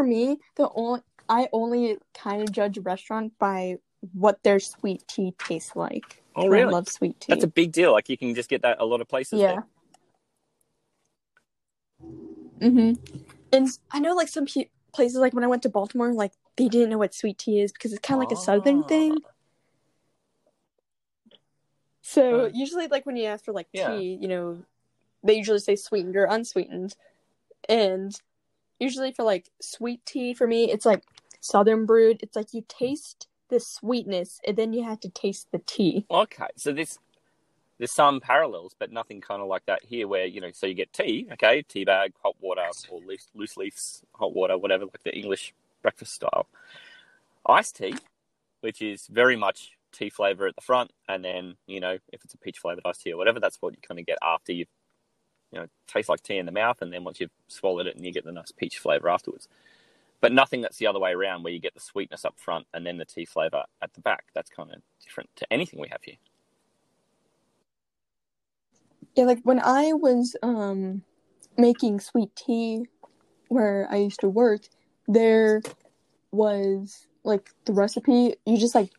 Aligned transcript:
For 0.00 0.06
me, 0.06 0.38
the 0.56 0.70
only 0.74 1.02
I 1.28 1.50
only 1.52 1.98
kind 2.14 2.40
of 2.40 2.50
judge 2.52 2.78
a 2.78 2.80
restaurant 2.80 3.34
by 3.38 3.76
what 4.14 4.42
their 4.42 4.58
sweet 4.58 5.06
tea 5.06 5.34
tastes 5.38 5.76
like. 5.76 6.22
Oh, 6.34 6.48
really? 6.48 6.68
I 6.68 6.70
love 6.70 6.88
sweet 6.88 7.20
tea. 7.20 7.34
That's 7.34 7.44
a 7.44 7.48
big 7.48 7.70
deal. 7.70 7.92
Like 7.92 8.08
you 8.08 8.16
can 8.16 8.34
just 8.34 8.48
get 8.48 8.62
that 8.62 8.78
a 8.80 8.86
lot 8.86 9.02
of 9.02 9.08
places. 9.08 9.40
yeah. 9.42 9.60
Mhm. 12.60 12.98
And 13.52 13.68
I 13.90 14.00
know 14.00 14.14
like 14.14 14.28
some 14.28 14.46
pe- 14.46 14.70
places 14.94 15.18
like 15.18 15.34
when 15.34 15.44
I 15.44 15.48
went 15.48 15.64
to 15.64 15.68
Baltimore, 15.68 16.14
like 16.14 16.32
they 16.56 16.68
didn't 16.68 16.88
know 16.88 16.96
what 16.96 17.14
sweet 17.14 17.36
tea 17.36 17.60
is 17.60 17.70
because 17.70 17.92
it's 17.92 18.00
kind 18.00 18.16
of 18.16 18.26
like 18.26 18.32
a 18.32 18.40
southern 18.40 18.84
Ah. 18.84 18.86
thing. 18.86 19.18
So 22.00 22.44
Uh, 22.46 22.50
usually, 22.54 22.86
like 22.86 23.04
when 23.04 23.16
you 23.16 23.26
ask 23.26 23.44
for 23.44 23.52
like 23.52 23.68
yeah. 23.74 23.98
tea, 23.98 24.16
you 24.18 24.28
know, 24.28 24.62
they 25.22 25.34
usually 25.34 25.58
say 25.58 25.76
sweetened 25.76 26.16
or 26.16 26.24
unsweetened, 26.24 26.96
and 27.68 28.18
usually 28.80 29.12
for 29.12 29.22
like 29.22 29.50
sweet 29.60 30.04
tea, 30.06 30.34
for 30.34 30.46
me, 30.46 30.70
it's 30.70 30.86
like 30.86 31.04
southern 31.40 31.86
brewed. 31.86 32.20
It's 32.22 32.36
like 32.36 32.52
you 32.52 32.64
taste 32.68 33.28
the 33.48 33.60
sweetness, 33.60 34.40
and 34.46 34.56
then 34.56 34.72
you 34.72 34.84
have 34.84 35.00
to 35.00 35.08
taste 35.10 35.48
the 35.52 35.60
tea. 35.66 36.06
Okay, 36.10 36.48
so 36.56 36.72
this 36.72 36.98
there's 37.78 37.92
some 37.92 38.20
parallels, 38.20 38.74
but 38.78 38.92
nothing 38.92 39.20
kind 39.20 39.40
of 39.40 39.48
like 39.48 39.64
that 39.66 39.82
here. 39.84 40.08
Where 40.08 40.26
you 40.26 40.40
know, 40.40 40.50
so 40.52 40.66
you 40.66 40.74
get 40.74 40.92
tea, 40.92 41.28
okay, 41.32 41.62
tea 41.62 41.84
bag, 41.84 42.12
hot 42.22 42.36
water, 42.40 42.62
or 42.90 43.00
loose, 43.00 43.28
loose 43.34 43.56
leaves, 43.56 44.02
hot 44.14 44.34
water, 44.34 44.58
whatever, 44.58 44.84
like 44.84 45.02
the 45.04 45.16
English 45.16 45.54
breakfast 45.82 46.14
style. 46.14 46.46
Iced 47.46 47.76
tea, 47.76 47.94
which 48.60 48.82
is 48.82 49.06
very 49.06 49.36
much 49.36 49.72
tea 49.92 50.10
flavor 50.10 50.46
at 50.46 50.54
the 50.54 50.60
front, 50.60 50.92
and 51.08 51.24
then 51.24 51.56
you 51.66 51.80
know, 51.80 51.98
if 52.12 52.24
it's 52.24 52.34
a 52.34 52.38
peach 52.38 52.58
flavored 52.58 52.84
iced 52.84 53.02
tea 53.02 53.12
or 53.12 53.16
whatever, 53.16 53.40
that's 53.40 53.56
what 53.60 53.74
you 53.74 53.80
kind 53.86 53.98
of 53.98 54.06
get 54.06 54.18
after 54.22 54.52
you, 54.52 54.66
you 55.52 55.58
know, 55.58 55.66
tastes 55.86 56.08
like 56.08 56.22
tea 56.22 56.38
in 56.38 56.46
the 56.46 56.52
mouth, 56.52 56.80
and 56.80 56.92
then 56.92 57.04
once 57.04 57.20
you've 57.20 57.30
swallowed 57.48 57.86
it, 57.86 57.96
and 57.96 58.04
you 58.04 58.12
get 58.12 58.24
the 58.24 58.32
nice 58.32 58.52
peach 58.52 58.78
flavor 58.78 59.08
afterwards. 59.08 59.48
But 60.20 60.32
nothing 60.32 60.60
that's 60.60 60.76
the 60.76 60.86
other 60.86 60.98
way 60.98 61.12
around, 61.12 61.42
where 61.42 61.52
you 61.52 61.58
get 61.58 61.74
the 61.74 61.80
sweetness 61.80 62.24
up 62.24 62.34
front 62.38 62.66
and 62.74 62.86
then 62.86 62.98
the 62.98 63.06
tea 63.06 63.24
flavor 63.24 63.64
at 63.80 63.94
the 63.94 64.00
back. 64.00 64.24
That's 64.34 64.50
kind 64.50 64.70
of 64.70 64.82
different 65.02 65.30
to 65.36 65.52
anything 65.52 65.80
we 65.80 65.88
have 65.88 66.02
here. 66.02 66.16
Yeah, 69.16 69.24
like 69.24 69.40
when 69.42 69.60
I 69.60 69.92
was 69.92 70.36
um 70.42 71.02
making 71.56 72.00
sweet 72.00 72.34
tea 72.36 72.86
where 73.48 73.88
I 73.90 73.96
used 73.96 74.20
to 74.20 74.28
work, 74.28 74.62
there 75.08 75.62
was 76.30 77.06
like 77.24 77.50
the 77.64 77.72
recipe, 77.72 78.34
you 78.46 78.58
just 78.58 78.74
like 78.74 78.92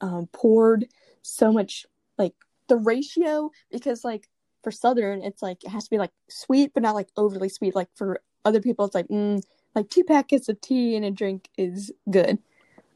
um 0.00 0.28
poured 0.32 0.86
so 1.22 1.52
much 1.52 1.84
like 2.16 2.34
the 2.68 2.76
ratio 2.76 3.50
because 3.70 4.04
like 4.04 4.28
for 4.62 4.70
southern 4.70 5.22
it's 5.22 5.42
like 5.42 5.64
it 5.64 5.70
has 5.70 5.84
to 5.84 5.90
be 5.90 5.98
like 5.98 6.12
sweet 6.28 6.72
but 6.74 6.82
not 6.82 6.94
like 6.94 7.08
overly 7.16 7.48
sweet. 7.48 7.74
Like 7.74 7.88
for 7.94 8.20
other 8.44 8.60
people 8.60 8.84
it's 8.84 8.94
like 8.94 9.08
mm, 9.08 9.42
like 9.74 9.90
two 9.90 10.04
packets 10.04 10.48
of 10.48 10.60
tea 10.60 10.96
and 10.96 11.04
a 11.04 11.10
drink 11.10 11.48
is 11.58 11.92
good. 12.10 12.38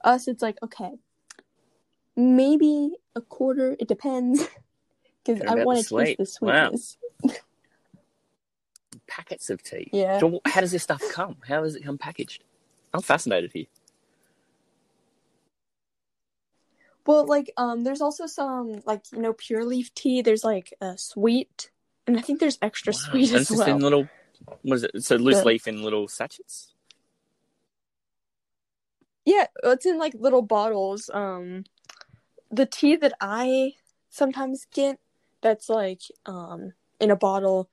Us 0.04 0.28
it's 0.28 0.42
like 0.42 0.58
okay. 0.62 0.92
Maybe 2.16 2.92
a 3.16 3.20
quarter, 3.20 3.76
it 3.80 3.88
depends. 3.88 4.46
Because 5.24 5.42
I 5.48 5.54
want 5.54 5.78
to 5.86 5.96
taste 5.96 6.18
the 6.18 6.46
Wow. 6.46 6.70
sweetness. 6.70 6.98
packets 9.06 9.50
of 9.50 9.62
tea. 9.62 9.88
Yeah. 9.92 10.18
So 10.18 10.40
how 10.46 10.60
does 10.60 10.72
this 10.72 10.82
stuff 10.82 11.02
come? 11.10 11.36
How 11.48 11.62
does 11.62 11.76
it 11.76 11.84
come 11.84 11.98
packaged? 11.98 12.44
I'm 12.92 13.02
fascinated 13.02 13.52
here. 13.52 13.66
Well, 17.06 17.26
like, 17.26 17.52
um, 17.56 17.84
there's 17.84 18.00
also 18.00 18.26
some 18.26 18.80
like 18.86 19.02
you 19.12 19.20
know 19.20 19.32
pure 19.34 19.64
leaf 19.64 19.94
tea. 19.94 20.22
There's 20.22 20.44
like 20.44 20.72
uh, 20.80 20.96
sweet, 20.96 21.70
and 22.06 22.16
I 22.18 22.22
think 22.22 22.40
there's 22.40 22.58
extra 22.62 22.92
Wow. 22.92 22.98
sweet 23.10 23.28
And 23.28 23.36
as 23.36 23.40
it's 23.42 23.50
just 23.50 23.66
well. 23.66 23.76
in 23.76 23.82
little, 23.82 24.08
what 24.62 24.76
is 24.76 24.84
it? 24.84 25.04
So 25.04 25.16
loose 25.16 25.38
The- 25.40 25.44
leaf 25.44 25.68
in 25.68 25.82
little 25.82 26.08
sachets. 26.08 26.70
Yeah, 29.26 29.46
it's 29.62 29.86
in 29.86 29.98
like 29.98 30.14
little 30.18 30.42
bottles. 30.42 31.08
Um, 31.12 31.64
the 32.50 32.66
tea 32.66 32.96
that 32.96 33.14
I 33.20 33.72
sometimes 34.10 34.66
get 34.72 34.98
that's 35.40 35.68
like 35.68 36.02
um 36.26 36.72
in 37.00 37.10
a 37.10 37.16
bottle 37.16 37.68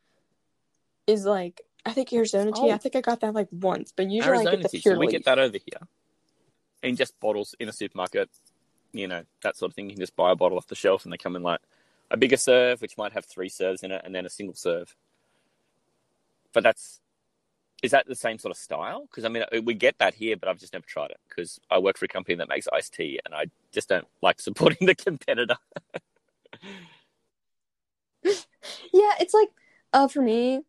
is 1.07 1.25
like 1.25 1.61
I 1.85 1.91
think 1.93 2.11
Arizona 2.13 2.51
tea. 2.51 2.61
Oh. 2.63 2.71
I 2.71 2.77
think 2.77 2.95
I 2.95 3.01
got 3.01 3.19
that 3.21 3.33
like 3.33 3.47
once, 3.51 3.91
but 3.95 4.09
usually 4.09 4.47
I 4.47 4.51
get 4.55 4.63
the 4.63 4.69
tea. 4.69 4.79
pure 4.81 4.95
So 4.95 4.99
we 4.99 5.07
leaf. 5.07 5.11
get 5.13 5.25
that 5.25 5.39
over 5.39 5.57
here 5.57 5.87
in 6.83 6.95
just 6.95 7.19
bottles 7.19 7.53
in 7.59 7.67
a 7.69 7.73
supermarket. 7.73 8.29
You 8.93 9.07
know 9.07 9.23
that 9.43 9.57
sort 9.57 9.71
of 9.71 9.75
thing. 9.75 9.89
You 9.89 9.95
can 9.95 10.01
just 10.01 10.15
buy 10.15 10.31
a 10.31 10.35
bottle 10.35 10.57
off 10.57 10.67
the 10.67 10.75
shelf, 10.75 11.03
and 11.05 11.13
they 11.13 11.17
come 11.17 11.35
in 11.35 11.43
like 11.43 11.61
a 12.09 12.17
bigger 12.17 12.37
serve, 12.37 12.81
which 12.81 12.97
might 12.97 13.13
have 13.13 13.25
three 13.25 13.49
serves 13.49 13.83
in 13.83 13.91
it, 13.91 14.01
and 14.03 14.13
then 14.13 14.25
a 14.25 14.29
single 14.29 14.55
serve. 14.55 14.95
But 16.53 16.63
that's 16.63 16.99
is 17.83 17.91
that 17.91 18.07
the 18.07 18.15
same 18.15 18.37
sort 18.37 18.51
of 18.51 18.57
style? 18.57 19.07
Because 19.09 19.25
I 19.25 19.29
mean, 19.29 19.43
we 19.63 19.73
get 19.73 19.97
that 19.99 20.13
here, 20.13 20.37
but 20.37 20.47
I've 20.49 20.59
just 20.59 20.73
never 20.73 20.85
tried 20.85 21.11
it 21.11 21.19
because 21.29 21.59
I 21.71 21.79
work 21.79 21.97
for 21.97 22.05
a 22.05 22.09
company 22.09 22.35
that 22.35 22.49
makes 22.49 22.67
iced 22.71 22.93
tea, 22.93 23.19
and 23.25 23.33
I 23.33 23.45
just 23.71 23.89
don't 23.89 24.07
like 24.21 24.39
supporting 24.41 24.87
the 24.87 24.95
competitor. 24.95 25.57
Yeah, 28.93 29.11
it's 29.19 29.33
like 29.33 29.49
uh 29.93 30.07
for 30.07 30.21
me, 30.21 30.61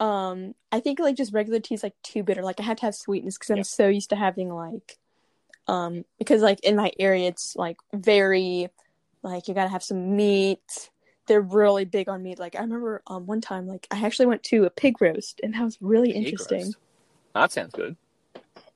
um, 0.00 0.54
I 0.72 0.80
think 0.80 0.98
like 1.00 1.16
just 1.16 1.32
regular 1.34 1.60
tea 1.60 1.74
is 1.74 1.82
like 1.82 1.94
too 2.02 2.22
bitter. 2.22 2.42
Like 2.42 2.60
I 2.60 2.64
have 2.64 2.78
to 2.78 2.86
have 2.86 2.94
sweetness 2.94 3.38
because 3.38 3.50
I'm 3.50 3.58
Yeah. 3.58 3.62
so 3.64 3.88
used 3.88 4.10
to 4.10 4.16
having 4.16 4.50
like, 4.52 4.98
um, 5.68 6.04
because 6.18 6.42
like 6.42 6.60
in 6.60 6.76
my 6.76 6.92
area 6.98 7.28
it's 7.28 7.54
like 7.56 7.76
very, 7.92 8.68
like 9.22 9.48
you 9.48 9.54
gotta 9.54 9.70
have 9.70 9.82
some 9.82 10.16
meat. 10.16 10.90
They're 11.28 11.40
really 11.40 11.84
big 11.84 12.08
on 12.08 12.22
meat. 12.22 12.38
Like 12.38 12.56
I 12.56 12.60
remember 12.60 13.02
um 13.06 13.26
one 13.26 13.40
time 13.40 13.66
like 13.66 13.86
I 13.90 14.04
actually 14.04 14.26
went 14.26 14.42
to 14.44 14.64
a 14.64 14.70
pig 14.70 15.00
roast 15.00 15.40
and 15.42 15.54
that 15.54 15.62
was 15.64 15.78
really 15.80 16.12
Pig 16.12 16.24
interesting. 16.24 16.64
roast. 16.64 16.76
That 17.34 17.52
sounds 17.52 17.72
good. 17.72 17.96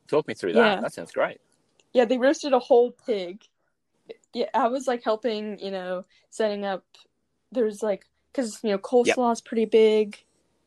Talk 0.09 0.29
me 0.29 0.35
through 0.35 0.53
that. 0.55 0.77
Yeah. 0.77 0.81
That 0.81 0.93
sounds 0.93 1.13
great. 1.13 1.41
Yeah, 1.93 2.05
they 2.05 2.19
roasted 2.19 2.53
a 2.53 2.59
whole 2.59 2.93
pig. 2.93 3.43
Yeah, 4.33 4.47
I 4.55 4.69
was 4.69 4.87
like 4.87 5.03
helping, 5.03 5.59
you 5.59 5.71
know, 5.71 6.05
setting 6.31 6.65
up. 6.65 6.85
There's 7.51 7.83
like 7.83 8.07
because 8.33 8.61
you 8.63 8.71
know 8.71 8.79
coleslaw 8.79 9.33
is 9.33 9.41
pretty 9.41 9.65
big. 9.65 10.19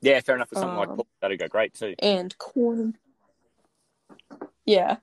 Yeah, 0.01 0.19
fair 0.21 0.35
enough. 0.35 0.49
For 0.49 0.55
something 0.55 0.77
like 0.77 0.89
Um, 0.89 0.95
pork, 0.97 1.07
that'd 1.21 1.39
go 1.39 1.47
great 1.47 1.73
too. 1.73 1.95
and 1.99 2.37
corn. 2.37 2.97
Yeah. 4.65 4.97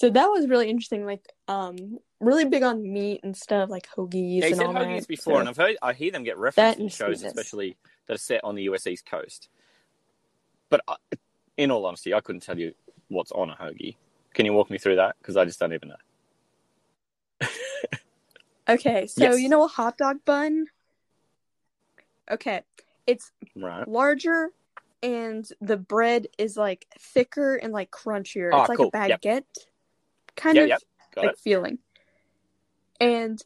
So 0.00 0.08
that 0.08 0.28
was 0.28 0.48
really 0.48 0.70
interesting. 0.70 1.04
Like, 1.04 1.30
um, 1.46 1.98
really 2.20 2.46
big 2.46 2.62
on 2.62 2.90
meat 2.90 3.20
and 3.22 3.36
stuff, 3.36 3.68
like 3.68 3.86
hoagies 3.94 4.40
Yeah, 4.40 4.46
and 4.46 4.56
said 4.56 4.66
hoagies 4.68 5.00
that. 5.00 5.08
before, 5.08 5.34
So- 5.34 5.40
and 5.40 5.48
I've 5.50 5.58
heard 5.58 5.76
I 5.82 5.92
hear 5.92 6.10
them 6.10 6.24
get 6.24 6.38
referenced 6.38 6.78
That 6.78 6.82
in 6.82 6.88
shows, 6.88 7.22
especially 7.22 7.76
that 8.06 8.14
are 8.14 8.18
set 8.18 8.42
on 8.42 8.54
the 8.54 8.62
US 8.62 8.86
East 8.86 9.04
Coast. 9.04 9.50
But 10.70 10.80
I, 10.88 10.96
in 11.58 11.70
all 11.70 11.84
honesty, 11.84 12.14
I 12.14 12.20
couldn't 12.22 12.40
tell 12.40 12.58
you 12.58 12.74
what's 13.08 13.30
on 13.32 13.50
a 13.50 13.54
hoagie. 13.56 13.96
Can 14.32 14.46
you 14.46 14.54
walk 14.54 14.70
me 14.70 14.78
through 14.78 14.96
that? 14.96 15.16
Because 15.20 15.36
I 15.36 15.44
just 15.44 15.60
don't 15.60 15.74
even 15.74 15.90
know. 15.90 17.46
okay, 18.70 19.06
so 19.06 19.24
Yes. 19.24 19.40
you 19.40 19.50
know 19.50 19.64
a 19.64 19.68
hot 19.68 19.98
dog 19.98 20.24
bun? 20.24 20.64
Okay, 22.30 22.62
it's 23.06 23.32
Right. 23.54 23.86
larger, 23.86 24.48
and 25.02 25.46
the 25.60 25.76
bread 25.76 26.28
is 26.38 26.56
like 26.56 26.86
thicker 26.98 27.56
and 27.56 27.70
like 27.74 27.90
crunchier. 27.90 28.48
Ah, 28.54 28.60
it's 28.62 28.68
like 28.70 28.78
cool. 28.78 28.90
a 28.94 29.08
Yep. 29.08 29.20
Kind 30.40 30.58
Yeah, 30.58 30.76
of. 30.76 30.82
Like 31.16 31.30
it. 31.32 31.38
feeling. 31.38 31.78
And 33.00 33.42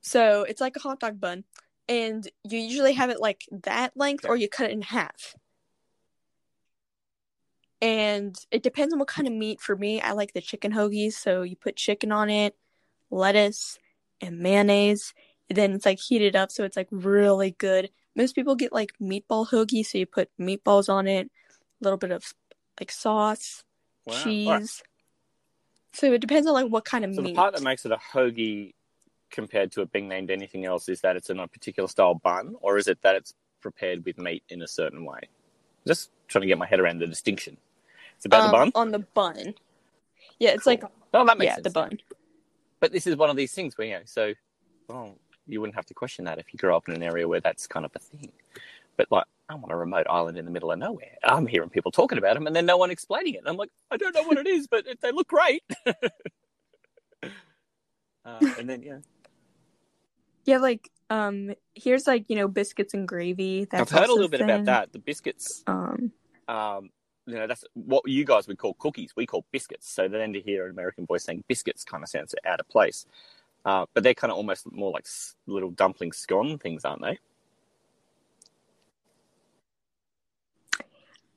so 0.00 0.42
it's 0.42 0.60
like 0.60 0.76
a 0.76 0.80
hot 0.80 1.00
dog 1.00 1.20
bun, 1.20 1.44
and 1.88 2.28
you 2.48 2.58
usually 2.58 2.92
have 2.92 3.10
it 3.10 3.20
like 3.20 3.44
that 3.50 3.92
length, 3.96 4.26
or 4.28 4.36
you 4.36 4.48
cut 4.48 4.66
it 4.66 4.72
in 4.72 4.82
half. 4.82 5.34
And 7.80 8.36
it 8.50 8.62
depends 8.62 8.92
on 8.94 8.98
what 8.98 9.08
kind 9.08 9.26
of 9.28 9.34
meat. 9.34 9.60
For 9.60 9.76
me, 9.76 10.00
I 10.00 10.12
like 10.12 10.32
the 10.32 10.40
chicken 10.40 10.72
hoagies, 10.72 11.14
so 11.14 11.42
you 11.42 11.56
put 11.56 11.76
chicken 11.76 12.12
on 12.12 12.30
it, 12.30 12.56
lettuce, 13.10 13.78
and 14.20 14.38
mayonnaise. 14.38 15.12
And 15.50 15.56
then 15.58 15.72
it's 15.72 15.86
like 15.86 16.00
heated 16.00 16.36
up, 16.36 16.50
so 16.50 16.64
it's 16.64 16.76
like 16.76 16.88
really 16.90 17.50
good. 17.52 17.90
Most 18.16 18.34
people 18.34 18.54
get 18.54 18.72
like 18.72 18.92
meatball 19.02 19.48
hoagie, 19.48 19.84
so 19.84 19.98
you 19.98 20.06
put 20.06 20.30
meatballs 20.40 20.88
on 20.88 21.06
it, 21.06 21.26
a 21.26 21.84
little 21.84 21.98
bit 21.98 22.10
of 22.12 22.32
like 22.80 22.90
sauce, 22.90 23.64
Wow. 24.06 24.22
cheese. 24.22 24.82
So 25.94 26.12
it 26.12 26.20
depends 26.20 26.46
on 26.46 26.54
like 26.54 26.66
what 26.66 26.84
kind 26.84 27.04
of 27.04 27.14
So 27.14 27.22
meat. 27.22 27.30
the 27.30 27.34
part 27.34 27.54
that 27.54 27.62
makes 27.62 27.86
it 27.86 27.92
a 27.92 27.96
hoagie 27.96 28.74
compared 29.30 29.72
to 29.72 29.82
it 29.82 29.92
being 29.92 30.08
named 30.08 30.30
anything 30.30 30.64
else 30.64 30.88
is 30.88 31.00
that 31.00 31.16
it's 31.16 31.30
in 31.30 31.38
a 31.38 31.46
particular 31.48 31.88
style 31.88 32.14
bun, 32.14 32.56
or 32.60 32.78
is 32.78 32.88
it 32.88 33.00
that 33.02 33.16
it's 33.16 33.34
prepared 33.60 34.04
with 34.04 34.18
meat 34.18 34.42
in 34.48 34.62
a 34.62 34.68
certain 34.68 35.04
way? 35.04 35.20
Just 35.86 36.10
trying 36.28 36.42
to 36.42 36.46
get 36.46 36.58
my 36.58 36.66
head 36.66 36.80
around 36.80 36.98
the 36.98 37.06
distinction. 37.06 37.56
It's 38.16 38.26
about 38.26 38.42
the 38.42 38.48
Um, 38.48 38.52
bun. 38.52 38.72
on 38.74 38.90
the 38.90 38.98
bun. 38.98 39.54
Yeah, 40.38 40.50
it's 40.50 40.64
Cool. 40.64 40.72
like 40.72 40.84
Oh, 41.12 41.24
that 41.24 41.38
makes 41.38 41.50
yeah, 41.50 41.54
sense. 41.54 41.64
the 41.64 41.70
bun. 41.70 41.98
But 42.80 42.90
this 42.92 43.06
is 43.06 43.16
one 43.16 43.30
of 43.30 43.36
these 43.36 43.52
things 43.52 43.78
where, 43.78 43.86
you 43.86 43.94
know, 43.94 44.02
so, 44.04 44.34
well, 44.88 45.16
you 45.46 45.60
wouldn't 45.60 45.76
have 45.76 45.86
to 45.86 45.94
question 45.94 46.24
that 46.24 46.38
if 46.38 46.52
you 46.52 46.58
grew 46.58 46.74
up 46.74 46.88
in 46.88 46.94
an 46.94 47.02
area 47.04 47.28
where 47.28 47.40
that's 47.40 47.66
kind 47.68 47.86
of 47.86 47.92
a 47.94 47.98
thing. 48.00 48.32
But, 48.96 49.10
like, 49.10 49.24
I'm 49.48 49.62
on 49.64 49.70
a 49.70 49.76
remote 49.76 50.06
island 50.08 50.38
in 50.38 50.44
the 50.44 50.50
middle 50.50 50.72
of 50.72 50.78
nowhere. 50.78 51.16
I'm 51.22 51.46
hearing 51.46 51.70
people 51.70 51.92
talking 51.92 52.18
about 52.18 52.34
them 52.34 52.46
and 52.46 52.54
then 52.54 52.66
no 52.66 52.76
one 52.76 52.90
explaining 52.90 53.34
it. 53.34 53.42
I'm 53.46 53.56
like, 53.56 53.70
I 53.90 53.96
don't 53.96 54.14
know 54.14 54.22
what 54.22 54.38
it 54.38 54.46
is, 54.46 54.66
but 54.66 54.86
it, 54.86 55.00
they 55.00 55.12
look 55.12 55.28
great. 55.28 55.62
uh, 55.86 57.28
and 58.58 58.68
then, 58.68 58.82
yeah. 58.82 58.98
Yeah, 60.44 60.58
like 60.58 60.90
um, 61.10 61.54
here's 61.74 62.06
like 62.06 62.26
you 62.28 62.36
know 62.36 62.48
biscuits 62.48 62.94
and 62.94 63.08
gravy. 63.08 63.66
That's 63.70 63.92
I've 63.92 63.98
heard 63.98 64.08
a 64.08 64.12
little 64.12 64.28
bit 64.28 64.40
about 64.40 64.64
that. 64.66 64.92
The 64.92 64.98
biscuits, 64.98 65.62
Um, 65.66 66.12
um, 66.48 66.90
you 67.26 67.34
know 67.34 67.46
that's 67.46 67.64
what 67.74 68.02
you 68.06 68.24
guys 68.24 68.46
would 68.46 68.58
call 68.58 68.74
cookies. 68.74 69.12
We 69.16 69.26
call 69.26 69.44
biscuits. 69.52 69.88
So 69.90 70.08
then 70.08 70.32
to 70.34 70.40
hear 70.40 70.66
an 70.66 70.70
American 70.70 71.06
voice 71.06 71.24
saying 71.24 71.44
biscuits 71.48 71.84
kind 71.84 72.02
of 72.02 72.08
sounds 72.08 72.34
out 72.44 72.60
of 72.60 72.68
place. 72.68 73.06
Uh, 73.64 73.86
but 73.94 74.02
they're 74.02 74.14
kind 74.14 74.30
of 74.30 74.36
almost 74.36 74.70
more 74.70 74.92
like 74.92 75.06
little 75.46 75.70
dumpling 75.70 76.12
scone 76.12 76.58
things, 76.58 76.84
aren't 76.84 77.00
they? 77.00 77.18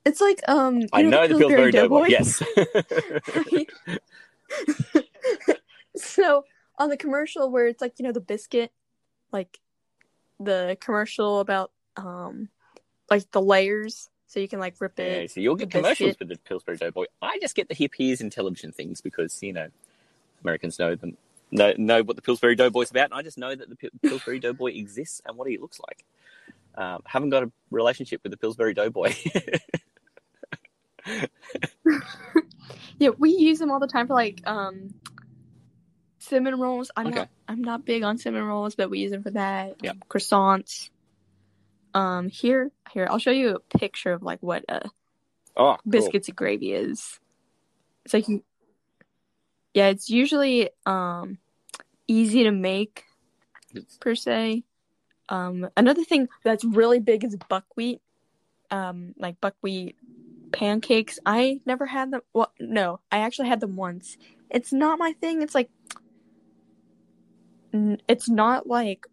It's 0.07 0.21
like 0.21 0.41
um. 0.47 0.83
I 0.93 1.01
know 1.01 1.27
the 1.27 1.37
Pillsbury 1.37 1.71
Doughboy. 1.71 2.07
Yes. 2.07 2.41
so 5.97 6.45
on 6.77 6.87
the 6.89 6.95
commercial 6.95 7.51
where 7.51 7.67
it's 7.67 7.81
like 7.81 7.95
you 7.99 8.05
know 8.05 8.13
the 8.13 8.21
biscuit, 8.21 8.71
like 9.33 9.59
the 10.39 10.77
commercial 10.79 11.41
about 11.41 11.71
um, 11.97 12.47
like 13.11 13.29
the 13.31 13.41
layers, 13.41 14.09
so 14.27 14.39
you 14.39 14.47
can 14.47 14.59
like 14.59 14.75
rip 14.79 14.97
it. 14.97 15.21
yeah, 15.21 15.27
so 15.27 15.41
you'll 15.41 15.55
get 15.55 15.71
commercials 15.71 16.11
biscuit. 16.11 16.17
for 16.17 16.25
the 16.25 16.37
Pillsbury 16.37 16.77
Doughboy. 16.77 17.05
I 17.21 17.37
just 17.39 17.55
get 17.55 17.67
the 17.67 17.75
hippies 17.75 18.21
and 18.21 18.31
television 18.31 18.71
things 18.71 19.01
because 19.01 19.43
you 19.43 19.51
know 19.51 19.67
Americans 20.41 20.79
know 20.79 20.95
them, 20.95 21.17
know 21.51 21.73
know 21.77 22.01
what 22.01 22.15
the 22.15 22.21
Pillsbury 22.21 22.55
Doughboy's 22.55 22.91
about, 22.91 23.11
and 23.11 23.13
I 23.13 23.23
just 23.23 23.37
know 23.37 23.53
that 23.53 23.67
the 23.67 23.75
Pil- 23.75 23.89
Pillsbury 24.01 24.39
Doughboy 24.39 24.71
exists 24.71 25.21
and 25.25 25.35
what 25.35 25.49
he 25.49 25.57
looks 25.57 25.81
like. 25.85 26.05
Um, 26.75 27.01
haven't 27.05 27.31
got 27.31 27.43
a 27.43 27.51
relationship 27.71 28.21
with 28.23 28.31
the 28.31 28.37
Pillsbury 28.37 28.73
Doughboy. 28.73 29.13
Yeah, 32.99 33.09
we 33.17 33.31
use 33.31 33.59
them 33.59 33.71
all 33.71 33.79
the 33.79 33.87
time 33.87 34.07
for 34.07 34.13
like 34.13 34.41
um 34.45 34.93
cinnamon 36.19 36.59
rolls. 36.59 36.91
I'm 36.95 37.07
Okay. 37.07 37.19
not 37.19 37.29
I'm 37.47 37.61
not 37.61 37.85
big 37.85 38.03
on 38.03 38.17
cinnamon 38.17 38.47
rolls, 38.47 38.75
but 38.75 38.89
we 38.89 38.99
use 38.99 39.11
them 39.11 39.23
for 39.23 39.31
that. 39.31 39.75
Yeah. 39.81 39.91
Um, 39.91 40.01
croissants. 40.09 40.89
Um 41.93 42.29
here 42.29 42.71
here 42.91 43.07
I'll 43.09 43.19
show 43.19 43.31
you 43.31 43.55
a 43.55 43.77
picture 43.77 44.13
of 44.13 44.23
like 44.23 44.41
what 44.41 44.65
a 44.67 44.89
oh, 45.55 45.77
cool. 45.77 45.91
biscuits 45.91 46.27
and 46.27 46.37
gravy 46.37 46.73
is. 46.73 47.19
It's 48.05 48.13
like 48.13 48.27
you 48.27 48.43
Yeah, 49.73 49.87
it's 49.87 50.09
usually 50.09 50.69
um 50.85 51.37
easy 52.07 52.43
to 52.43 52.51
make 52.51 53.03
per 53.99 54.15
se. 54.15 54.63
Um 55.29 55.69
another 55.77 56.03
thing 56.03 56.29
that's 56.43 56.63
really 56.63 56.99
big 56.99 57.23
is 57.23 57.37
buckwheat. 57.47 58.01
Um 58.71 59.13
like 59.17 59.39
buckwheat 59.39 59.95
pancakes. 60.51 61.19
I 61.25 61.59
never 61.65 61.85
had 61.85 62.11
them. 62.11 62.21
Well, 62.33 62.51
no, 62.59 62.99
I 63.11 63.19
actually 63.19 63.47
had 63.49 63.59
them 63.59 63.75
once. 63.75 64.17
It's 64.49 64.71
not 64.73 64.99
my 64.99 65.13
thing. 65.13 65.41
It's 65.41 65.55
like 65.55 65.69
it's 68.07 68.29
not 68.29 68.65
like 68.67 69.05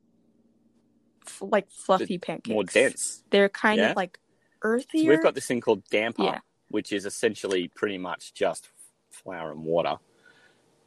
f- 1.26 1.42
like 1.42 1.70
fluffy 1.70 2.18
pancakes. 2.18 2.48
more 2.50 2.64
dense. 2.64 3.22
They're 3.30 3.48
kind 3.48 3.78
Yeah. 3.80 3.90
of 3.90 3.96
like 3.96 4.18
So 4.62 4.68
earthier. 4.68 5.08
we've 5.08 5.22
got 5.22 5.34
this 5.34 5.46
thing 5.46 5.60
called 5.60 5.84
damper, 5.90 6.22
Yeah. 6.22 6.40
which 6.68 6.92
is 6.92 7.04
essentially 7.04 7.68
pretty 7.68 7.98
much 7.98 8.32
just 8.32 8.70
flour 9.10 9.50
and 9.52 9.64
water. 9.64 9.96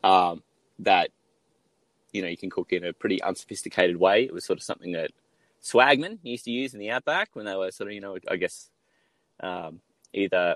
Um, 0.03 0.44
that 0.79 1.11
you 2.13 2.21
know 2.21 2.27
you 2.27 2.38
can 2.38 2.49
cook 2.49 2.71
in 2.71 2.83
a 2.85 2.94
pretty 2.94 3.21
unsophisticated 3.21 3.97
way. 3.97 4.23
It 4.23 4.33
was 4.33 4.45
sort 4.45 4.57
of 4.57 4.63
something 4.63 4.94
that 4.94 5.11
swagmen 5.61 6.19
used 6.23 6.45
to 6.45 6.51
use 6.51 6.73
in 6.73 6.79
the 6.79 6.91
outback 6.91 7.29
when 7.35 7.45
they 7.45 7.55
were 7.55 7.71
sort 7.71 7.89
of 7.89 7.94
you 7.94 8.01
know 8.01 8.17
I 8.29 8.38
guess 8.38 8.69
um, 9.41 9.81
either 10.13 10.56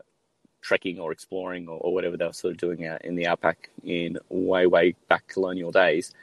trekking 0.62 1.00
or 1.00 1.12
exploring 1.12 1.68
or, 1.68 1.78
or 1.80 1.94
whatever 1.94 2.18
they 2.18 2.26
were 2.26 2.34
sort 2.34 2.52
of 2.52 2.58
doing 2.58 2.86
out 2.86 3.04
in 3.04 3.16
the 3.16 3.28
outback 3.28 3.70
in 3.84 4.18
way 4.30 4.68
way 4.68 4.96
back 5.10 5.28
colonial 5.28 5.72
days. 5.72 6.14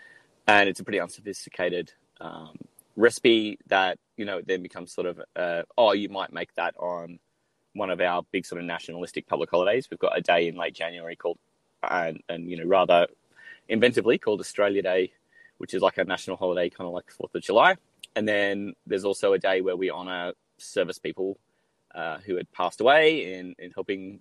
And 0.47 0.69
it's 0.69 0.81
a 0.81 0.85
pretty 0.85 1.01
unsophisticated 1.01 1.93
um, 2.21 2.57
recipe 2.97 3.59
that 3.69 3.99
you 4.17 4.25
know 4.25 4.41
then 4.45 4.63
becomes 4.63 4.93
sort 4.93 5.07
of 5.07 5.21
uh, 5.37 5.63
oh 5.77 5.93
you 5.93 6.09
might 6.09 6.33
make 6.33 6.55
that 6.55 6.75
on 6.79 7.19
one 7.75 7.91
of 7.91 8.01
our 8.01 8.23
big 8.33 8.45
sort 8.45 8.61
of 8.61 8.67
nationalistic 8.67 9.27
public 9.27 9.51
holidays. 9.51 9.89
We've 9.91 10.01
got 10.01 10.17
a 10.17 10.21
day 10.21 10.49
in 10.49 10.57
late 10.57 10.75
January 10.75 11.17
called 11.17 11.39
and 11.89 12.23
and 12.29 12.51
you 12.51 12.57
know 12.57 12.65
rather 12.65 13.07
inventively 13.71 14.21
called 14.21 14.41
Australia 14.41 14.83
Day, 14.83 15.13
which 15.59 15.75
is 15.75 15.83
like 15.83 15.99
a 15.99 16.05
national 16.05 16.37
holiday, 16.37 16.71
kind 16.71 16.89
of 16.89 16.95
like 16.95 17.11
Fourth 17.11 17.35
of 17.35 17.43
July. 17.43 17.77
And 18.17 18.27
then 18.27 18.75
there's 18.87 19.05
also 19.05 19.33
a 19.33 19.39
day 19.39 19.61
where 19.61 19.77
we 19.77 19.91
honour 19.91 20.33
service 20.57 20.99
people 20.99 21.39
uh, 21.95 22.19
who 22.19 22.37
had 22.37 22.51
passed 22.53 22.81
away 22.81 23.35
in 23.35 23.55
in 23.59 23.71
helping 23.73 24.21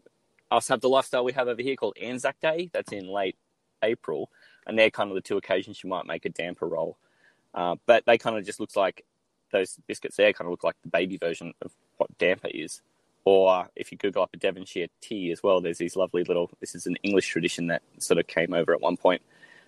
us 0.52 0.68
have 0.68 0.82
the 0.82 0.90
lifestyle 0.90 1.24
we 1.24 1.34
have 1.34 1.48
over 1.48 1.62
here 1.62 1.76
called 1.76 1.98
Anzac 2.02 2.40
Day. 2.40 2.70
That's 2.74 2.92
in 2.92 3.08
late 3.08 3.36
April, 3.84 4.30
and 4.66 4.78
they're 4.78 4.90
kind 4.90 5.10
of 5.10 5.16
the 5.16 5.22
two 5.22 5.38
occasions 5.38 5.84
you 5.84 5.90
might 5.90 6.06
make 6.06 6.26
a 6.26 6.30
damper 6.30 6.68
roll. 6.68 6.98
Uh, 7.54 7.76
but 7.86 8.06
they 8.06 8.18
kind 8.18 8.38
of 8.38 8.46
just 8.46 8.60
looks 8.60 8.76
like 8.76 9.06
those 9.52 9.78
biscuits 9.88 10.18
there 10.18 10.34
kind 10.34 10.48
of 10.48 10.52
look 10.52 10.64
like 10.64 10.76
the 10.84 10.90
baby 10.90 11.18
version 11.18 11.54
of 11.62 11.72
what 11.98 12.16
damper 12.18 12.50
is. 12.52 12.82
Or 13.26 13.68
if 13.76 13.92
you 13.92 13.98
Google 13.98 14.24
up 14.24 14.30
a 14.34 14.38
Devonshire 14.38 14.88
tea 15.02 15.32
as 15.32 15.44
well, 15.44 15.60
there's 15.60 15.80
these 15.80 15.98
lovely 15.98 16.24
little. 16.24 16.50
This 16.62 16.76
is 16.76 16.86
an 16.86 16.96
English 17.04 17.28
tradition 17.28 17.68
that 17.68 17.82
sort 18.00 18.20
of 18.20 18.28
came 18.28 18.54
over 18.54 18.74
at 18.74 18.82
one 18.82 18.96
point. 18.96 19.22
point, 19.22 19.22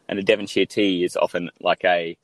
and 0.10 0.20
a 0.20 0.24
Devonshire 0.24 0.66
tea 0.66 1.04
is 1.04 1.16
often 1.16 1.50
like 1.62 1.86
a 1.86 2.18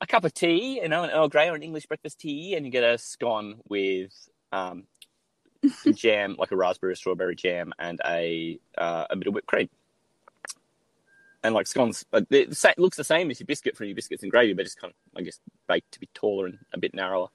a 0.00 0.06
cup 0.06 0.24
of 0.24 0.34
tea, 0.34 0.80
you 0.82 0.88
know, 0.88 1.04
an 1.04 1.10
Earl 1.10 1.28
Grey 1.28 1.48
or 1.48 1.54
an 1.54 1.62
English 1.62 1.86
breakfast 1.86 2.18
tea, 2.20 2.54
and 2.54 2.66
you 2.66 2.72
get 2.72 2.82
a 2.82 2.98
scone 2.98 3.60
with 3.68 4.12
um, 4.52 4.84
jam, 5.94 6.36
like 6.38 6.52
a 6.52 6.56
raspberry 6.56 6.96
strawberry 6.96 7.36
jam, 7.36 7.72
and 7.78 8.00
a 8.06 8.58
uh, 8.76 9.06
a 9.10 9.16
bit 9.16 9.28
of 9.28 9.34
whipped 9.34 9.46
cream. 9.46 9.68
And 11.42 11.54
like 11.54 11.66
scones, 11.66 12.06
uh, 12.12 12.22
it 12.30 12.78
looks 12.78 12.96
the 12.96 13.04
same 13.04 13.30
as 13.30 13.38
your 13.38 13.46
biscuit 13.46 13.76
from 13.76 13.86
your 13.86 13.94
biscuits 13.94 14.22
and 14.22 14.32
gravy, 14.32 14.54
but 14.54 14.64
just 14.64 14.80
kind 14.80 14.92
of, 14.92 15.18
I 15.18 15.22
guess, 15.22 15.38
baked 15.68 15.92
to 15.92 16.00
be 16.00 16.08
taller 16.14 16.46
and 16.46 16.58
a 16.72 16.78
bit 16.78 16.94
narrower. 16.94 17.28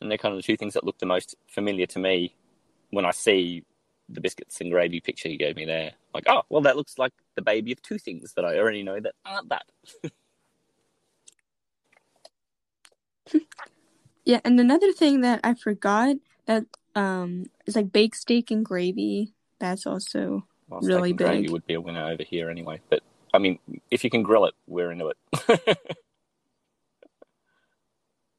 And 0.00 0.10
they're 0.10 0.16
kind 0.16 0.32
of 0.32 0.38
the 0.38 0.42
two 0.42 0.56
things 0.56 0.72
that 0.72 0.84
look 0.84 0.98
the 0.98 1.04
most 1.04 1.34
familiar 1.48 1.84
to 1.86 1.98
me 1.98 2.34
when 2.88 3.04
I 3.04 3.10
see 3.10 3.62
the 4.08 4.22
biscuits 4.22 4.58
and 4.62 4.70
gravy 4.70 5.00
picture 5.00 5.28
you 5.28 5.36
gave 5.36 5.56
me 5.56 5.66
there. 5.66 5.92
Like, 6.14 6.24
oh, 6.28 6.42
well, 6.48 6.62
that 6.62 6.76
looks 6.76 6.98
like 6.98 7.12
the 7.34 7.42
baby 7.42 7.72
of 7.72 7.82
two 7.82 7.98
things 7.98 8.32
that 8.32 8.46
I 8.46 8.58
already 8.58 8.82
know 8.82 8.98
that 8.98 9.14
aren't 9.26 9.50
that. 9.50 9.66
Yeah, 14.24 14.40
and 14.44 14.60
another 14.60 14.92
thing 14.92 15.22
that 15.22 15.40
I 15.42 15.54
forgot 15.54 16.16
that 16.50 16.66
um 16.96 17.46
is 17.66 17.76
like 17.76 17.92
baked 17.92 18.16
steak 18.16 18.50
and 18.50 18.64
gravy. 18.64 19.32
That's 19.60 19.86
also 19.86 20.46
Well, 20.68 20.80
Really 20.80 21.10
and 21.10 21.18
gravy 21.18 21.48
would 21.48 21.66
be 21.66 21.74
a 21.74 21.80
winner 21.80 22.06
over 22.10 22.24
here 22.24 22.50
anyway. 22.50 22.80
But 22.90 23.02
I 23.32 23.38
mean, 23.38 23.58
if 23.90 24.02
you 24.02 24.10
can 24.10 24.22
grill 24.22 24.46
it, 24.46 24.54
we're 24.66 24.90
into 24.90 25.12
it. 25.12 25.78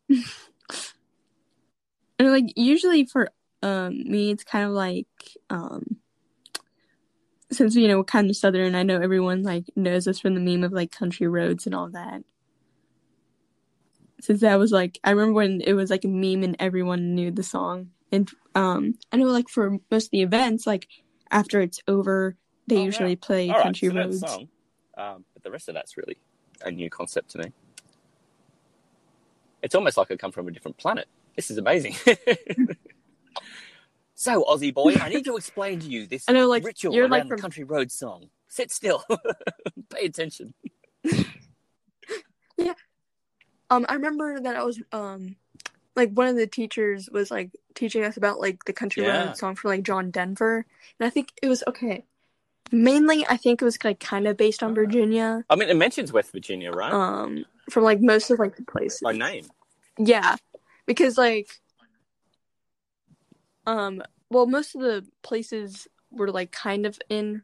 and 2.19 2.31
like 2.31 2.51
usually 2.57 3.05
for 3.05 3.29
um 3.63 4.03
me 4.03 4.31
it's 4.31 4.43
kind 4.43 4.65
of 4.65 4.71
like 4.71 5.07
um 5.49 5.97
since 7.49 7.75
you 7.75 7.87
know 7.87 7.97
we're 7.97 8.03
kind 8.03 8.29
of 8.29 8.35
southern, 8.35 8.75
I 8.75 8.83
know 8.83 8.99
everyone 8.99 9.43
like 9.43 9.65
knows 9.75 10.07
us 10.07 10.19
from 10.19 10.35
the 10.35 10.41
meme 10.41 10.63
of 10.63 10.73
like 10.73 10.91
country 10.91 11.27
roads 11.27 11.65
and 11.65 11.75
all 11.75 11.89
that. 11.89 12.23
Since 14.19 14.41
that 14.41 14.59
was 14.59 14.71
like 14.71 14.99
I 15.03 15.11
remember 15.11 15.33
when 15.33 15.61
it 15.61 15.73
was 15.73 15.89
like 15.89 16.03
a 16.03 16.09
meme 16.09 16.43
and 16.43 16.57
everyone 16.59 17.15
knew 17.15 17.31
the 17.31 17.43
song. 17.43 17.91
And 18.11 18.29
um 18.55 18.95
I 19.11 19.17
know 19.17 19.27
like 19.27 19.49
for 19.49 19.77
most 19.89 20.05
of 20.05 20.11
the 20.11 20.21
events, 20.21 20.67
like 20.67 20.87
after 21.29 21.61
it's 21.61 21.79
over, 21.87 22.35
they 22.67 22.75
Oh, 22.75 22.79
yeah. 22.79 22.85
usually 22.85 23.15
play 23.15 23.49
All 23.49 23.55
right, 23.55 23.63
country 23.63 23.89
so 23.89 23.95
roads. 23.95 24.19
song. 24.19 24.49
Um, 24.97 25.25
but 25.33 25.43
the 25.43 25.51
rest 25.51 25.69
of 25.69 25.75
that's 25.75 25.95
really 25.97 26.17
a 26.63 26.71
new 26.71 26.89
concept 26.89 27.31
to 27.31 27.37
me. 27.39 27.51
It's 29.61 29.75
almost 29.75 29.95
like 29.97 30.11
I 30.11 30.15
come 30.17 30.31
from 30.31 30.47
a 30.47 30.51
different 30.51 30.77
planet. 30.77 31.07
This 31.35 31.49
is 31.49 31.57
amazing. 31.57 31.95
so, 34.15 34.43
Aussie 34.43 34.73
boy, 34.73 34.95
I 34.99 35.09
need 35.09 35.25
to 35.25 35.37
explain 35.37 35.79
to 35.79 35.87
you 35.87 36.05
this 36.07 36.25
I 36.27 36.33
know 36.33 36.47
like 36.47 36.63
ritual 36.65 36.93
you're 36.93 37.03
around 37.07 37.11
like 37.11 37.29
the 37.29 37.35
country 37.37 37.63
road 37.63 37.91
song. 37.91 38.29
Sit 38.47 38.71
still. 38.71 39.03
Pay 39.89 40.05
attention. 40.05 40.53
Yeah. 42.57 42.73
Um, 43.69 43.85
I 43.87 43.93
remember 43.93 44.41
that 44.41 44.55
I 44.57 44.63
was 44.63 44.81
um, 44.91 45.37
like 45.95 46.11
one 46.11 46.27
of 46.27 46.35
the 46.35 46.47
teachers 46.47 47.09
was 47.11 47.31
like 47.31 47.51
teaching 47.75 48.03
us 48.03 48.17
about 48.17 48.39
like 48.39 48.63
the 48.65 48.73
country 48.73 49.03
Yeah. 49.03 49.25
road 49.27 49.37
song 49.37 49.55
for 49.55 49.67
like 49.67 49.83
John 49.83 50.11
Denver, 50.11 50.65
and 50.99 51.07
I 51.07 51.09
think 51.09 51.33
it 51.41 51.47
was 51.47 51.63
okay. 51.67 52.05
Mainly, 52.71 53.25
I 53.27 53.35
think 53.37 53.61
it 53.61 53.65
was 53.65 53.83
like 53.83 53.99
kind 53.99 54.27
of 54.27 54.37
based 54.37 54.63
on 54.63 54.73
Virginia. 54.73 55.43
I 55.49 55.55
mean, 55.55 55.69
it 55.69 55.75
mentions 55.75 56.13
West 56.13 56.31
Virginia, 56.31 56.71
right? 56.71 56.93
Um, 56.93 57.45
from 57.69 57.83
like 57.83 57.99
most 57.99 58.29
of 58.31 58.39
like 58.39 58.55
the 58.55 58.63
places. 58.63 59.01
By 59.01 59.13
name. 59.13 59.45
Yeah, 59.97 60.37
because 60.85 61.17
like, 61.17 61.49
um, 63.67 64.01
well, 64.29 64.45
most 64.45 64.75
of 64.75 64.81
the 64.81 65.05
places 65.21 65.87
were 66.11 66.31
like 66.31 66.51
kind 66.51 66.85
of 66.85 66.97
in 67.09 67.43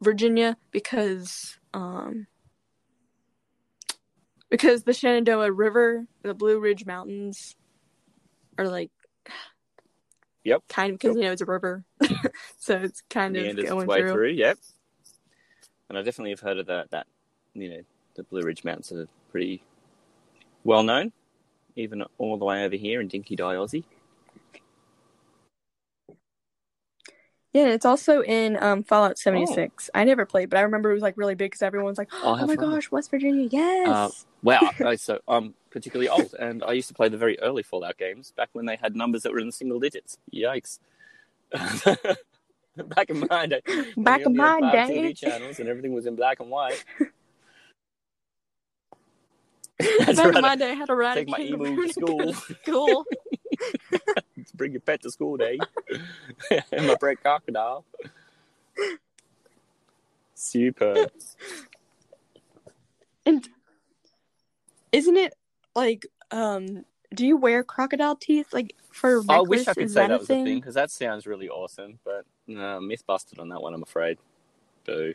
Virginia 0.00 0.56
because 0.70 1.58
um 1.74 2.26
because 4.50 4.84
the 4.84 4.92
Shenandoah 4.92 5.52
River, 5.52 6.06
the 6.22 6.34
Blue 6.34 6.58
Ridge 6.58 6.86
Mountains 6.86 7.56
are 8.58 8.68
like 8.68 8.90
Yep. 10.44 10.62
kind 10.68 10.92
of 10.92 11.00
because 11.00 11.16
you 11.16 11.22
know 11.22 11.32
it's 11.32 11.42
a 11.42 11.46
river, 11.46 11.84
so 12.58 12.76
it's 12.76 13.02
kind 13.10 13.36
of 13.36 13.42
Meanders 13.42 13.64
its 13.64 13.72
going 13.72 13.86
way 13.88 14.00
through. 14.02 14.12
through. 14.12 14.28
Yep. 14.30 14.58
And 15.88 15.98
I 15.98 16.02
definitely 16.02 16.30
have 16.30 16.40
heard 16.40 16.58
of 16.58 16.66
that. 16.66 16.90
That 16.92 17.06
you 17.54 17.68
know, 17.68 17.80
the 18.14 18.22
Blue 18.22 18.42
Ridge 18.42 18.62
Mountains 18.62 18.92
are 18.92 19.08
pretty 19.32 19.64
well 20.62 20.84
known, 20.84 21.10
even 21.74 22.04
all 22.18 22.38
the 22.38 22.44
way 22.44 22.64
over 22.64 22.76
here 22.76 23.00
in 23.00 23.08
Dinky 23.08 23.34
Di 23.34 23.54
Aussie. 23.54 23.82
Yeah, 27.56 27.68
it's 27.68 27.86
also 27.86 28.20
in 28.20 28.62
um, 28.62 28.82
Fallout 28.82 29.18
76. 29.18 29.88
I 29.94 30.04
never 30.04 30.26
played, 30.26 30.50
but 30.50 30.58
I 30.58 30.60
remember 30.60 30.90
it 30.90 30.94
was 30.94 31.02
like 31.02 31.16
really 31.16 31.34
big 31.34 31.52
because 31.52 31.62
everyone's 31.62 31.96
like, 31.96 32.10
Oh, 32.12 32.36
"Oh, 32.38 32.46
my 32.46 32.54
fun. 32.54 32.70
gosh, 32.70 32.90
West 32.90 33.10
Virginia, 33.10 33.48
yes!" 33.50 33.88
Uh, 33.88 34.10
wow. 34.42 34.70
Okay, 34.78 34.96
so 34.98 35.20
I'm 35.26 35.54
particularly 35.70 36.10
old, 36.10 36.34
and 36.38 36.62
I 36.62 36.72
used 36.72 36.88
to 36.88 36.94
play 36.94 37.08
the 37.08 37.16
very 37.16 37.40
early 37.40 37.62
Fallout 37.62 37.96
games 37.96 38.34
back 38.36 38.50
when 38.52 38.66
they 38.66 38.76
had 38.76 38.94
numbers 38.94 39.22
that 39.22 39.32
were 39.32 39.38
in 39.38 39.46
the 39.46 39.52
single 39.52 39.80
digits. 39.80 40.18
Yikes. 40.34 40.80
back 42.76 43.08
in 43.08 43.24
my 43.30 43.46
day. 43.46 43.62
Back 43.96 44.20
in 44.20 44.36
my 44.36 44.60
day. 44.60 45.14
TV 45.14 45.16
channels 45.16 45.58
and 45.58 45.66
everything 45.66 45.94
was 45.94 46.04
in 46.04 46.14
black 46.14 46.40
and 46.40 46.50
white. 46.50 46.84
Back 49.78 50.36
in 50.36 50.42
my 50.42 50.56
day, 50.56 50.72
I 50.72 50.74
had 50.74 50.88
to 50.88 50.94
ride 50.94 51.14
Take 51.14 51.28
a 51.28 51.30
my 51.30 51.40
emu 51.40 51.80
to 51.80 51.88
school. 51.88 52.34
to 52.34 52.54
school. 52.62 53.06
Bring 54.52 54.72
your 54.72 54.80
pet 54.80 55.02
to 55.02 55.10
school 55.10 55.36
day. 55.36 55.58
and 56.72 56.86
my 56.86 56.96
pet 56.96 57.22
crocodile. 57.22 57.84
Super. 60.34 61.06
and 63.24 63.48
isn't 64.92 65.16
it 65.16 65.34
like, 65.74 66.06
um, 66.30 66.84
do 67.14 67.26
you 67.26 67.36
wear 67.36 67.64
crocodile 67.64 68.16
teeth 68.16 68.52
like 68.52 68.74
for 68.90 69.22
I 69.28 69.38
necklace? 69.38 69.48
wish 69.48 69.68
I 69.68 69.74
could 69.74 69.82
Is 69.84 69.92
say 69.94 70.00
that, 70.02 70.08
that 70.08 70.14
a 70.14 70.18
was 70.18 70.26
thing? 70.28 70.42
a 70.42 70.44
thing 70.44 70.60
because 70.60 70.74
that 70.74 70.90
sounds 70.90 71.26
really 71.26 71.48
awesome, 71.48 71.98
but 72.04 72.24
no, 72.46 72.80
myth 72.80 73.06
busted 73.06 73.38
on 73.38 73.48
that 73.48 73.62
one. 73.62 73.74
I'm 73.74 73.82
afraid. 73.82 74.18
Boo. 74.84 75.14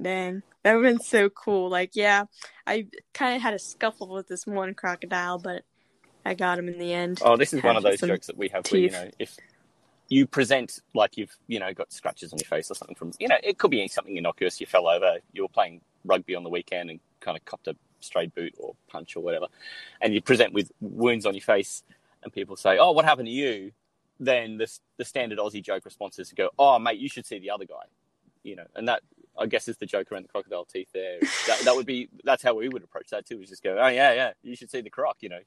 Dang, 0.00 0.42
that 0.62 0.74
would 0.74 0.84
have 0.86 0.94
been 0.96 1.04
so 1.04 1.28
cool. 1.28 1.68
Like, 1.68 1.90
yeah, 1.94 2.24
I 2.66 2.86
kind 3.12 3.36
of 3.36 3.42
had 3.42 3.52
a 3.52 3.58
scuffle 3.58 4.08
with 4.08 4.28
this 4.28 4.46
one 4.46 4.72
crocodile, 4.72 5.38
but 5.38 5.64
I 6.24 6.34
got 6.34 6.58
him 6.58 6.68
in 6.68 6.78
the 6.78 6.92
end. 6.92 7.20
Oh, 7.24 7.36
this 7.36 7.52
is 7.52 7.62
one 7.62 7.76
of 7.76 7.82
those 7.82 8.00
jokes 8.00 8.26
that 8.26 8.36
we 8.36 8.48
have 8.48 8.66
where 8.70 8.80
you 8.80 8.90
know 8.90 9.10
if 9.18 9.36
you 10.08 10.26
present 10.26 10.80
like 10.94 11.16
you've 11.16 11.34
you 11.46 11.58
know 11.58 11.72
got 11.72 11.92
scratches 11.92 12.32
on 12.32 12.38
your 12.38 12.46
face 12.46 12.70
or 12.70 12.74
something 12.74 12.96
from 12.96 13.12
you 13.18 13.28
know 13.28 13.38
it 13.42 13.58
could 13.58 13.70
be 13.70 13.86
something 13.88 14.16
innocuous. 14.16 14.60
You 14.60 14.66
fell 14.66 14.88
over. 14.88 15.18
You 15.32 15.42
were 15.42 15.48
playing 15.48 15.80
rugby 16.04 16.34
on 16.34 16.42
the 16.42 16.50
weekend 16.50 16.90
and 16.90 17.00
kind 17.20 17.36
of 17.36 17.44
copped 17.44 17.68
a 17.68 17.76
stray 18.00 18.26
boot 18.26 18.54
or 18.58 18.74
punch 18.88 19.16
or 19.16 19.20
whatever, 19.20 19.46
and 20.00 20.12
you 20.12 20.20
present 20.20 20.52
with 20.52 20.72
wounds 20.80 21.26
on 21.26 21.34
your 21.34 21.42
face, 21.42 21.82
and 22.22 22.32
people 22.32 22.56
say, 22.56 22.78
"Oh, 22.78 22.92
what 22.92 23.04
happened 23.04 23.28
to 23.28 23.32
you?" 23.32 23.72
Then 24.18 24.58
the 24.58 24.70
the 24.98 25.04
standard 25.04 25.38
Aussie 25.38 25.62
joke 25.62 25.84
response 25.84 26.18
is 26.18 26.28
to 26.28 26.34
go, 26.34 26.50
"Oh, 26.58 26.78
mate, 26.78 26.98
you 26.98 27.08
should 27.08 27.24
see 27.24 27.38
the 27.38 27.50
other 27.50 27.64
guy," 27.64 27.84
you 28.42 28.56
know, 28.56 28.66
and 28.74 28.88
that. 28.88 29.02
I 29.38 29.46
guess 29.46 29.68
is 29.68 29.78
the 29.78 29.86
joke 29.86 30.12
around 30.12 30.24
the 30.24 30.28
crocodile 30.28 30.66
teeth. 30.66 30.88
There, 30.92 31.18
that, 31.46 31.60
that 31.64 31.74
would 31.74 31.86
be. 31.86 32.10
That's 32.24 32.42
how 32.42 32.54
we 32.54 32.68
would 32.68 32.82
approach 32.82 33.08
that 33.10 33.24
too. 33.24 33.40
Is 33.40 33.48
just 33.48 33.62
go, 33.62 33.78
oh 33.80 33.86
yeah, 33.86 34.12
yeah. 34.12 34.32
You 34.42 34.54
should 34.54 34.70
see 34.70 34.82
the 34.82 34.90
croc. 34.90 35.18
You 35.20 35.30
know, 35.30 35.38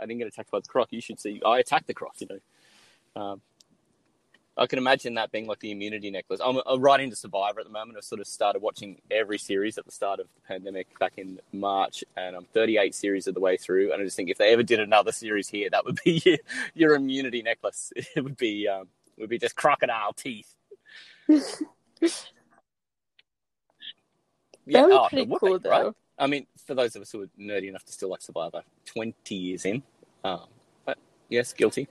I 0.00 0.06
didn't 0.06 0.18
get 0.18 0.28
attacked 0.28 0.50
by 0.50 0.60
the 0.60 0.68
croc. 0.68 0.88
You 0.90 1.00
should 1.00 1.20
see. 1.20 1.40
I 1.44 1.58
attacked 1.58 1.86
the 1.86 1.94
croc. 1.94 2.14
You 2.18 2.28
know, 2.30 3.22
um, 3.22 3.40
I 4.56 4.66
can 4.66 4.78
imagine 4.78 5.14
that 5.14 5.32
being 5.32 5.46
like 5.46 5.60
the 5.60 5.70
immunity 5.70 6.10
necklace. 6.10 6.40
I'm, 6.44 6.60
I'm 6.66 6.80
right 6.80 7.00
into 7.00 7.16
Survivor 7.16 7.60
at 7.60 7.66
the 7.66 7.72
moment. 7.72 7.96
I've 7.96 8.04
sort 8.04 8.20
of 8.20 8.26
started 8.26 8.60
watching 8.60 9.00
every 9.10 9.38
series 9.38 9.78
at 9.78 9.86
the 9.86 9.90
start 9.90 10.20
of 10.20 10.26
the 10.34 10.40
pandemic 10.46 10.98
back 10.98 11.14
in 11.16 11.40
March, 11.52 12.04
and 12.16 12.36
I'm 12.36 12.44
38 12.44 12.94
series 12.94 13.26
of 13.26 13.34
the 13.34 13.40
way 13.40 13.56
through. 13.56 13.92
And 13.92 14.02
I 14.02 14.04
just 14.04 14.16
think 14.16 14.28
if 14.28 14.36
they 14.38 14.52
ever 14.52 14.62
did 14.62 14.80
another 14.80 15.12
series 15.12 15.48
here, 15.48 15.70
that 15.70 15.84
would 15.84 15.98
be 16.04 16.22
your, 16.26 16.38
your 16.74 16.94
immunity 16.94 17.42
necklace. 17.42 17.92
It 18.16 18.22
would 18.22 18.36
be 18.36 18.66
um, 18.66 18.88
it 19.16 19.20
would 19.20 19.30
be 19.30 19.38
just 19.38 19.54
crocodile 19.54 20.12
teeth. 20.12 20.54
that 21.28 21.60
would 22.00 22.10
be 24.66 24.74
oh, 24.76 25.06
pretty 25.08 25.32
cool, 25.38 25.58
be, 25.58 25.68
right? 25.68 25.92
Though. 26.20 26.24
I 26.24 26.28
mean, 26.28 26.46
for 26.66 26.74
those 26.74 26.96
of 26.96 27.02
us 27.02 27.10
who 27.10 27.22
are 27.22 27.28
nerdy 27.38 27.68
enough 27.68 27.84
to 27.84 27.92
still 27.92 28.10
like 28.10 28.22
Survivor, 28.22 28.62
20 28.86 29.34
years 29.34 29.64
in, 29.64 29.82
um, 30.24 30.46
but 30.84 30.98
yes, 31.28 31.52
guilty. 31.52 31.88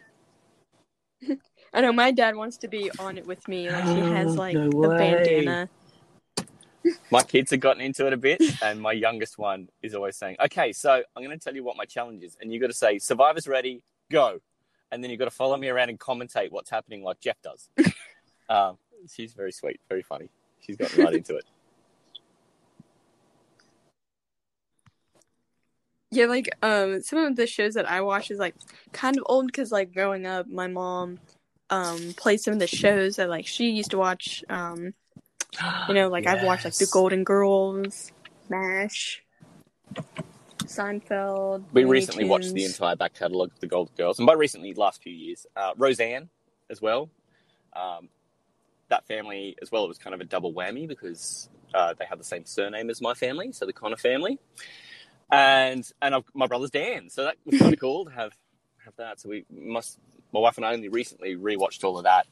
I 1.73 1.81
know 1.81 1.91
my 1.91 2.11
dad 2.11 2.35
wants 2.35 2.57
to 2.57 2.67
be 2.67 2.89
on 2.99 3.17
it 3.17 3.25
with 3.25 3.47
me. 3.47 3.69
Like 3.69 3.85
he 3.85 3.99
has 3.99 4.35
like 4.37 4.55
No 4.55 4.69
the 4.69 4.89
way. 4.89 4.97
bandana. 4.97 5.69
My 7.11 7.21
kids 7.21 7.51
have 7.51 7.59
gotten 7.59 7.81
into 7.81 8.07
it 8.07 8.13
a 8.13 8.17
bit, 8.17 8.41
and 8.63 8.81
my 8.81 8.93
youngest 8.93 9.37
one 9.37 9.67
is 9.83 9.93
always 9.93 10.15
saying, 10.15 10.37
"Okay, 10.45 10.71
so 10.71 11.03
I'm 11.13 11.23
going 11.23 11.37
to 11.37 11.43
tell 11.43 11.53
you 11.53 11.61
what 11.63 11.75
my 11.75 11.83
challenge 11.83 12.23
is, 12.23 12.37
and 12.39 12.53
you've 12.53 12.61
got 12.61 12.67
to 12.67 12.73
say, 12.73 12.97
Survivor's 12.99 13.49
ready, 13.49 13.83
go,' 14.09 14.39
and 14.89 15.03
then 15.03 15.11
you've 15.11 15.19
got 15.19 15.25
to 15.25 15.31
follow 15.31 15.57
me 15.57 15.67
around 15.67 15.89
and 15.89 15.99
commentate 15.99 16.51
what's 16.51 16.69
happening, 16.69 17.03
like 17.03 17.19
Jeff 17.19 17.35
does." 17.43 17.69
um, 18.49 18.77
she's 19.13 19.33
very 19.33 19.51
sweet, 19.51 19.81
very 19.89 20.01
funny. 20.01 20.29
She's 20.61 20.77
gotten 20.77 21.03
right 21.03 21.13
into 21.13 21.35
it. 21.35 21.43
Yeah, 26.11 26.25
like 26.25 26.49
um, 26.61 27.01
some 27.01 27.19
of 27.19 27.35
the 27.35 27.45
shows 27.45 27.75
that 27.75 27.89
I 27.89 28.01
watch 28.01 28.31
is 28.31 28.39
like 28.39 28.55
kind 28.91 29.17
of 29.17 29.23
old 29.27 29.45
because 29.45 29.71
like 29.71 29.93
growing 29.93 30.25
up, 30.25 30.47
my 30.47 30.67
mom 30.67 31.19
um 31.69 32.13
played 32.17 32.39
some 32.41 32.53
of 32.53 32.59
the 32.59 32.67
shows 32.67 33.17
that 33.17 33.29
like 33.29 33.45
she 33.45 33.69
used 33.69 33.91
to 33.91 33.97
watch. 33.97 34.43
Um, 34.49 34.93
you 35.87 35.93
know, 35.93 36.09
like 36.09 36.27
I've 36.27 36.43
watched 36.43 36.65
like 36.65 36.75
The 36.75 36.87
Golden 36.91 37.23
Girls, 37.23 38.11
MASH, 38.49 39.23
Seinfeld. 40.65 41.63
We 41.73 41.85
recently 41.85 42.25
watched 42.25 42.53
the 42.53 42.65
entire 42.65 42.95
back 42.95 43.13
catalogue 43.13 43.51
of 43.53 43.59
the 43.59 43.67
Golden 43.67 43.93
Girls, 43.95 44.19
and 44.19 44.25
by 44.25 44.33
recently, 44.33 44.73
last 44.73 45.03
few 45.03 45.13
years, 45.13 45.45
uh, 45.55 45.73
Roseanne 45.77 46.29
as 46.69 46.81
well. 46.81 47.09
Um, 47.73 48.09
that 48.89 49.05
family 49.05 49.55
as 49.61 49.71
well. 49.71 49.85
It 49.85 49.87
was 49.87 49.99
kind 49.99 50.13
of 50.13 50.21
a 50.21 50.25
double 50.25 50.53
whammy 50.53 50.87
because 50.87 51.49
uh, 51.73 51.93
they 51.97 52.05
have 52.05 52.17
the 52.17 52.23
same 52.23 52.45
surname 52.45 52.89
as 52.89 53.01
my 53.01 53.13
family, 53.13 53.51
so 53.51 53.65
the 53.65 53.73
Connor 53.73 53.97
family, 53.97 54.39
and 55.31 55.89
and 56.01 56.15
I've, 56.15 56.23
my 56.33 56.47
brother's 56.47 56.71
Dan, 56.71 57.09
so 57.09 57.23
that 57.23 57.35
was 57.45 57.59
kind 57.59 57.73
of 57.73 57.79
cool 57.79 58.05
to 58.05 58.11
have 58.11 58.35
have 58.85 58.95
that. 58.97 59.19
So 59.19 59.29
we 59.29 59.45
must. 59.49 59.99
My 60.31 60.39
wife 60.39 60.57
and 60.57 60.65
I 60.65 60.73
only 60.73 60.89
recently 60.89 61.35
rewatched 61.35 61.83
all 61.83 61.97
of 61.97 62.03
that. 62.03 62.27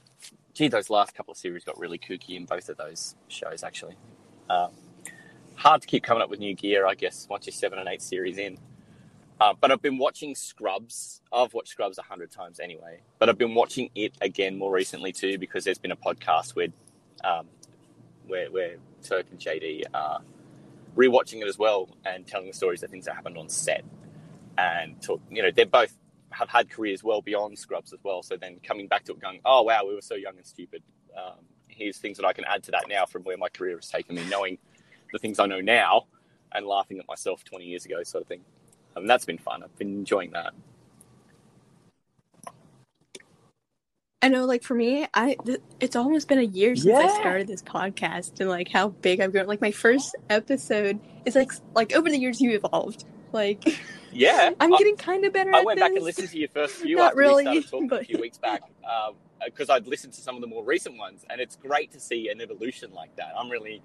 Gee, 0.53 0.67
those 0.67 0.89
last 0.89 1.15
couple 1.15 1.31
of 1.31 1.37
series 1.37 1.63
got 1.63 1.79
really 1.79 1.97
kooky 1.97 2.35
in 2.35 2.45
both 2.45 2.69
of 2.69 2.77
those 2.77 3.15
shows, 3.27 3.63
actually. 3.63 3.95
Um, 4.49 4.71
hard 5.55 5.81
to 5.81 5.87
keep 5.87 6.03
coming 6.03 6.21
up 6.21 6.29
with 6.29 6.39
new 6.39 6.53
gear, 6.53 6.85
I 6.85 6.93
guess, 6.93 7.27
once 7.29 7.47
you're 7.47 7.53
seven 7.53 7.79
and 7.79 7.89
eight 7.89 8.01
series 8.01 8.37
in. 8.37 8.57
Uh, 9.39 9.53
but 9.59 9.71
I've 9.71 9.81
been 9.81 9.97
watching 9.97 10.35
Scrubs. 10.35 11.21
I've 11.31 11.53
watched 11.53 11.69
Scrubs 11.69 11.97
a 11.97 12.03
hundred 12.03 12.31
times 12.31 12.59
anyway, 12.59 13.01
but 13.19 13.29
I've 13.29 13.37
been 13.37 13.53
watching 13.53 13.89
it 13.95 14.13
again 14.21 14.57
more 14.57 14.71
recently 14.71 15.11
too 15.11 15.37
because 15.37 15.63
there's 15.63 15.77
been 15.77 15.91
a 15.91 15.95
podcast 15.95 16.55
where, 16.55 16.69
um, 17.23 17.47
where 18.27 18.51
where 18.51 18.77
Turk 19.03 19.27
and 19.31 19.39
JD 19.39 19.83
are 19.93 20.21
rewatching 20.97 21.41
it 21.41 21.47
as 21.47 21.57
well 21.57 21.89
and 22.05 22.27
telling 22.27 22.47
the 22.47 22.53
stories 22.53 22.83
of 22.83 22.89
things 22.89 23.05
that 23.05 23.15
happened 23.15 23.37
on 23.37 23.47
set, 23.47 23.85
and 24.57 25.01
talk. 25.01 25.21
You 25.29 25.43
know, 25.43 25.51
they're 25.51 25.65
both 25.65 25.95
have 26.31 26.49
had 26.49 26.69
careers 26.69 27.03
well 27.03 27.21
beyond 27.21 27.57
Scrubs 27.57 27.93
as 27.93 27.99
well. 28.03 28.21
So 28.21 28.35
then 28.35 28.59
coming 28.63 28.87
back 28.87 29.05
to 29.05 29.13
it, 29.13 29.19
going, 29.19 29.39
"Oh 29.45 29.63
wow, 29.63 29.85
we 29.87 29.95
were 29.95 30.01
so 30.01 30.15
young 30.15 30.35
and 30.37 30.45
stupid." 30.45 30.83
Um, 31.17 31.45
here's 31.67 31.97
things 31.97 32.17
that 32.17 32.25
I 32.25 32.33
can 32.33 32.45
add 32.45 32.63
to 32.63 32.71
that 32.71 32.85
now 32.89 33.05
from 33.05 33.23
where 33.23 33.37
my 33.37 33.49
career 33.49 33.75
has 33.77 33.87
taken 33.87 34.15
me, 34.15 34.23
knowing 34.29 34.57
the 35.11 35.19
things 35.19 35.39
I 35.39 35.45
know 35.45 35.61
now, 35.61 36.07
and 36.51 36.65
laughing 36.65 36.99
at 36.99 37.07
myself 37.07 37.43
20 37.43 37.65
years 37.65 37.85
ago, 37.85 38.03
sort 38.03 38.23
of 38.23 38.27
thing. 38.27 38.41
And 38.95 39.09
that's 39.09 39.25
been 39.25 39.37
fun. 39.37 39.63
I've 39.63 39.75
been 39.77 39.89
enjoying 39.89 40.31
that. 40.31 40.53
I 44.21 44.29
know, 44.29 44.45
like 44.45 44.63
for 44.63 44.73
me, 44.73 45.07
I 45.13 45.35
th- 45.45 45.61
it's 45.79 45.95
almost 45.95 46.27
been 46.27 46.39
a 46.39 46.43
year 46.43 46.75
since 46.75 46.97
I 46.97 47.07
started 47.19 47.47
this 47.47 47.61
podcast, 47.61 48.39
and 48.39 48.49
like 48.49 48.69
how 48.69 48.89
big 48.89 49.21
I've 49.21 49.31
grown. 49.31 49.45
Like 49.45 49.61
my 49.61 49.71
first 49.71 50.15
episode 50.29 50.99
is 51.25 51.35
like 51.35 51.51
like 51.75 51.95
over 51.95 52.09
the 52.09 52.17
years 52.17 52.41
you 52.41 52.51
evolved. 52.51 53.05
Like 53.31 53.63
Yeah, 54.11 54.51
I'm 54.59 54.73
I, 54.73 54.77
getting 54.77 54.97
kind 54.97 55.25
of 55.25 55.33
better. 55.33 55.53
I 55.53 55.61
went 55.61 55.79
back 55.79 55.91
and 55.91 56.03
listened 56.03 56.29
to 56.29 56.37
your 56.39 56.49
first 56.49 56.75
few 56.81 56.95
Not 56.95 57.15
really, 57.15 57.45
we 57.45 57.61
started 57.61 57.89
talking 57.89 57.93
a 57.93 58.03
few 58.03 58.19
weeks 58.19 58.37
back 58.37 58.61
because 59.45 59.69
I'd 59.69 59.87
listened 59.87 60.13
to 60.13 60.21
some 60.21 60.35
of 60.35 60.41
the 60.41 60.47
more 60.47 60.63
recent 60.63 60.97
ones, 60.97 61.25
and 61.29 61.39
it's 61.39 61.55
great 61.55 61.91
to 61.91 61.99
see 61.99 62.29
an 62.29 62.41
evolution 62.41 62.91
like 62.93 63.15
that. 63.17 63.33
I'm 63.37 63.49
really, 63.49 63.83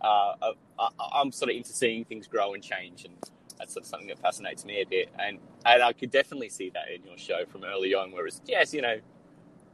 uh, 0.00 0.34
uh, 0.40 0.52
I, 0.78 0.88
I'm 1.14 1.32
sort 1.32 1.50
of 1.50 1.56
into 1.56 1.72
seeing 1.72 2.04
things 2.04 2.28
grow 2.28 2.54
and 2.54 2.62
change, 2.62 3.04
and 3.04 3.14
that's 3.58 3.74
sort 3.74 3.84
of 3.84 3.88
something 3.88 4.08
that 4.08 4.20
fascinates 4.20 4.64
me 4.64 4.80
a 4.80 4.86
bit. 4.86 5.08
And 5.18 5.38
and 5.66 5.82
I 5.82 5.92
could 5.92 6.10
definitely 6.10 6.50
see 6.50 6.70
that 6.70 6.90
in 6.94 7.02
your 7.04 7.18
show 7.18 7.44
from 7.46 7.64
early 7.64 7.94
on, 7.94 8.12
where 8.12 8.26
it's 8.26 8.40
yes, 8.46 8.72
you 8.72 8.82
know, 8.82 8.98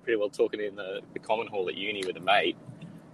pretty 0.09 0.19
well 0.19 0.31
talking 0.31 0.59
in 0.59 0.75
the, 0.75 1.03
the 1.13 1.19
common 1.19 1.47
hall 1.47 1.69
at 1.69 1.75
uni 1.75 2.03
with 2.07 2.17
a 2.17 2.21
mate. 2.21 2.57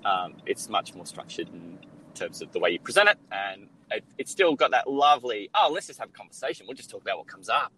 Um, 0.05 0.35
it's 0.47 0.69
much 0.69 0.95
more 0.95 1.05
structured 1.05 1.49
in 1.49 1.77
terms 2.15 2.41
of 2.41 2.53
the 2.53 2.61
way 2.61 2.71
you 2.71 2.79
present 2.79 3.09
it, 3.09 3.19
and 3.33 3.67
it, 3.91 4.05
it's 4.17 4.31
still 4.31 4.55
got 4.55 4.71
that 4.71 4.89
lovely. 4.89 5.51
Oh, 5.57 5.73
let's 5.75 5.89
just 5.89 5.99
have 5.99 6.11
a 6.11 6.13
conversation. 6.13 6.67
We'll 6.69 6.77
just 6.77 6.91
talk 6.91 7.03
about 7.03 7.19
what 7.19 7.27
comes 7.27 7.49
up. 7.49 7.73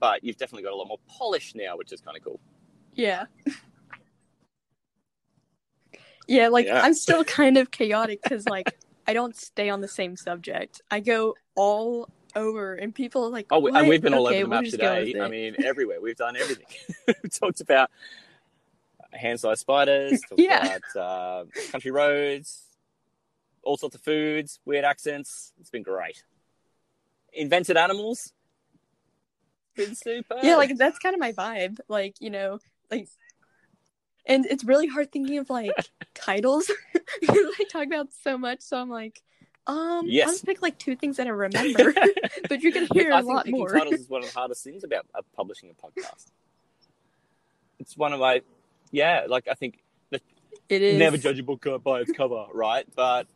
But 0.00 0.24
you've 0.24 0.36
definitely 0.36 0.64
got 0.64 0.72
a 0.72 0.76
lot 0.76 0.88
more 0.88 0.98
polish 1.06 1.54
now, 1.54 1.76
which 1.76 1.92
is 1.92 2.00
kind 2.00 2.16
of 2.16 2.24
cool. 2.24 2.40
Yeah. 2.94 3.26
Yeah, 6.28 6.48
like 6.48 6.66
Yeah. 6.66 6.82
I'm 6.82 6.94
still 6.94 7.22
kind 7.22 7.56
of 7.56 7.70
chaotic 7.70 8.20
because 8.20 8.48
like 8.48 8.76
I 9.06 9.12
don't 9.12 9.36
stay 9.36 9.68
on 9.70 9.80
the 9.80 9.86
same 9.86 10.16
subject. 10.16 10.80
I 10.90 10.98
go 10.98 11.36
all 11.54 12.08
over, 12.34 12.74
and 12.74 12.92
people 12.92 13.24
are 13.26 13.30
like, 13.30 13.46
Oh, 13.52 13.60
we- 13.60 13.70
and 13.70 13.76
"What? 13.76 13.86
we've 13.88 14.02
been 14.02 14.12
all 14.12 14.26
over 14.26 14.34
the 14.34 14.40
we'll 14.40 14.60
map 14.60 14.64
today. 14.64 15.14
I 15.20 15.28
mean, 15.28 15.54
everywhere. 15.64 16.00
We've 16.00 16.16
done 16.16 16.36
everything. 16.36 16.66
we 17.22 17.28
talked 17.28 17.60
about 17.60 17.92
hand-sized 19.16 19.60
spiders. 19.60 20.20
Talked 20.28 20.40
Yeah. 20.40 20.76
about 20.94 20.96
uh, 20.96 21.44
country 21.70 21.90
roads, 21.90 22.62
all 23.62 23.76
sorts 23.76 23.94
of 23.96 24.02
foods, 24.02 24.60
weird 24.64 24.84
accents. 24.84 25.52
It's 25.60 25.70
been 25.70 25.82
great. 25.82 26.22
Invented 27.32 27.76
animals. 27.76 28.32
Been 29.74 29.94
super. 29.94 30.36
yeah, 30.42 30.56
like 30.56 30.76
that's 30.78 30.98
kind 30.98 31.14
of 31.14 31.20
my 31.20 31.32
vibe. 31.32 31.78
Like 31.88 32.14
you 32.20 32.30
know, 32.30 32.58
like 32.90 33.08
and 34.24 34.46
it's 34.46 34.64
really 34.64 34.86
hard 34.86 35.12
thinking 35.12 35.36
of 35.38 35.50
like 35.50 35.70
titles 36.14 36.70
because 37.20 37.36
I 37.60 37.64
talk 37.70 37.86
about 37.86 38.08
so 38.24 38.38
much. 38.38 38.60
So 38.62 38.78
I'm 38.78 38.88
like, 38.88 39.22
um, 39.66 40.06
Yes. 40.06 40.26
I'll 40.28 40.32
just 40.34 40.46
pick 40.46 40.62
like 40.62 40.78
two 40.78 40.96
things 40.96 41.18
that 41.18 41.26
I 41.26 41.30
remember, 41.30 41.92
but 42.48 42.62
you're 42.62 42.72
gonna 42.72 42.88
hear 42.94 43.12
I 43.12 43.18
a 43.18 43.22
think 43.22 43.34
lot 43.34 43.48
more. 43.48 43.68
titles 43.68 44.00
is 44.00 44.08
one 44.08 44.22
of 44.24 44.32
the 44.32 44.38
hardest 44.38 44.64
things 44.64 44.82
about 44.82 45.04
uh, 45.14 45.20
publishing 45.36 45.68
a 45.70 45.74
podcast. 45.74 46.26
It's 47.78 47.94
one 47.98 48.14
of 48.14 48.20
my, 48.20 48.40
yeah, 48.90 49.26
like 49.28 49.48
I 49.48 49.54
think 49.54 49.82
It 50.68 50.82
is 50.82 50.98
never 50.98 51.16
judge 51.16 51.38
a 51.38 51.42
book 51.42 51.66
by 51.82 52.00
its 52.00 52.12
cover, 52.12 52.46
right? 52.52 52.86
But 52.94 53.26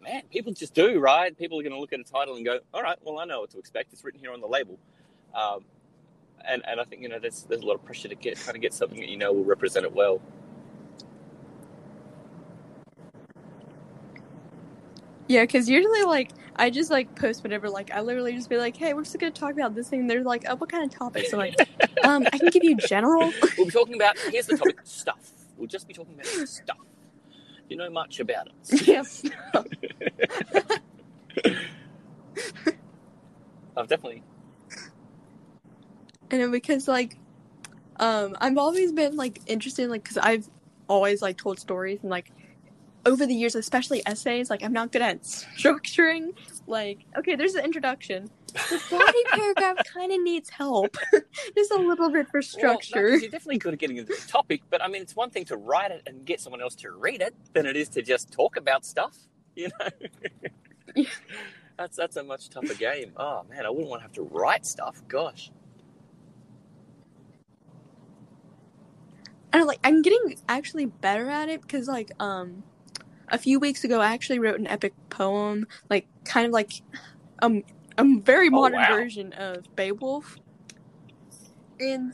man, 0.00 0.22
people 0.30 0.52
just 0.52 0.74
do, 0.74 0.98
right? 1.00 1.36
People 1.36 1.58
are 1.60 1.62
going 1.62 1.74
to 1.74 1.80
look 1.80 1.92
at 1.92 2.00
a 2.00 2.04
title 2.04 2.36
and 2.36 2.44
go, 2.44 2.60
"All 2.72 2.82
right, 2.82 2.98
well, 3.02 3.18
I 3.18 3.24
know 3.24 3.40
what 3.40 3.50
to 3.50 3.58
expect. 3.58 3.92
It's 3.92 4.04
written 4.04 4.20
here 4.20 4.32
on 4.32 4.40
the 4.40 4.46
label." 4.46 4.78
Um, 5.34 5.64
and 6.46 6.62
and 6.66 6.80
I 6.80 6.84
think 6.84 7.02
you 7.02 7.08
know 7.08 7.18
there's 7.18 7.44
there's 7.44 7.62
a 7.62 7.66
lot 7.66 7.74
of 7.74 7.84
pressure 7.84 8.08
to 8.08 8.14
get 8.14 8.38
kind 8.38 8.56
of 8.56 8.62
get 8.62 8.72
something 8.72 9.00
that 9.00 9.08
you 9.08 9.16
know 9.16 9.32
will 9.32 9.44
represent 9.44 9.84
it 9.84 9.92
well. 9.92 10.20
Yeah, 15.28 15.42
because 15.42 15.68
usually 15.68 16.02
like 16.04 16.32
I 16.56 16.70
just 16.70 16.90
like 16.90 17.14
post 17.14 17.44
whatever. 17.44 17.68
Like 17.68 17.90
I 17.92 18.00
literally 18.00 18.34
just 18.34 18.48
be 18.48 18.56
like, 18.56 18.76
"Hey, 18.76 18.94
we're 18.94 19.02
just 19.04 19.18
gonna 19.18 19.30
talk 19.30 19.52
about 19.52 19.74
this 19.74 19.88
thing." 19.88 20.06
They're 20.06 20.24
like, 20.24 20.44
"Oh, 20.48 20.56
what 20.56 20.70
kind 20.70 20.84
of 20.84 20.90
topics?" 20.90 21.32
I'm 21.32 21.38
like, 21.38 21.54
um, 22.02 22.26
I 22.32 22.38
can 22.38 22.48
give 22.48 22.64
you 22.64 22.76
general. 22.76 23.32
We'll 23.56 23.66
be 23.66 23.72
talking 23.72 23.94
about 23.94 24.18
here's 24.18 24.46
the 24.46 24.56
topic: 24.56 24.80
stuff. 24.84 25.32
We'll 25.56 25.68
just 25.68 25.86
be 25.86 25.94
talking 25.94 26.14
about 26.14 26.26
stuff. 26.48 26.78
You 27.68 27.76
know 27.76 27.90
much 27.90 28.20
about 28.20 28.46
it? 28.48 28.88
yes. 28.88 29.22
I've 33.76 33.86
definitely 33.88 34.22
And 36.30 36.50
because 36.50 36.88
like, 36.88 37.16
um, 38.00 38.36
I've 38.40 38.56
always 38.58 38.92
been 38.92 39.16
like 39.16 39.40
interested, 39.46 39.84
in, 39.84 39.90
like, 39.90 40.02
because 40.02 40.18
I've 40.18 40.48
always 40.88 41.20
like 41.20 41.36
told 41.36 41.58
stories 41.58 42.00
and 42.02 42.10
like 42.10 42.32
over 43.08 43.26
the 43.26 43.34
years, 43.34 43.54
especially 43.54 44.02
essays, 44.06 44.50
like 44.50 44.62
I'm 44.62 44.72
not 44.72 44.92
good 44.92 45.02
at 45.02 45.22
structuring. 45.22 46.34
Like, 46.66 47.06
okay, 47.16 47.34
there's 47.36 47.54
the 47.54 47.64
introduction. 47.64 48.30
The 48.52 48.82
body 48.90 49.24
paragraph 49.32 49.78
kind 49.92 50.12
of 50.12 50.22
needs 50.22 50.50
help, 50.50 50.96
just 51.56 51.70
a 51.70 51.76
little 51.76 52.10
bit 52.10 52.28
for 52.28 52.40
Well, 52.62 52.78
no, 52.94 53.00
you're 53.00 53.20
definitely 53.30 53.58
good 53.58 53.72
at 53.72 53.78
getting 53.78 53.96
into 53.96 54.12
the 54.14 54.28
topic, 54.28 54.62
but 54.70 54.82
I 54.82 54.88
mean, 54.88 55.02
it's 55.02 55.16
one 55.16 55.30
thing 55.30 55.46
to 55.46 55.56
write 55.56 55.90
it 55.90 56.02
and 56.06 56.24
get 56.24 56.40
someone 56.40 56.60
else 56.60 56.74
to 56.76 56.90
read 56.90 57.22
it 57.22 57.34
than 57.54 57.66
it 57.66 57.76
is 57.76 57.88
to 57.90 58.02
just 58.02 58.30
talk 58.30 58.56
about 58.56 58.84
stuff. 58.84 59.16
You 59.56 59.70
know, 59.80 59.88
Yeah. 60.94 61.08
that's 61.78 61.96
that's 61.96 62.16
a 62.16 62.22
much 62.22 62.50
tougher 62.50 62.74
game. 62.74 63.12
Oh 63.16 63.44
man, 63.48 63.64
I 63.66 63.70
wouldn't 63.70 63.88
want 63.88 64.00
to 64.00 64.04
have 64.04 64.12
to 64.12 64.22
write 64.22 64.66
stuff. 64.66 65.02
Gosh, 65.08 65.50
and 69.52 69.64
like 69.66 69.80
I'm 69.82 70.02
getting 70.02 70.36
actually 70.48 70.86
better 70.86 71.28
at 71.30 71.48
it 71.48 71.62
because 71.62 71.88
like 71.88 72.10
um 72.20 72.62
a 73.30 73.38
few 73.38 73.58
weeks 73.58 73.84
ago 73.84 74.00
I 74.00 74.12
actually 74.12 74.38
wrote 74.38 74.58
an 74.58 74.66
epic 74.66 74.94
poem 75.10 75.66
like 75.90 76.06
kind 76.24 76.46
of 76.46 76.52
like 76.52 76.82
um 77.40 77.62
a 77.96 78.04
very 78.20 78.50
modern 78.50 78.80
wow. 78.80 78.96
version 78.96 79.32
of 79.34 79.64
Beowulf 79.76 80.36
and 81.80 82.12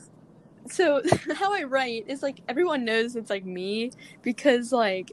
so 0.69 1.03
how 1.35 1.55
I 1.55 1.65
write 1.65 2.05
is 2.09 2.23
like 2.23 2.41
everyone 2.49 2.85
knows 2.85 3.17
it's 3.17 3.31
like 3.31 3.45
me 3.45 3.91
because 4.23 4.73
like 4.73 5.13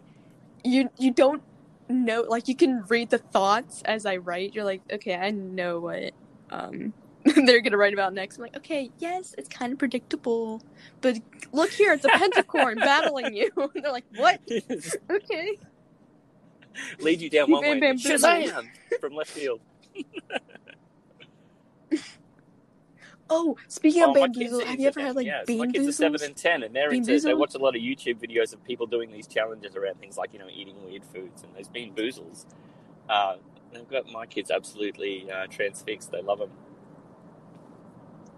you 0.63 0.89
you 0.97 1.11
don't 1.11 1.43
know 1.89 2.21
like 2.27 2.47
you 2.47 2.55
can 2.55 2.83
read 2.87 3.09
the 3.09 3.17
thoughts 3.17 3.81
as 3.83 4.05
I 4.05 4.17
write 4.17 4.53
you're 4.53 4.63
like 4.63 4.81
okay 4.91 5.15
I 5.15 5.31
know 5.31 5.79
what 5.79 6.13
um 6.49 6.93
they're 7.45 7.61
gonna 7.61 7.77
write 7.77 7.93
about 7.93 8.13
next 8.13 8.37
I'm 8.37 8.43
like 8.43 8.57
okay 8.57 8.89
yes 8.99 9.35
it's 9.37 9.49
kind 9.49 9.73
of 9.73 9.79
predictable 9.79 10.61
but 11.01 11.17
look 11.51 11.71
here, 11.71 11.93
it's 11.93 12.05
a 12.05 12.09
pentacorn 12.09 12.77
battling 12.77 13.33
you. 13.33 13.51
They're 13.75 13.91
like, 13.91 14.05
what? 14.15 14.39
Okay. 15.09 15.57
lead 16.99 17.21
you 17.21 17.29
down 17.29 17.49
one 17.51 17.61
way, 17.61 17.71
and 17.71 17.81
then 17.83 17.97
bamboozled. 17.97 18.21
Shazam 18.21 18.67
from 18.99 19.13
left 19.13 19.29
field. 19.31 19.59
Oh, 23.33 23.55
speaking 23.69 24.03
Oh, 24.03 24.09
of 24.09 24.15
bamboozle, 24.15 24.59
have 24.65 24.77
you 24.77 24.87
ever 24.87 24.99
had 24.99 25.15
like 25.15 25.25
yes. 25.25 25.45
bean 25.47 25.59
My 25.59 25.67
kids 25.67 25.87
are 25.87 25.91
seven 25.93 26.21
and 26.21 26.35
ten, 26.35 26.63
and 26.63 26.75
they're 26.75 26.91
into. 26.91 27.17
They 27.17 27.33
watch 27.33 27.55
a 27.55 27.59
lot 27.59 27.77
of 27.77 27.81
YouTube 27.81 28.17
videos 28.19 28.51
of 28.53 28.61
people 28.65 28.87
doing 28.87 29.09
these 29.09 29.25
challenges 29.25 29.77
around 29.77 29.99
things 30.01 30.17
like 30.17 30.33
you 30.33 30.39
know 30.39 30.49
eating 30.53 30.75
weird 30.83 31.05
foods 31.05 31.41
and 31.41 31.55
those 31.55 31.69
bean 31.69 31.95
boozles. 31.95 32.45
Uh, 33.09 33.37
they've 33.71 33.87
got 33.87 34.11
my 34.11 34.25
kids 34.25 34.51
absolutely 34.51 35.31
uh, 35.31 35.47
transfixed. 35.47 36.11
They 36.11 36.21
love 36.21 36.39
them. 36.39 36.49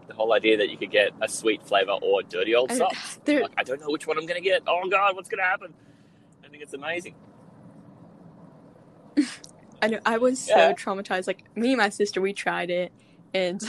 The 0.08 0.14
whole 0.14 0.32
idea 0.34 0.58
that 0.58 0.70
you 0.70 0.78
could 0.78 0.92
get 0.92 1.10
a 1.22 1.28
sweet 1.28 1.64
flavor 1.64 1.94
or 2.00 2.22
dirty 2.22 2.54
old 2.54 2.72
I- 2.72 2.76
socks. 2.78 3.20
they're- 3.26 3.42
Like, 3.44 3.54
I 3.58 3.64
don't 3.64 3.82
know 3.82 3.90
which 3.90 4.06
one 4.06 4.18
I'm 4.20 4.28
going 4.28 4.42
to 4.42 4.48
get. 4.48 4.62
Oh 4.68 4.88
God, 4.90 5.16
what's 5.16 5.30
going 5.30 5.40
to 5.40 5.44
happen? 5.46 5.74
I 6.46 6.50
think 6.50 6.62
it's 6.62 6.74
amazing. 6.76 7.16
I 9.82 9.88
know 9.88 10.00
I 10.06 10.18
was 10.18 10.42
so 10.42 10.70
Yeah. 10.70 10.74
traumatized. 10.74 11.28
Like 11.28 11.44
me 11.56 11.70
and 11.74 11.78
my 11.78 11.90
sister, 11.90 12.22
we 12.22 12.34
tried 12.34 12.70
it, 12.70 12.94
and 13.34 13.62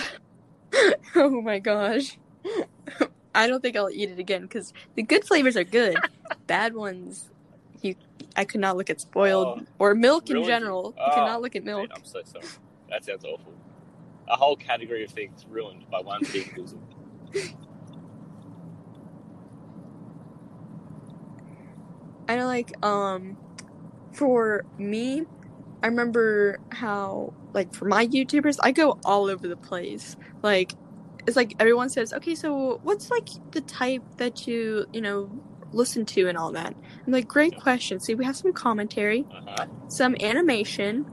oh 1.17 1.41
my 1.43 1.59
gosh, 1.59 2.19
I 3.35 3.47
don't 3.47 3.61
think 3.61 3.77
I'll 3.77 3.91
eat 3.91 4.11
it 4.11 4.19
again 4.19 4.43
because 4.43 4.73
the 4.97 5.03
good 5.03 5.25
flavors 5.25 5.57
are 5.57 5.65
good. 5.65 6.03
Bad 6.47 6.75
ones, 6.75 7.31
you, 7.83 7.97
I 8.37 8.45
could 8.45 8.61
not 8.61 8.77
look 8.77 8.91
at 8.91 9.01
spoiled 9.01 9.49
Oh, 9.49 9.63
or 9.79 9.95
milk 9.95 10.31
in 10.31 10.39
you. 10.39 10.45
general. 10.45 10.95
You 10.97 11.03
Oh, 11.03 11.15
cannot 11.15 11.43
look 11.43 11.57
at 11.57 11.65
Man, 11.65 11.75
milk. 11.75 11.91
I'm 11.95 12.05
so 12.05 12.21
sorry. 12.25 12.45
That 12.91 13.05
sounds 13.05 13.25
awful. 13.25 13.55
A 14.29 14.37
whole 14.37 14.57
category 14.57 15.05
of 15.05 15.11
things 15.11 15.47
ruined 15.49 15.85
by 15.91 16.01
one 16.01 16.23
boozle. 16.57 16.81
I 22.29 22.37
know, 22.37 22.47
like, 22.47 22.73
um, 22.83 23.37
for 24.15 24.65
me, 24.79 25.25
I 25.83 25.89
remember 25.89 26.59
how, 26.73 27.35
like, 27.55 27.75
for 27.75 27.87
my 27.87 28.07
YouTubers, 28.09 28.57
I 28.63 28.73
go 28.73 28.97
all 29.05 29.27
over 29.31 29.49
the 29.49 29.57
place. 29.59 30.17
Like, 30.43 30.75
it's 31.27 31.37
like 31.37 31.55
everyone 31.61 31.91
says, 31.91 32.13
okay, 32.15 32.35
so 32.37 32.81
what's 32.83 33.11
like 33.11 33.29
the 33.53 33.63
type 33.63 34.05
that 34.19 34.47
you, 34.47 34.87
you 34.93 35.01
know, 35.03 35.31
listen 35.73 36.07
to 36.07 36.29
and 36.29 36.39
all 36.39 36.53
that? 36.53 36.77
I'm 37.07 37.13
like, 37.15 37.29
great 37.29 37.57
question. 37.57 38.01
See, 38.01 38.15
we 38.17 38.25
have 38.27 38.37
some 38.37 38.53
commentary, 38.55 39.29
Uh-huh. 39.33 39.67
some 39.89 40.17
animation, 40.21 41.07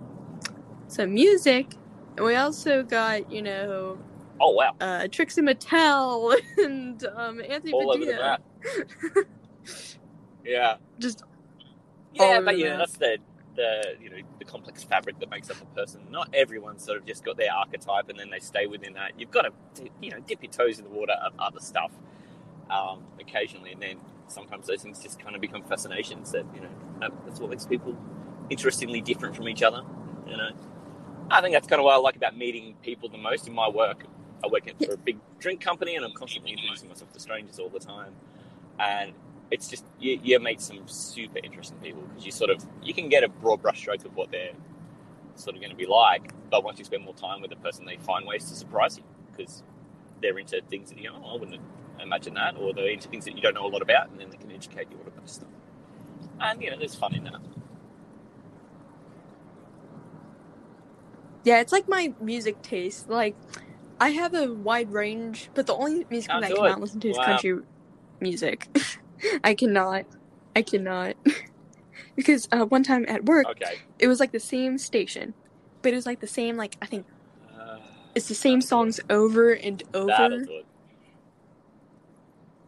some 0.88 1.14
music, 1.14 1.78
and 2.18 2.26
we 2.26 2.36
also 2.36 2.84
got, 2.84 3.32
you 3.32 3.42
know, 3.44 4.02
Oh 4.42 4.52
wow. 4.52 4.74
uh, 4.82 5.08
Trixie 5.12 5.42
Mattel 5.42 6.36
and 6.58 7.04
um, 7.16 7.42
Anthony 7.50 7.74
all 7.74 7.92
over 7.92 8.06
the 8.06 8.14
Padilla. 8.14 8.24
map. 8.24 8.42
yeah, 10.46 10.78
Just 11.00 11.24
yeah, 12.14 12.42
but 12.42 12.58
know 12.58 12.70
map. 12.72 12.80
that's 12.80 12.98
the 12.98 13.18
the 13.56 13.96
you 14.02 14.10
know 14.10 14.18
the 14.40 14.46
complex 14.46 14.84
fabric 14.84 15.20
that 15.20 15.30
makes 15.30 15.50
up 15.50 15.58
a 15.62 15.66
person. 15.76 16.02
Not 16.10 16.30
everyone's 16.34 16.84
sort 16.84 16.98
of 16.98 17.06
just 17.06 17.24
got 17.24 17.38
their 17.38 17.54
archetype 17.54 18.10
and 18.10 18.20
then 18.20 18.30
they 18.30 18.40
stay 18.40 18.68
within 18.68 18.94
that. 18.94 19.14
You've 19.18 19.32
got 19.32 19.44
to 19.76 19.90
you 20.02 20.12
know 20.12 20.20
dip 20.20 20.42
your 20.42 20.52
toes 20.52 20.80
in 20.80 20.86
the 20.86 20.92
water 20.92 21.14
of 21.14 21.34
other 21.40 21.60
stuff 21.60 21.92
um, 22.70 23.04
occasionally, 23.20 23.72
and 23.74 23.82
then 23.82 23.98
sometimes 24.28 24.68
those 24.68 24.82
things 24.82 25.00
just 25.00 25.20
kind 25.20 25.36
of 25.36 25.42
become 25.42 25.64
fascinations. 25.64 26.32
That 26.32 26.46
you 26.54 26.62
know 26.62 27.10
that's 27.26 27.40
what 27.40 27.50
makes 27.50 27.66
people 27.66 27.98
interestingly 28.50 29.02
different 29.02 29.36
from 29.36 29.48
each 29.48 29.64
other. 29.64 29.82
You 30.28 30.38
know, 30.38 30.50
I 31.30 31.42
think 31.42 31.54
that's 31.54 31.68
kind 31.68 31.80
of 31.80 31.86
what 31.86 31.94
I 31.94 31.98
like 31.98 32.16
about 32.16 32.38
meeting 32.38 32.76
people 32.82 33.10
the 33.10 33.18
most 33.18 33.48
in 33.48 33.54
my 33.54 33.70
work. 33.70 34.06
I 34.44 34.48
work 34.48 34.64
for 34.84 34.94
a 34.94 34.98
big 34.98 35.20
drink 35.40 35.62
company, 35.62 35.96
and 35.96 36.06
I'm 36.06 36.14
constantly 36.14 36.52
introducing 36.52 36.90
myself 36.90 37.12
to 37.14 37.20
strangers 37.20 37.60
all 37.60 37.70
the 37.70 37.80
time. 37.80 38.14
And 38.80 39.14
it's 39.52 39.70
just 39.70 39.86
you, 40.00 40.20
you 40.24 40.40
meet 40.40 40.62
some 40.62 40.82
super 40.88 41.40
interesting 41.44 41.78
people 41.80 42.04
because 42.04 42.26
you 42.26 42.32
sort 42.32 42.52
of 42.52 42.66
you 42.84 42.94
can 42.94 43.10
get 43.10 43.24
a 43.24 43.30
broad 43.30 43.62
brushstroke 43.64 44.06
of 44.06 44.16
what 44.16 44.32
they're 44.32 44.54
sort 45.36 45.56
of 45.56 45.62
going 45.62 45.72
to 45.72 45.78
be 45.78 45.88
like, 45.88 46.34
but 46.52 46.64
once 46.64 46.80
you 46.80 46.86
spend 46.86 47.04
more 47.06 47.16
time 47.16 47.42
with 47.42 47.52
the 47.52 47.58
person, 47.58 47.86
they 47.86 47.98
find 47.98 48.28
ways 48.28 48.46
to 48.50 48.56
surprise 48.56 48.98
you 48.98 49.04
because 49.32 49.64
they're 50.22 50.40
into 50.40 50.62
things 50.70 50.90
that 50.92 51.00
you 51.00 51.10
know 51.10 51.22
oh, 51.26 51.36
I 51.36 51.40
wouldn't 51.40 51.62
imagine 52.02 52.36
that, 52.36 52.58
or 52.58 52.74
they're 52.74 52.90
into 52.90 53.10
things 53.10 53.26
that 53.26 53.36
you 53.36 53.42
don't 53.42 53.56
know 53.56 53.66
a 53.66 53.70
lot 53.70 53.82
about, 53.84 54.10
and 54.12 54.20
then 54.20 54.30
they 54.32 54.38
can 54.38 54.52
educate 54.52 54.88
you 54.92 54.98
on 55.02 55.08
about 55.08 55.30
stuff. 55.30 55.50
And 56.40 56.62
you 56.64 56.72
know, 56.72 56.78
there's 56.80 56.96
fun 56.96 57.16
in 57.16 57.26
that. 57.26 57.36
Yeah, 61.44 61.62
it's 61.62 61.74
like 61.74 61.86
my 61.90 62.16
music 62.20 62.62
taste. 62.64 63.10
Like, 63.10 63.38
I 64.00 64.10
have 64.10 64.36
a 64.36 64.54
wide 64.54 64.92
range, 64.92 65.52
but 65.56 65.68
the 65.68 65.76
only 65.76 66.06
music 66.12 66.32
Oh, 66.32 66.40
that 66.42 66.44
I 66.44 66.52
cannot 66.52 66.82
listen 66.82 67.02
to 67.02 67.10
is 67.10 67.18
Wow. 67.18 67.20
country 67.20 67.60
music. 68.22 68.70
I 69.44 69.54
cannot. 69.54 70.06
I 70.56 70.62
cannot. 70.62 71.16
because 72.16 72.48
uh, 72.52 72.66
one 72.66 72.84
time 72.84 73.06
at 73.08 73.26
work, 73.26 73.48
Okay. 73.48 73.76
it 74.00 74.08
was 74.08 74.20
like 74.20 74.32
the 74.32 74.40
same 74.40 74.78
station, 74.78 75.34
but 75.82 75.94
it 75.94 75.96
was 75.96 76.06
like 76.06 76.20
the 76.20 76.28
same, 76.28 76.58
like, 76.58 76.78
I 76.82 76.86
think 76.86 77.06
Uh, 77.58 77.78
it's 78.16 78.28
the 78.28 78.36
same 78.36 78.62
songs 78.62 79.00
over 79.10 79.52
and 79.54 79.82
over. 79.94 80.46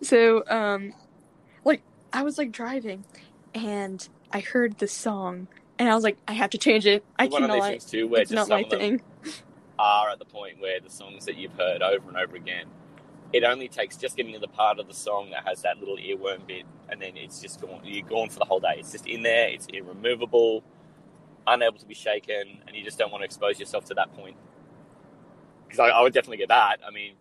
So, 0.01 0.43
um, 0.49 0.93
like, 1.63 1.81
I 2.11 2.23
was 2.23 2.37
like 2.37 2.51
driving 2.51 3.05
and 3.53 4.07
I 4.31 4.39
heard 4.41 4.77
the 4.77 4.87
song 4.87 5.47
and 5.79 5.89
I 5.89 5.95
was 5.95 6.03
like, 6.03 6.17
I 6.27 6.33
have 6.33 6.49
to 6.51 6.57
change 6.57 6.85
it. 6.85 7.05
I 7.17 7.27
one 7.27 7.43
of 7.43 7.51
these 7.51 7.61
cannot. 7.61 7.69
things 7.69 7.85
too, 7.85 8.07
where 8.07 8.21
It's 8.21 8.31
just 8.31 8.49
not 8.49 8.61
some 8.61 8.69
my 8.69 8.77
thing. 8.77 9.01
are 9.79 10.09
at 10.09 10.19
the 10.19 10.25
point 10.25 10.59
where 10.59 10.79
the 10.79 10.89
songs 10.89 11.25
that 11.25 11.35
you've 11.37 11.53
heard 11.53 11.81
over 11.81 12.07
and 12.09 12.17
over 12.17 12.35
again 12.35 12.65
it 13.33 13.43
only 13.43 13.67
takes 13.67 13.97
just 13.97 14.15
getting 14.15 14.33
to 14.33 14.39
the 14.39 14.47
part 14.47 14.79
of 14.79 14.87
the 14.87 14.93
song 14.93 15.31
that 15.31 15.47
has 15.47 15.63
that 15.63 15.79
little 15.79 15.97
earworm 15.97 16.45
bit, 16.45 16.65
and 16.89 17.01
then 17.01 17.17
it's 17.17 17.41
just 17.41 17.59
gone. 17.59 17.81
You're 17.83 18.07
gone 18.07 18.29
for 18.29 18.37
the 18.37 18.45
whole 18.45 18.59
day. 18.59 18.75
It's 18.77 18.91
just 18.91 19.07
in 19.07 19.23
there. 19.23 19.49
It's 19.49 19.65
irremovable, 19.73 20.63
unable 21.47 21.79
to 21.79 21.85
be 21.87 21.95
shaken, 21.95 22.61
and 22.67 22.75
you 22.75 22.83
just 22.83 22.99
don't 22.99 23.11
want 23.11 23.21
to 23.21 23.25
expose 23.25 23.59
yourself 23.59 23.85
to 23.85 23.95
that 23.95 24.13
point. 24.13 24.37
Because 25.65 25.79
I, 25.79 25.87
I, 25.87 26.01
would 26.01 26.13
definitely 26.13 26.37
get 26.37 26.49
that. 26.49 26.77
I 26.87 26.91
mean, 26.91 27.13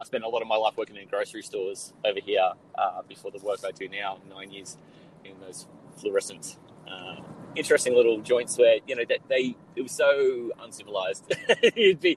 I 0.00 0.04
spent 0.04 0.24
a 0.24 0.28
lot 0.28 0.40
of 0.40 0.48
my 0.48 0.56
life 0.56 0.78
working 0.78 0.96
in 0.96 1.06
grocery 1.08 1.42
stores 1.42 1.92
over 2.02 2.20
here 2.20 2.52
uh, 2.76 3.02
before 3.06 3.30
the 3.30 3.38
work 3.40 3.60
I 3.66 3.70
do 3.70 3.86
now. 3.86 4.18
Nine 4.30 4.50
years 4.50 4.78
in 5.26 5.38
those 5.40 5.66
fluorescent. 5.98 6.56
Uh, 6.90 7.16
interesting 7.54 7.94
little 7.94 8.20
joints 8.20 8.56
where 8.58 8.78
you 8.86 8.96
know 8.96 9.04
that 9.08 9.20
they 9.28 9.54
it 9.76 9.82
was 9.82 9.92
so 9.92 10.52
uncivilized. 10.62 11.34
you'd 11.76 12.00
be 12.00 12.16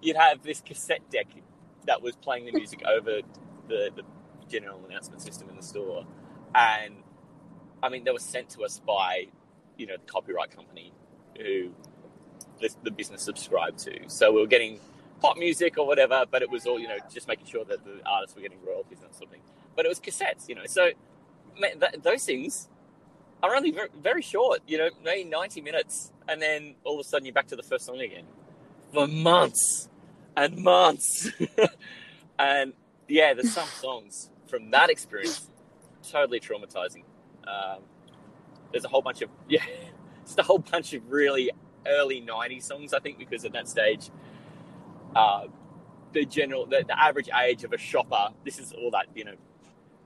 you'd 0.00 0.16
have 0.16 0.44
this 0.44 0.60
cassette 0.60 1.08
deck 1.10 1.26
that 1.86 2.02
was 2.02 2.16
playing 2.16 2.46
the 2.46 2.52
music 2.52 2.82
over 2.86 3.20
the, 3.68 3.90
the 3.94 4.02
general 4.48 4.80
announcement 4.88 5.22
system 5.22 5.48
in 5.48 5.56
the 5.56 5.62
store, 5.62 6.06
and 6.54 6.94
I 7.82 7.88
mean 7.88 8.04
they 8.04 8.10
were 8.10 8.18
sent 8.18 8.50
to 8.50 8.64
us 8.64 8.80
by 8.86 9.28
you 9.76 9.86
know 9.86 9.96
the 9.96 10.10
copyright 10.10 10.54
company 10.54 10.92
who 11.38 11.70
the, 12.60 12.70
the 12.82 12.90
business 12.90 13.22
subscribed 13.22 13.78
to. 13.80 14.08
So 14.08 14.32
we 14.32 14.40
were 14.40 14.46
getting 14.46 14.78
pop 15.20 15.36
music 15.36 15.78
or 15.78 15.86
whatever, 15.86 16.24
but 16.30 16.42
it 16.42 16.50
was 16.50 16.66
all 16.66 16.78
you 16.78 16.88
know 16.88 16.98
just 17.12 17.28
making 17.28 17.46
sure 17.46 17.64
that 17.64 17.84
the 17.84 18.00
artists 18.06 18.36
were 18.36 18.42
getting 18.42 18.62
royalties 18.66 18.98
and 19.04 19.14
something. 19.14 19.40
But 19.74 19.86
it 19.86 19.88
was 19.88 20.00
cassettes, 20.00 20.48
you 20.48 20.54
know. 20.54 20.66
So 20.66 20.90
man, 21.58 21.78
that, 21.78 22.02
those 22.02 22.24
things 22.24 22.68
are 23.42 23.54
only 23.54 23.72
very, 23.72 23.88
very 24.00 24.22
short, 24.22 24.60
you 24.68 24.78
know, 24.78 24.88
maybe 25.04 25.28
90 25.28 25.62
minutes, 25.62 26.12
and 26.28 26.40
then 26.40 26.74
all 26.84 26.94
of 26.94 27.00
a 27.00 27.08
sudden 27.08 27.26
you're 27.26 27.34
back 27.34 27.48
to 27.48 27.56
the 27.56 27.62
first 27.62 27.86
song 27.86 28.00
again 28.00 28.24
for 28.92 29.06
months 29.08 29.88
and 30.36 30.56
months. 30.58 31.30
and 32.38 32.72
yeah, 33.08 33.34
there's 33.34 33.52
some 33.52 33.68
songs 33.68 34.30
from 34.46 34.70
that 34.70 34.90
experience 34.90 35.48
totally 36.10 36.40
traumatizing. 36.40 37.04
Um, 37.46 37.82
there's 38.70 38.84
a 38.84 38.88
whole 38.88 39.02
bunch 39.02 39.22
of, 39.22 39.30
yeah, 39.48 39.64
just 40.24 40.38
a 40.38 40.42
whole 40.42 40.58
bunch 40.58 40.92
of 40.94 41.02
really 41.10 41.50
early 41.86 42.20
90s 42.22 42.64
songs, 42.64 42.92
I 42.92 43.00
think, 43.00 43.18
because 43.18 43.44
at 43.44 43.52
that 43.52 43.68
stage, 43.68 44.10
uh, 45.14 45.44
the 46.12 46.24
general, 46.24 46.66
the, 46.66 46.84
the 46.86 46.98
average 46.98 47.28
age 47.42 47.64
of 47.64 47.72
a 47.72 47.78
shopper, 47.78 48.28
this 48.44 48.58
is 48.58 48.72
all 48.72 48.90
that, 48.92 49.06
you 49.14 49.24
know, 49.24 49.34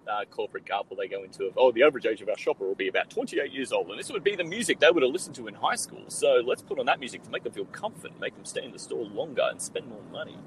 uh, 0.09 0.25
corporate 0.31 0.67
garble 0.67 0.97
they 0.97 1.09
go 1.09 1.23
into 1.23 1.45
of, 1.45 1.55
oh, 1.57 1.73
the 1.73 1.83
average 1.83 2.07
age 2.07 2.23
of 2.23 2.29
our 2.29 2.39
shopper 2.39 2.67
will 2.67 2.75
be 2.75 2.89
about 2.89 3.11
28 3.11 3.53
years 3.53 3.73
old, 3.73 3.89
and 3.91 3.99
this 3.99 4.11
would 4.11 4.25
be 4.25 4.37
the 4.37 4.45
music 4.45 4.81
they 4.81 4.91
would 4.91 5.03
have 5.03 5.13
listened 5.13 5.35
to 5.37 5.49
in 5.49 5.55
high 5.55 5.75
school. 5.75 6.05
So 6.09 6.43
let's 6.45 6.63
put 6.63 6.79
on 6.79 6.87
that 6.87 7.01
music 7.01 7.23
to 7.25 7.31
make 7.31 7.43
them 7.43 7.53
feel 7.53 7.67
comfort, 7.67 8.19
make 8.21 8.35
them 8.35 8.45
stay 8.45 8.65
in 8.65 8.73
the 8.73 8.79
store 8.79 9.05
longer 9.05 9.47
and 9.51 9.61
spend 9.61 9.89
more 9.89 10.03
money. 10.13 10.39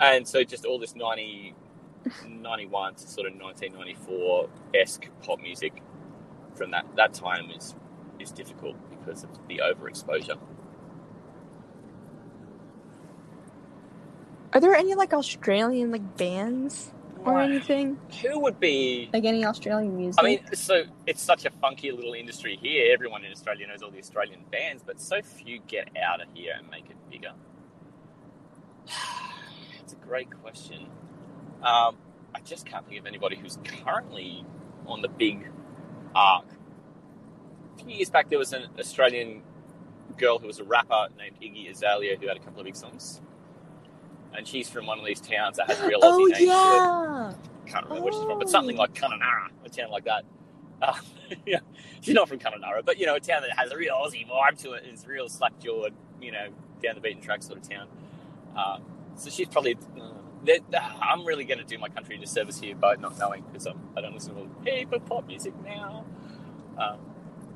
And 0.00 0.26
so 0.26 0.44
just 0.44 0.64
all 0.64 0.78
this 0.78 0.94
90, 0.94 1.54
91 2.28 2.94
to 2.94 3.00
sort 3.00 3.26
of 3.26 3.34
1994 3.34 4.48
esque 4.74 5.08
pop 5.22 5.40
music 5.40 5.82
from 6.54 6.70
that, 6.70 6.86
that 6.96 7.14
time 7.14 7.50
is, 7.50 7.74
is 8.18 8.30
difficult 8.30 8.76
because 8.90 9.24
of 9.24 9.30
the 9.48 9.60
overexposure. 9.64 10.38
Are 14.52 14.60
there 14.60 14.74
any 14.74 14.94
like 14.94 15.12
Australian 15.12 15.90
like 15.90 16.16
bands 16.16 16.92
or 17.28 17.40
anything? 17.40 17.98
Who 18.22 18.40
would 18.40 18.58
be 18.58 19.08
like 19.12 19.24
any 19.24 19.44
Australian 19.44 19.96
music? 19.96 20.22
I 20.22 20.24
mean, 20.24 20.40
so 20.54 20.84
it's 21.06 21.22
such 21.22 21.44
a 21.44 21.50
funky 21.50 21.90
little 21.90 22.14
industry 22.14 22.58
here. 22.60 22.92
Everyone 22.92 23.24
in 23.24 23.32
Australia 23.32 23.66
knows 23.66 23.82
all 23.82 23.90
the 23.90 23.98
Australian 23.98 24.40
bands, 24.50 24.82
but 24.84 25.00
so 25.00 25.22
few 25.22 25.60
get 25.66 25.88
out 25.96 26.20
of 26.20 26.28
here 26.34 26.54
and 26.56 26.68
make 26.70 26.90
it 26.90 26.96
bigger. 27.10 27.32
it's 29.80 29.92
a 29.92 29.96
great 29.96 30.28
question. 30.42 30.86
Um, 31.62 31.96
I 32.34 32.40
just 32.44 32.66
can't 32.66 32.86
think 32.86 33.00
of 33.00 33.06
anybody 33.06 33.36
who's 33.36 33.58
currently 33.64 34.44
on 34.86 35.02
the 35.02 35.08
big 35.08 35.50
arc. 36.14 36.46
A 37.74 37.84
few 37.84 37.96
years 37.96 38.10
back, 38.10 38.28
there 38.28 38.38
was 38.38 38.52
an 38.52 38.64
Australian 38.78 39.42
girl 40.16 40.38
who 40.38 40.46
was 40.46 40.58
a 40.58 40.64
rapper 40.64 41.08
named 41.16 41.36
Iggy 41.40 41.70
Azalea 41.70 42.16
who 42.20 42.26
had 42.26 42.36
a 42.36 42.40
couple 42.40 42.60
of 42.60 42.64
big 42.64 42.76
songs 42.76 43.20
and 44.36 44.46
she's 44.46 44.68
from 44.68 44.86
one 44.86 44.98
of 44.98 45.04
these 45.04 45.20
towns 45.20 45.56
that 45.56 45.68
has 45.68 45.80
real 45.80 46.00
Aussie 46.00 46.02
oh, 46.02 46.26
name. 46.26 46.46
yeah. 46.46 47.32
Can't 47.66 47.84
remember 47.84 48.00
oh. 48.00 48.04
where 48.04 48.12
she's 48.12 48.22
from, 48.22 48.38
but 48.38 48.48
something 48.48 48.76
like 48.76 48.94
Kununurra, 48.94 49.48
a 49.64 49.68
town 49.68 49.90
like 49.90 50.04
that. 50.04 50.24
Uh, 50.80 50.94
yeah, 51.44 51.58
she's 52.00 52.14
not 52.14 52.28
from 52.28 52.38
Kununurra, 52.38 52.84
but 52.84 52.98
you 53.00 53.06
know, 53.06 53.16
a 53.16 53.20
town 53.20 53.42
that 53.42 53.58
has 53.58 53.72
a 53.72 53.76
real 53.76 53.96
Aussie 53.96 54.24
vibe 54.28 54.56
to 54.62 54.74
it. 54.74 54.84
It's 54.86 55.04
real 55.08 55.28
slack 55.28 55.58
jawed, 55.58 55.92
you 56.22 56.30
know, 56.30 56.50
down 56.80 56.94
the 56.94 57.00
beaten 57.00 57.20
track 57.20 57.42
sort 57.42 57.58
of 57.58 57.68
town. 57.68 57.88
Um, 58.56 58.84
so 59.16 59.28
she's 59.28 59.48
probably. 59.48 59.76
Uh, 60.00 60.12
I'm 61.02 61.24
really 61.24 61.42
going 61.42 61.58
to 61.58 61.64
do 61.64 61.78
my 61.78 61.88
country 61.88 62.14
a 62.14 62.18
disservice 62.18 62.60
here 62.60 62.76
by 62.76 62.94
not 62.94 63.18
knowing 63.18 63.42
because 63.42 63.66
I 63.66 64.00
don't 64.00 64.14
listen 64.14 64.36
to 64.36 64.96
of 64.96 65.06
pop 65.06 65.26
music 65.26 65.52
now. 65.64 66.04
Um, 66.78 66.98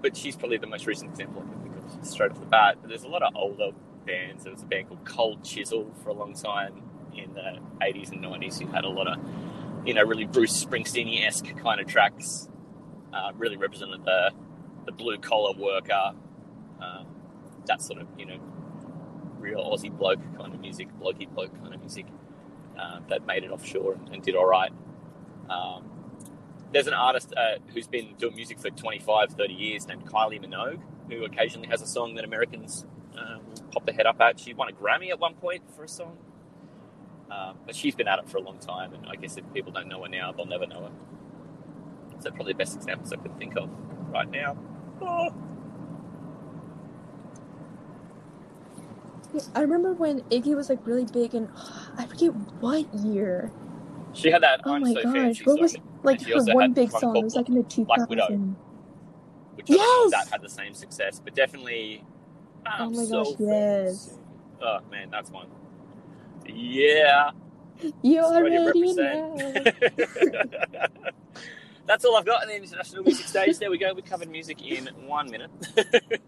but 0.00 0.16
she's 0.16 0.34
probably 0.34 0.58
the 0.58 0.66
most 0.66 0.86
recent 0.86 1.10
example 1.10 1.44
I 1.46 1.52
can 1.52 1.62
think 1.62 2.00
of 2.00 2.06
straight 2.06 2.32
off 2.32 2.40
the 2.40 2.46
bat. 2.46 2.78
But 2.80 2.88
there's 2.88 3.04
a 3.04 3.08
lot 3.08 3.22
of 3.22 3.34
older 3.36 3.70
bands. 4.04 4.44
There 4.44 4.52
was 4.52 4.62
a 4.62 4.66
band 4.66 4.88
called 4.88 5.04
Cold 5.04 5.44
Chisel 5.44 5.92
for 6.02 6.10
a 6.10 6.14
long 6.14 6.34
time 6.34 6.82
in 7.16 7.34
the 7.34 7.58
80s 7.80 8.12
and 8.12 8.22
90s 8.22 8.60
who 8.60 8.66
had 8.68 8.84
a 8.84 8.88
lot 8.88 9.08
of, 9.08 9.18
you 9.86 9.94
know, 9.94 10.02
really 10.02 10.24
Bruce 10.24 10.64
Springsteen 10.64 11.26
esque 11.26 11.56
kind 11.58 11.80
of 11.80 11.86
tracks. 11.86 12.48
Uh, 13.12 13.30
really 13.36 13.58
represented 13.58 14.02
the, 14.04 14.30
the 14.86 14.92
blue 14.92 15.18
collar 15.18 15.52
worker, 15.58 16.12
um, 16.80 17.06
that 17.66 17.82
sort 17.82 18.00
of, 18.00 18.08
you 18.16 18.24
know, 18.24 18.38
real 19.38 19.58
Aussie 19.58 19.94
bloke 19.94 20.20
kind 20.38 20.54
of 20.54 20.60
music, 20.60 20.88
blokey 20.98 21.28
bloke 21.28 21.52
kind 21.60 21.74
of 21.74 21.80
music 21.80 22.06
uh, 22.78 23.00
that 23.08 23.26
made 23.26 23.44
it 23.44 23.50
offshore 23.50 23.94
and, 23.94 24.08
and 24.14 24.22
did 24.22 24.34
all 24.34 24.46
right. 24.46 24.72
Um, 25.50 25.90
there's 26.72 26.86
an 26.86 26.94
artist 26.94 27.34
uh, 27.36 27.58
who's 27.74 27.86
been 27.86 28.14
doing 28.18 28.34
music 28.34 28.58
for 28.58 28.70
25, 28.70 29.32
30 29.32 29.52
years 29.52 29.86
named 29.86 30.06
Kylie 30.06 30.42
Minogue, 30.42 30.80
who 31.10 31.24
occasionally 31.24 31.68
has 31.68 31.82
a 31.82 31.86
song 31.86 32.14
that 32.14 32.24
Americans 32.24 32.86
will 33.14 33.62
pop 33.72 33.86
the 33.86 33.92
head 33.92 34.06
up 34.06 34.20
at. 34.20 34.38
She 34.38 34.54
won 34.54 34.68
a 34.68 34.72
Grammy 34.72 35.10
at 35.10 35.18
one 35.18 35.34
point 35.34 35.62
for 35.74 35.84
a 35.84 35.88
song. 35.88 36.16
Um, 37.30 37.56
but 37.64 37.74
she's 37.74 37.94
been 37.94 38.08
at 38.08 38.18
it 38.18 38.28
for 38.28 38.36
a 38.36 38.42
long 38.42 38.58
time, 38.58 38.92
and 38.92 39.06
I 39.06 39.16
guess 39.16 39.36
if 39.38 39.44
people 39.54 39.72
don't 39.72 39.88
know 39.88 40.02
her 40.02 40.08
now, 40.08 40.32
they'll 40.32 40.44
never 40.44 40.66
know 40.66 40.82
her. 40.82 40.90
So 42.20 42.30
probably 42.30 42.52
the 42.52 42.58
best 42.58 42.76
examples 42.76 43.12
I 43.12 43.16
can 43.16 43.32
think 43.38 43.56
of 43.56 43.70
right 44.10 44.30
now. 44.30 44.56
Oh. 45.00 45.34
Yeah, 49.32 49.40
I 49.54 49.62
remember 49.62 49.94
when 49.94 50.20
Iggy 50.24 50.54
was 50.54 50.68
like 50.68 50.86
really 50.86 51.06
big, 51.06 51.34
and 51.34 51.48
I 51.96 52.04
forget 52.06 52.34
what 52.60 52.92
year. 52.94 53.50
She 54.12 54.30
had 54.30 54.42
that. 54.42 54.60
Oh 54.66 54.74
I'm 54.74 54.82
my 54.82 54.92
so 54.92 55.02
gosh! 55.02 55.46
What 55.46 55.58
was 55.58 55.74
like 56.02 56.20
her 56.20 56.54
one 56.54 56.74
big 56.74 56.90
song? 56.90 57.16
It 57.16 57.24
was 57.24 57.34
like 57.34 57.48
in 57.48 57.54
the 57.54 57.62
2000s. 57.62 58.54
Which 59.54 59.70
yes! 59.70 60.10
that 60.10 60.28
had 60.30 60.42
the 60.42 60.50
same 60.50 60.74
success, 60.74 61.20
but 61.22 61.34
definitely 61.34 62.04
oh 62.66 62.90
my 62.90 63.04
so 63.04 63.24
gosh, 63.24 63.34
yes. 63.38 64.18
Oh 64.60 64.78
man, 64.90 65.10
that's 65.10 65.30
one. 65.30 65.48
Yeah. 66.46 67.30
You 68.02 68.20
already 68.20 68.94
know. 68.94 69.54
that's 71.86 72.04
all 72.04 72.16
I've 72.16 72.26
got 72.26 72.42
in 72.42 72.48
the 72.48 72.56
international 72.56 73.02
music 73.02 73.26
stage. 73.26 73.58
There 73.58 73.70
we 73.70 73.78
go. 73.78 73.92
We 73.92 74.02
covered 74.02 74.30
music 74.30 74.62
in 74.64 74.88
one 75.06 75.30
minute. 75.30 75.50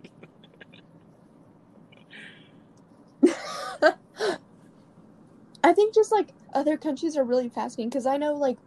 I 5.62 5.72
think 5.72 5.94
just 5.94 6.12
like 6.12 6.28
other 6.52 6.76
countries 6.76 7.16
are 7.16 7.24
really 7.24 7.48
fascinating 7.48 7.88
because 7.88 8.06
I 8.06 8.16
know 8.16 8.34
like 8.34 8.58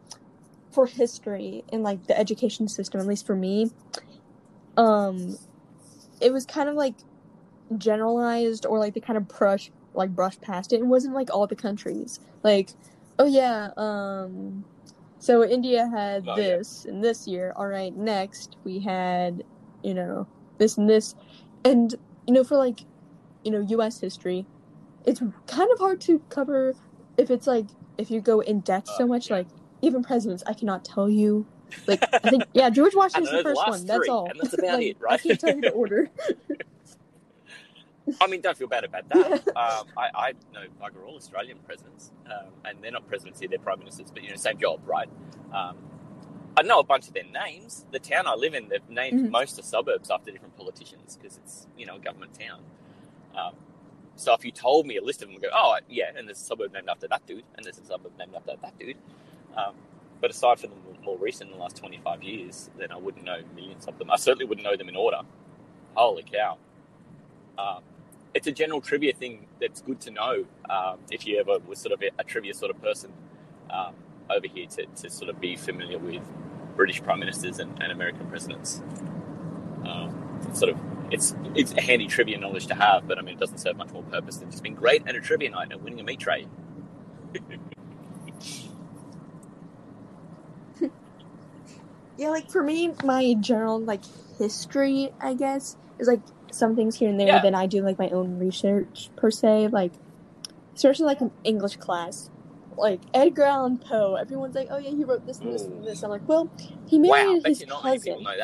for 0.71 0.87
history 0.87 1.63
and 1.71 1.83
like 1.83 2.07
the 2.07 2.17
education 2.17 2.67
system, 2.67 2.99
at 2.99 3.07
least 3.07 3.25
for 3.25 3.35
me, 3.35 3.71
um, 4.77 5.37
it 6.21 6.33
was 6.33 6.45
kind 6.45 6.69
of 6.69 6.75
like 6.75 6.95
generalized 7.77 8.65
or 8.65 8.79
like 8.79 8.93
they 8.93 8.99
kind 8.99 9.17
of 9.17 9.27
brush 9.27 9.71
like 9.93 10.15
brush 10.15 10.39
past 10.41 10.73
it. 10.73 10.79
It 10.79 10.85
wasn't 10.85 11.15
like 11.15 11.29
all 11.33 11.47
the 11.47 11.55
countries. 11.55 12.19
Like, 12.43 12.69
oh 13.19 13.25
yeah, 13.25 13.71
um 13.77 14.63
so 15.19 15.43
India 15.43 15.87
had 15.87 16.27
oh, 16.27 16.35
this 16.35 16.83
yeah. 16.85 16.93
and 16.93 17.03
this 17.03 17.27
year. 17.27 17.53
All 17.55 17.67
right, 17.67 17.95
next 17.95 18.57
we 18.63 18.79
had, 18.79 19.43
you 19.83 19.93
know, 19.93 20.27
this 20.57 20.77
and 20.77 20.89
this. 20.89 21.15
And 21.65 21.93
you 22.27 22.33
know, 22.33 22.43
for 22.43 22.57
like, 22.57 22.81
you 23.43 23.51
know, 23.51 23.59
US 23.59 23.99
history, 23.99 24.45
it's 25.05 25.21
kind 25.47 25.71
of 25.71 25.79
hard 25.79 25.99
to 26.01 26.19
cover 26.29 26.75
if 27.17 27.31
it's 27.31 27.47
like 27.47 27.65
if 27.97 28.11
you 28.11 28.21
go 28.21 28.41
in 28.41 28.59
depth 28.61 28.87
so 28.89 29.03
oh, 29.03 29.07
much 29.07 29.29
yeah. 29.29 29.37
like 29.37 29.47
even 29.81 30.03
presidents, 30.03 30.43
I 30.45 30.53
cannot 30.53 30.85
tell 30.85 31.09
you 31.09 31.45
like 31.87 32.03
I 32.13 32.29
think 32.29 32.43
yeah, 32.53 32.69
George 32.69 32.95
Washington's 32.95 33.31
the 33.31 33.43
first 33.43 33.67
one. 33.67 33.85
That's 33.85 34.07
all. 34.07 34.29
And 34.29 34.39
that's 34.39 34.53
about 34.57 34.75
like, 34.75 34.87
it, 34.87 34.97
right? 34.99 35.13
I 35.13 35.17
can't 35.17 35.39
tell 35.39 35.55
you 35.55 35.61
the 35.61 35.71
order. 35.71 36.09
I 38.21 38.27
mean, 38.27 38.41
don't 38.41 38.57
feel 38.57 38.67
bad 38.67 38.83
about 38.83 39.09
that. 39.09 39.47
Um, 39.57 39.87
I, 39.97 40.09
I 40.15 40.33
know 40.53 40.65
bugger 40.81 41.05
all 41.05 41.15
Australian 41.15 41.57
presidents, 41.65 42.11
um, 42.27 42.51
and 42.65 42.77
they're 42.81 42.91
not 42.91 43.07
presidents 43.07 43.39
here; 43.39 43.49
they're 43.49 43.59
prime 43.59 43.79
ministers. 43.79 44.11
But 44.11 44.23
you 44.23 44.29
know, 44.29 44.35
same 44.35 44.57
job, 44.59 44.81
right? 44.85 45.09
Um, 45.53 45.77
I 46.57 46.63
know 46.63 46.79
a 46.79 46.83
bunch 46.83 47.07
of 47.07 47.13
their 47.13 47.23
names. 47.25 47.85
The 47.91 47.99
town 47.99 48.27
I 48.27 48.35
live 48.35 48.53
in, 48.53 48.69
they've 48.69 48.89
named 48.89 49.19
mm-hmm. 49.21 49.31
most 49.31 49.51
of 49.51 49.65
the 49.65 49.69
suburbs 49.69 50.09
after 50.11 50.31
different 50.31 50.57
politicians 50.57 51.17
because 51.21 51.37
it's 51.37 51.67
you 51.77 51.85
know 51.85 51.95
a 51.95 51.99
government 51.99 52.33
town. 52.39 52.61
Um, 53.35 53.53
So 54.15 54.33
if 54.33 54.43
you 54.43 54.51
told 54.51 54.87
me 54.87 54.97
a 54.97 55.03
list 55.03 55.21
of 55.21 55.27
them, 55.29 55.37
I'd 55.37 55.43
go, 55.43 55.49
oh 55.53 55.77
yeah, 55.89 56.11
and 56.15 56.27
there's 56.27 56.39
a 56.39 56.43
suburb 56.43 56.73
named 56.73 56.89
after 56.89 57.07
that 57.07 57.25
dude, 57.27 57.43
and 57.55 57.63
there's 57.65 57.77
a 57.77 57.85
suburb 57.85 58.13
named 58.17 58.33
after 58.35 58.53
that 58.61 58.77
dude. 58.79 58.97
Um, 59.55 59.75
but 60.19 60.31
aside 60.31 60.59
from 60.59 60.71
the 60.71 61.01
more 61.03 61.17
recent, 61.17 61.51
in 61.51 61.57
the 61.57 61.61
last 61.61 61.77
25 61.77 62.23
years, 62.23 62.69
then 62.79 62.91
I 62.91 62.97
wouldn't 62.97 63.23
know 63.23 63.41
millions 63.55 63.85
of 63.85 63.99
them. 63.99 64.09
I 64.11 64.15
certainly 64.17 64.45
wouldn't 64.45 64.65
know 64.65 64.75
them 64.75 64.89
in 64.89 64.95
order. 64.95 65.21
Holy 65.95 66.23
cow! 66.23 66.57
It's 68.33 68.47
a 68.47 68.51
general 68.51 68.81
trivia 68.81 69.13
thing 69.13 69.47
that's 69.59 69.81
good 69.81 69.99
to 70.01 70.11
know 70.11 70.45
um, 70.69 70.99
if 71.11 71.25
you 71.25 71.39
ever 71.39 71.59
were 71.59 71.75
sort 71.75 71.93
of 71.93 72.01
a, 72.01 72.11
a 72.19 72.23
trivia 72.23 72.53
sort 72.53 72.71
of 72.71 72.81
person 72.81 73.11
um, 73.69 73.95
over 74.29 74.47
here 74.47 74.67
to, 74.67 74.85
to 74.85 75.09
sort 75.09 75.29
of 75.29 75.39
be 75.39 75.55
familiar 75.55 75.97
with 75.97 76.21
British 76.75 77.01
prime 77.01 77.19
ministers 77.19 77.59
and, 77.59 77.81
and 77.81 77.91
American 77.91 78.27
presidents. 78.27 78.81
Um, 79.85 80.41
it's 80.49 80.59
sort 80.59 80.71
of 80.71 80.79
it's 81.11 81.35
it's 81.55 81.73
a 81.73 81.81
handy 81.81 82.07
trivia 82.07 82.37
knowledge 82.37 82.67
to 82.67 82.75
have, 82.75 83.07
but 83.07 83.17
I 83.17 83.21
mean 83.21 83.35
it 83.35 83.39
doesn't 83.39 83.59
serve 83.59 83.77
much 83.77 83.91
more 83.91 84.03
purpose 84.03 84.37
than 84.37 84.51
just 84.51 84.63
being 84.63 84.75
great 84.75 85.07
at 85.07 85.15
a 85.15 85.21
trivia 85.21 85.49
night 85.49 85.71
and 85.71 85.83
winning 85.83 85.99
a 85.99 86.03
meat 86.03 86.19
tray. 86.19 86.47
Yeah, 92.17 92.29
like 92.29 92.49
for 92.49 92.63
me, 92.63 92.93
my 93.03 93.35
general 93.35 93.79
like 93.79 94.01
history, 94.39 95.11
I 95.21 95.35
guess, 95.35 95.77
is 95.99 96.07
like 96.07 96.21
some 96.51 96.75
things 96.75 96.95
here 96.95 97.09
and 97.09 97.19
there. 97.19 97.27
Yeah. 97.27 97.41
Then 97.41 97.55
I 97.55 97.65
do 97.65 97.81
like 97.81 97.99
my 97.99 98.09
own 98.09 98.39
research 98.39 99.09
per 99.15 99.31
se, 99.31 99.69
like 99.69 99.93
especially 100.75 101.05
like 101.05 101.21
an 101.21 101.31
English 101.43 101.77
class, 101.77 102.29
like 102.77 103.01
Edgar 103.13 103.43
Allan 103.43 103.77
Poe. 103.77 104.15
Everyone's 104.15 104.55
like, 104.55 104.67
"Oh 104.69 104.77
yeah, 104.77 104.91
he 104.91 105.03
wrote 105.03 105.25
this 105.25 105.39
and 105.39 105.53
this 105.53 105.63
and 105.63 105.83
this." 105.83 106.03
I'm 106.03 106.09
like, 106.09 106.27
"Well, 106.27 106.49
he 106.87 106.99
wow, 106.99 107.09
married 107.09 107.43
bet 107.43 107.49
his 107.49 107.61
you 107.61 107.67
not 107.67 107.83
many 107.83 107.97
cousin." 107.97 108.25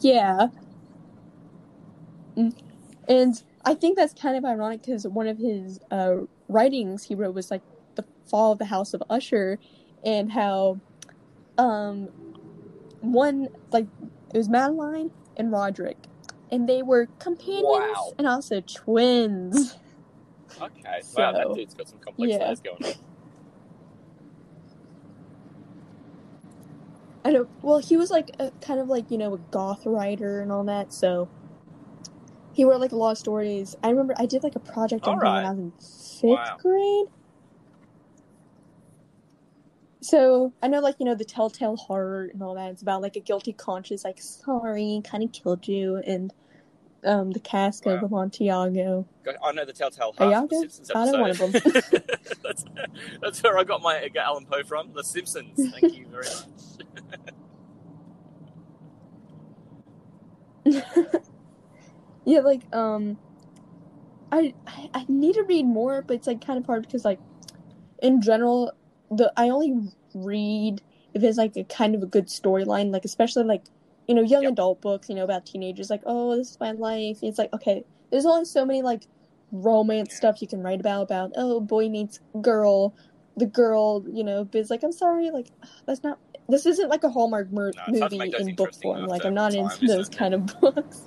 Yeah, 0.00 0.48
Mm. 2.36 2.54
and 3.08 3.42
I 3.64 3.74
think 3.74 3.96
that's 3.96 4.12
kind 4.12 4.36
of 4.36 4.44
ironic 4.44 4.82
because 4.82 5.06
one 5.06 5.26
of 5.26 5.38
his 5.38 5.80
uh, 5.90 6.16
writings 6.48 7.04
he 7.04 7.14
wrote 7.14 7.34
was 7.34 7.50
like 7.50 7.62
the 7.94 8.04
fall 8.26 8.52
of 8.52 8.58
the 8.58 8.66
House 8.66 8.94
of 8.94 9.02
Usher, 9.08 9.58
and 10.04 10.30
how 10.30 10.78
um 11.58 12.08
one 13.00 13.48
like 13.72 13.86
it 14.34 14.36
was 14.36 14.48
Madeline 14.48 15.10
and 15.36 15.52
Roderick, 15.52 15.98
and 16.50 16.68
they 16.68 16.82
were 16.82 17.08
companions 17.18 17.64
Wow. 17.64 18.12
and 18.18 18.26
also 18.26 18.60
twins. 18.60 19.76
Okay, 20.60 21.02
wow, 21.16 21.32
that 21.32 21.54
dude's 21.54 21.74
got 21.74 21.88
some 21.88 21.98
complex 21.98 22.32
yeah. 22.32 22.44
layers 22.44 22.60
going 22.60 22.84
on. 22.84 22.92
I 27.24 27.30
know. 27.32 27.48
Well, 27.60 27.78
he 27.78 27.96
was 27.96 28.10
like 28.10 28.30
a, 28.38 28.52
kind 28.60 28.78
of 28.78 28.88
like 28.88 29.10
you 29.10 29.18
know 29.18 29.34
a 29.34 29.38
goth 29.38 29.84
writer 29.84 30.40
and 30.40 30.52
all 30.52 30.64
that, 30.64 30.92
so 30.92 31.28
he 32.52 32.64
wrote 32.64 32.80
like 32.80 32.92
a 32.92 32.96
lot 32.96 33.12
of 33.12 33.18
stories. 33.18 33.74
I 33.82 33.90
remember 33.90 34.14
I 34.16 34.26
did 34.26 34.42
like 34.42 34.56
a 34.56 34.60
project 34.60 35.06
on 35.08 35.20
him 35.20 35.34
when 35.34 35.44
I 35.44 35.50
was 35.50 35.58
in 35.58 35.72
fifth 35.72 36.22
Wow. 36.22 36.56
grade. 36.58 37.06
So 40.06 40.52
I 40.62 40.68
know, 40.68 40.78
like 40.78 40.94
you 41.00 41.04
know, 41.04 41.16
the 41.16 41.24
Telltale 41.24 41.76
Heart 41.76 42.32
and 42.32 42.40
all 42.40 42.54
that. 42.54 42.70
It's 42.70 42.82
about 42.82 43.02
like 43.02 43.16
a 43.16 43.20
guilty 43.20 43.52
conscience, 43.52 44.04
like 44.04 44.20
sorry, 44.20 45.00
kind 45.02 45.24
of 45.24 45.32
killed 45.32 45.66
you, 45.66 45.96
and 45.96 46.32
um, 47.04 47.32
the 47.32 47.40
cask 47.40 47.86
Wow. 47.86 47.94
of 47.94 48.04
Amontillado. 48.04 49.04
I 49.42 49.50
know 49.50 49.64
the 49.64 49.72
Telltale 49.72 50.12
Heart 50.12 50.30
Iago? 50.30 50.46
the 50.46 50.54
Simpsons 50.60 50.90
I 50.94 51.04
know 51.06 51.20
one 51.20 51.30
of 51.30 51.40
episode. 51.42 51.82
that's, 52.44 52.64
that's 53.20 53.42
where 53.42 53.58
I 53.58 53.64
got 53.64 53.82
my 53.82 53.96
Edgar 53.96 54.20
Allan 54.20 54.46
Poe 54.46 54.62
from, 54.62 54.92
The 54.92 55.02
Simpsons. 55.02 55.72
Thank 55.72 55.96
you 55.96 56.06
very 56.06 56.26
much. 60.66 60.84
yeah, 62.24 62.40
like 62.40 62.62
um, 62.72 63.18
I, 64.30 64.54
I 64.68 64.88
I 64.94 65.04
need 65.08 65.34
to 65.34 65.42
read 65.42 65.66
more, 65.66 66.02
but 66.02 66.14
it's 66.14 66.28
like 66.28 66.46
kind 66.46 66.60
of 66.60 66.66
hard 66.66 66.82
because 66.82 67.04
like 67.04 67.18
in 68.00 68.20
general, 68.22 68.70
the 69.10 69.32
I 69.36 69.48
only 69.50 69.74
read 70.14 70.82
if 71.14 71.22
it's 71.22 71.38
like 71.38 71.56
a 71.56 71.64
kind 71.64 71.94
of 71.94 72.02
a 72.02 72.06
good 72.06 72.26
storyline, 72.26 72.92
like 72.92 73.04
especially 73.04 73.44
like 73.44 73.64
you 74.06 74.14
know 74.14 74.22
young 74.22 74.44
Yep. 74.44 74.52
adult 74.52 74.80
books, 74.82 75.08
you 75.08 75.14
know 75.14 75.24
about 75.24 75.46
teenagers, 75.46 75.90
like 75.90 76.02
oh 76.06 76.36
this 76.36 76.50
is 76.50 76.60
my 76.60 76.72
life. 76.72 77.18
It's 77.22 77.38
like 77.38 77.52
okay, 77.54 77.84
there's 78.10 78.26
only 78.26 78.44
so 78.44 78.64
many 78.64 78.82
like 78.82 79.06
romance 79.52 80.14
stuff 80.14 80.42
you 80.42 80.48
can 80.48 80.62
write 80.62 80.80
about 80.80 81.02
about 81.02 81.32
oh 81.36 81.60
boy 81.60 81.88
meets 81.88 82.20
girl, 82.40 82.94
the 83.36 83.46
girl 83.46 84.04
you 84.12 84.24
know, 84.24 84.48
it's 84.52 84.70
like 84.70 84.82
I'm 84.82 84.92
sorry, 84.92 85.30
like 85.30 85.48
that's 85.86 86.02
not. 86.02 86.18
This 86.48 86.64
isn't 86.64 86.88
like 86.88 87.02
a 87.02 87.10
Hallmark 87.10 87.50
mer- 87.50 87.72
No, 87.72 87.82
it's 87.88 87.98
hard 88.00 88.10
to 88.12 88.18
movie 88.18 88.32
in 88.38 88.54
book 88.54 88.72
form. 88.74 89.06
Like 89.06 89.24
I'm 89.24 89.34
not 89.34 89.54
into 89.54 89.78
those 89.86 90.08
kind 90.08 90.34
of 90.34 90.46
books. 90.60 91.02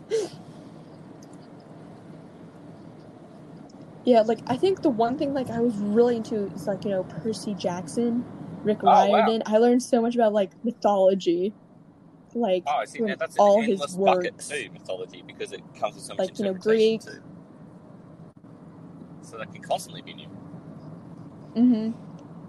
Yeah, 4.09 4.21
like 4.21 4.43
I 4.47 4.57
think 4.57 4.81
the 4.81 4.89
one 4.91 5.17
thing 5.17 5.33
like 5.33 5.49
I 5.51 5.61
was 5.61 5.77
really 5.79 6.17
into 6.17 6.47
is 6.55 6.67
like 6.67 6.85
you 6.85 6.91
know 6.91 7.05
Percy 7.05 7.55
Jackson, 7.55 8.25
Rick 8.63 8.83
Oh, 8.83 8.87
wow. 8.87 9.07
Riordan. 9.07 9.43
I 9.47 9.59
learned 9.59 9.83
so 9.83 10.01
much 10.01 10.15
about 10.15 10.33
like 10.33 10.53
mythology, 10.63 11.55
like 12.35 12.65
Oh, 12.67 12.77
I 12.77 12.85
see. 12.85 12.99
from 12.99 13.07
Now 13.09 13.15
that's 13.19 13.35
an 13.35 13.41
all 13.41 13.61
his 13.61 13.79
works. 13.97 14.49
too, 14.49 14.69
mythology, 14.73 15.23
because 15.27 15.51
it 15.53 15.61
comes 15.79 15.95
with 15.95 16.05
so 16.05 16.15
much 16.15 16.27
Like, 16.27 16.39
you 16.39 16.45
know, 16.45 16.53
Greek. 16.55 17.01
too. 17.01 17.21
So 19.23 19.37
that 19.37 19.53
can 19.53 19.61
constantly 19.63 20.01
be 20.01 20.13
new. 20.15 20.27
Hmm 21.55 21.91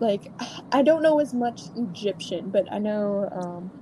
Like 0.00 0.28
I 0.72 0.82
don't 0.82 1.02
know 1.02 1.20
as 1.20 1.34
much 1.34 1.62
Egyptian, 1.76 2.50
but 2.50 2.66
I 2.72 2.78
know 2.78 3.28
um, 3.32 3.72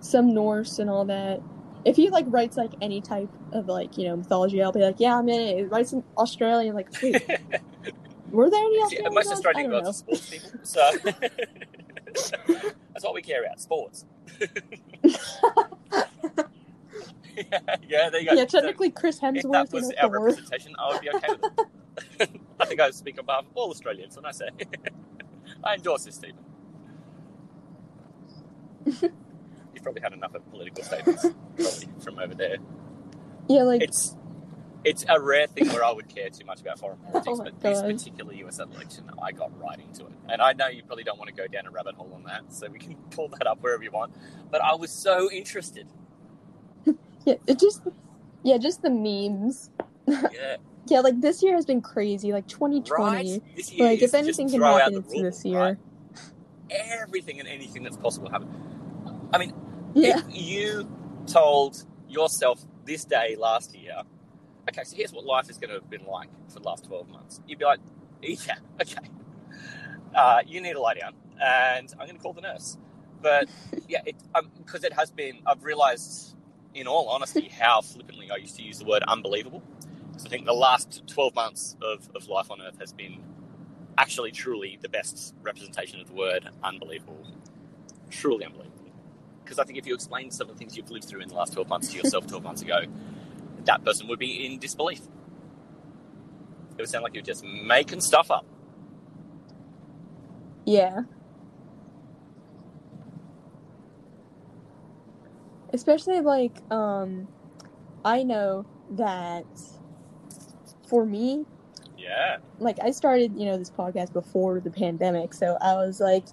some 0.00 0.34
Norse 0.34 0.78
and 0.78 0.90
all 0.90 1.06
that. 1.06 1.40
If 1.84 1.96
he 1.96 2.10
like 2.10 2.26
writes 2.28 2.56
like 2.56 2.72
any 2.82 3.02
type 3.02 3.30
of 3.52 3.66
like 3.68 3.98
you 3.98 4.06
know 4.08 4.16
mythology, 4.16 4.62
I'll 4.62 4.72
be 4.72 4.80
like, 4.80 4.96
yeah, 5.00 5.16
I'm 5.18 5.28
in 5.28 5.40
it. 5.58 5.70
Writes 5.70 5.92
in 5.92 6.04
Australian, 6.16 6.74
like 6.74 6.90
wait, 7.02 7.22
were 8.30 8.50
there 8.50 8.60
any 8.64 8.78
Australian 8.82 9.14
most? 9.14 9.32
Australian 9.32 9.66
I 9.66 9.70
don't 9.70 9.70
gods 9.70 9.84
know. 9.84 9.90
are 9.90 9.94
sports 9.94 10.26
people, 10.26 10.52
so 10.62 10.90
that's 12.94 13.04
what 13.04 13.14
we 13.14 13.22
care 13.22 13.44
about: 13.44 13.60
sports. 13.60 14.06
yeah, 17.88 18.10
there 18.10 18.20
you 18.20 18.26
go. 18.26 18.34
Yeah, 18.34 18.44
So 18.48 18.60
technically 18.60 18.90
Chris 18.90 19.20
if 19.34 19.50
that 19.52 19.66
Hemsworth, 19.66 19.72
you 19.72 19.80
was 19.80 19.92
our 20.02 20.10
representation, 20.10 20.74
I 20.78 20.88
would 20.88 21.00
be 21.00 21.10
okay 21.10 21.28
with 21.30 21.44
it. 21.44 21.52
I 22.60 22.66
think 22.66 22.80
I 22.80 22.90
speak 22.90 23.18
on 23.18 23.26
behalf 23.26 23.44
of 23.46 23.56
all 23.56 23.70
Australians 23.70 24.16
when 24.16 24.26
I 24.26 24.32
say 24.32 24.48
I 25.64 25.74
endorse 25.74 26.04
this, 26.04 26.16
Stephen. 26.16 26.44
You've 29.74 29.82
probably 29.84 30.02
had 30.02 30.12
enough 30.14 30.34
of 30.34 30.48
political 30.50 30.84
statements 30.84 31.32
probably 31.60 31.88
from 32.00 32.18
over 32.18 32.34
there. 32.34 32.58
Yeah, 33.48 33.62
like 33.62 33.82
It's 33.82 34.14
it's 34.84 35.04
a 35.08 35.20
rare 35.20 35.46
thing 35.48 35.68
where 35.68 35.84
I 35.84 35.90
would 35.90 36.08
care 36.08 36.30
too 36.30 36.44
much 36.44 36.60
about 36.60 36.78
foreign 36.78 36.98
oh 37.08 37.20
politics, 37.20 37.38
Oh 37.40 37.44
but 37.44 37.60
this 37.60 37.82
particular 37.82 38.32
US 38.34 38.58
election, 38.60 39.10
I 39.22 39.32
got 39.32 39.50
right 39.60 39.78
into 39.80 40.06
it. 40.06 40.12
And 40.28 40.40
I 40.40 40.52
know 40.52 40.68
you 40.68 40.82
probably 40.84 41.04
don't 41.04 41.18
want 41.18 41.28
to 41.28 41.34
go 41.34 41.46
down 41.48 41.66
a 41.66 41.70
rabbit 41.70 41.94
hole 41.96 42.12
on 42.14 42.22
that, 42.24 42.52
so 42.52 42.68
we 42.68 42.78
can 42.78 42.94
pull 43.10 43.28
that 43.28 43.46
up 43.46 43.60
wherever 43.60 43.82
you 43.82 43.90
want. 43.90 44.12
But 44.50 44.62
I 44.62 44.74
was 44.74 44.90
so 44.90 45.30
interested. 45.30 45.86
yeah, 47.26 47.34
it 47.46 47.58
just 47.58 47.82
yeah, 48.44 48.58
just 48.58 48.82
the 48.82 48.90
memes. 48.90 49.70
Yeah, 50.06 50.56
Yeah, 50.86 51.00
like 51.00 51.20
this 51.20 51.42
year 51.42 51.54
has 51.54 51.66
been 51.66 51.82
crazy. 51.82 52.32
Like 52.32 52.46
2020. 52.46 53.02
right. 53.02 53.42
This 53.56 53.72
year 53.72 53.88
Like 53.88 54.00
if 54.02 54.14
anything 54.14 54.48
can 54.48 54.62
happen, 54.62 54.94
it's 54.98 55.12
rule, 55.12 55.22
this 55.24 55.44
year. 55.44 55.58
right? 55.58 55.76
Everything 56.70 57.40
and 57.40 57.48
anything 57.48 57.82
that's 57.82 57.96
possible 57.96 58.30
happened. 58.30 58.54
I 59.32 59.38
mean, 59.38 59.52
Yeah. 59.94 60.18
if 60.20 60.24
you 60.30 60.88
told 61.26 61.84
yourself 62.08 62.64
this 62.88 63.04
day 63.04 63.36
last 63.38 63.76
year, 63.76 64.02
okay, 64.68 64.82
so 64.82 64.96
here's 64.96 65.12
what 65.12 65.24
life 65.24 65.48
is 65.50 65.58
going 65.58 65.68
to 65.68 65.74
have 65.74 65.90
been 65.90 66.04
like 66.06 66.28
for 66.48 66.58
the 66.58 66.66
last 66.66 66.84
12 66.84 67.08
months, 67.08 67.40
you'd 67.46 67.58
be 67.58 67.64
like, 67.64 67.80
yeah, 68.22 68.56
okay. 68.80 69.08
Uh, 70.14 70.40
you 70.46 70.60
need 70.60 70.72
to 70.72 70.80
lie 70.80 70.94
down, 70.94 71.14
and 71.40 71.92
I'm 72.00 72.06
going 72.06 72.16
to 72.16 72.22
call 72.22 72.32
the 72.32 72.40
nurse. 72.40 72.78
But 73.22 73.48
yeah, 73.88 74.00
it, 74.06 74.16
um, 74.34 74.50
because 74.56 74.82
it 74.82 74.94
has 74.94 75.10
been, 75.10 75.38
I've 75.46 75.62
realized, 75.62 76.34
in 76.74 76.86
all 76.86 77.08
honesty, 77.08 77.48
how 77.48 77.82
flippantly 77.82 78.30
I 78.30 78.36
used 78.36 78.56
to 78.56 78.62
use 78.62 78.78
the 78.78 78.86
word 78.86 79.04
unbelievable. 79.06 79.62
Because 80.08 80.26
I 80.26 80.30
think 80.30 80.46
the 80.46 80.52
last 80.54 81.02
12 81.06 81.34
months 81.34 81.76
of, 81.82 82.08
of 82.16 82.26
life 82.28 82.50
on 82.50 82.60
Earth 82.60 82.80
has 82.80 82.92
been 82.92 83.22
actually 83.98 84.32
truly 84.32 84.78
the 84.80 84.88
best 84.88 85.34
representation 85.42 86.00
of 86.00 86.08
the 86.08 86.14
word 86.14 86.48
unbelievable. 86.64 87.24
Truly 88.10 88.44
unbelievable. 88.46 88.87
Because 89.48 89.58
I 89.58 89.64
think 89.64 89.78
if 89.78 89.86
you 89.86 89.94
explain 89.94 90.30
some 90.30 90.50
of 90.50 90.54
the 90.54 90.58
things 90.58 90.76
you've 90.76 90.90
lived 90.90 91.06
through 91.06 91.22
in 91.22 91.28
the 91.28 91.34
last 91.34 91.54
12 91.54 91.70
months 91.70 91.88
to 91.88 91.96
yourself 91.96 92.26
12 92.26 92.44
months 92.44 92.60
ago, 92.60 92.80
that 93.64 93.82
person 93.82 94.06
would 94.08 94.18
be 94.18 94.44
in 94.44 94.58
disbelief. 94.58 95.00
It 96.72 96.82
would 96.82 96.88
sound 96.90 97.02
like 97.02 97.14
you're 97.14 97.22
just 97.22 97.42
making 97.42 98.02
stuff 98.02 98.30
up. 98.30 98.44
Yeah. 100.66 101.00
Especially 105.72 106.20
like 106.20 106.60
um 106.70 107.26
I 108.04 108.22
know 108.24 108.66
that 108.90 109.46
for 110.86 111.06
me, 111.06 111.46
Yeah. 111.96 112.36
like 112.58 112.78
I 112.82 112.90
started, 112.90 113.32
you 113.34 113.46
know, 113.46 113.56
this 113.56 113.70
podcast 113.70 114.12
before 114.12 114.60
the 114.60 114.70
pandemic, 114.70 115.32
so 115.32 115.56
I 115.62 115.72
was 115.76 116.00
like, 116.00 116.26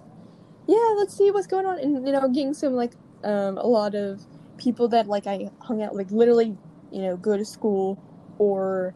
yeah, 0.68 0.94
let's 0.98 1.16
see 1.16 1.30
what's 1.30 1.46
going 1.46 1.64
on 1.64 1.78
and 1.78 2.06
you 2.06 2.12
know, 2.12 2.28
getting 2.28 2.52
some 2.52 2.74
like 2.74 2.92
um 3.24 3.58
a 3.58 3.66
lot 3.66 3.94
of 3.94 4.20
people 4.58 4.88
that 4.88 5.06
like 5.06 5.26
I 5.26 5.50
hung 5.60 5.82
out 5.82 5.94
like 5.94 6.10
literally, 6.10 6.56
you 6.90 7.02
know, 7.02 7.16
go 7.16 7.36
to 7.36 7.44
school 7.44 7.98
or 8.38 8.94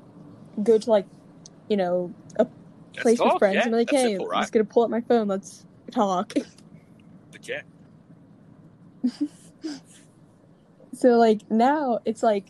go 0.62 0.78
to 0.78 0.90
like, 0.90 1.06
you 1.68 1.76
know, 1.76 2.12
a 2.38 2.46
place 2.96 3.18
with 3.18 3.38
friends 3.38 3.56
yeah, 3.56 3.62
and 3.64 3.72
like, 3.72 3.90
that's 3.90 4.02
hey, 4.02 4.08
simple, 4.14 4.30
I'm 4.32 4.42
just 4.42 4.52
gonna 4.52 4.64
pull 4.64 4.84
up 4.84 4.90
my 4.90 5.00
phone, 5.02 5.28
let's 5.28 5.64
talk. 5.92 6.32
But 7.32 7.48
yeah, 7.48 7.62
So 10.94 11.10
like 11.10 11.40
now 11.50 12.00
it's 12.04 12.22
like 12.22 12.46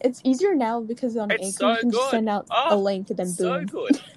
it's 0.00 0.20
easier 0.24 0.54
now 0.54 0.82
because 0.82 1.16
on 1.16 1.30
It's 1.30 1.46
Anchor 1.46 1.56
so 1.58 1.70
you 1.70 1.78
can 1.78 1.90
just 1.92 2.10
send 2.10 2.28
out 2.28 2.46
Oh, 2.50 2.74
a 2.74 2.76
link 2.76 3.08
and 3.10 3.18
then 3.18 3.26
so 3.28 3.54
boom. 3.58 3.66
good. 3.66 4.00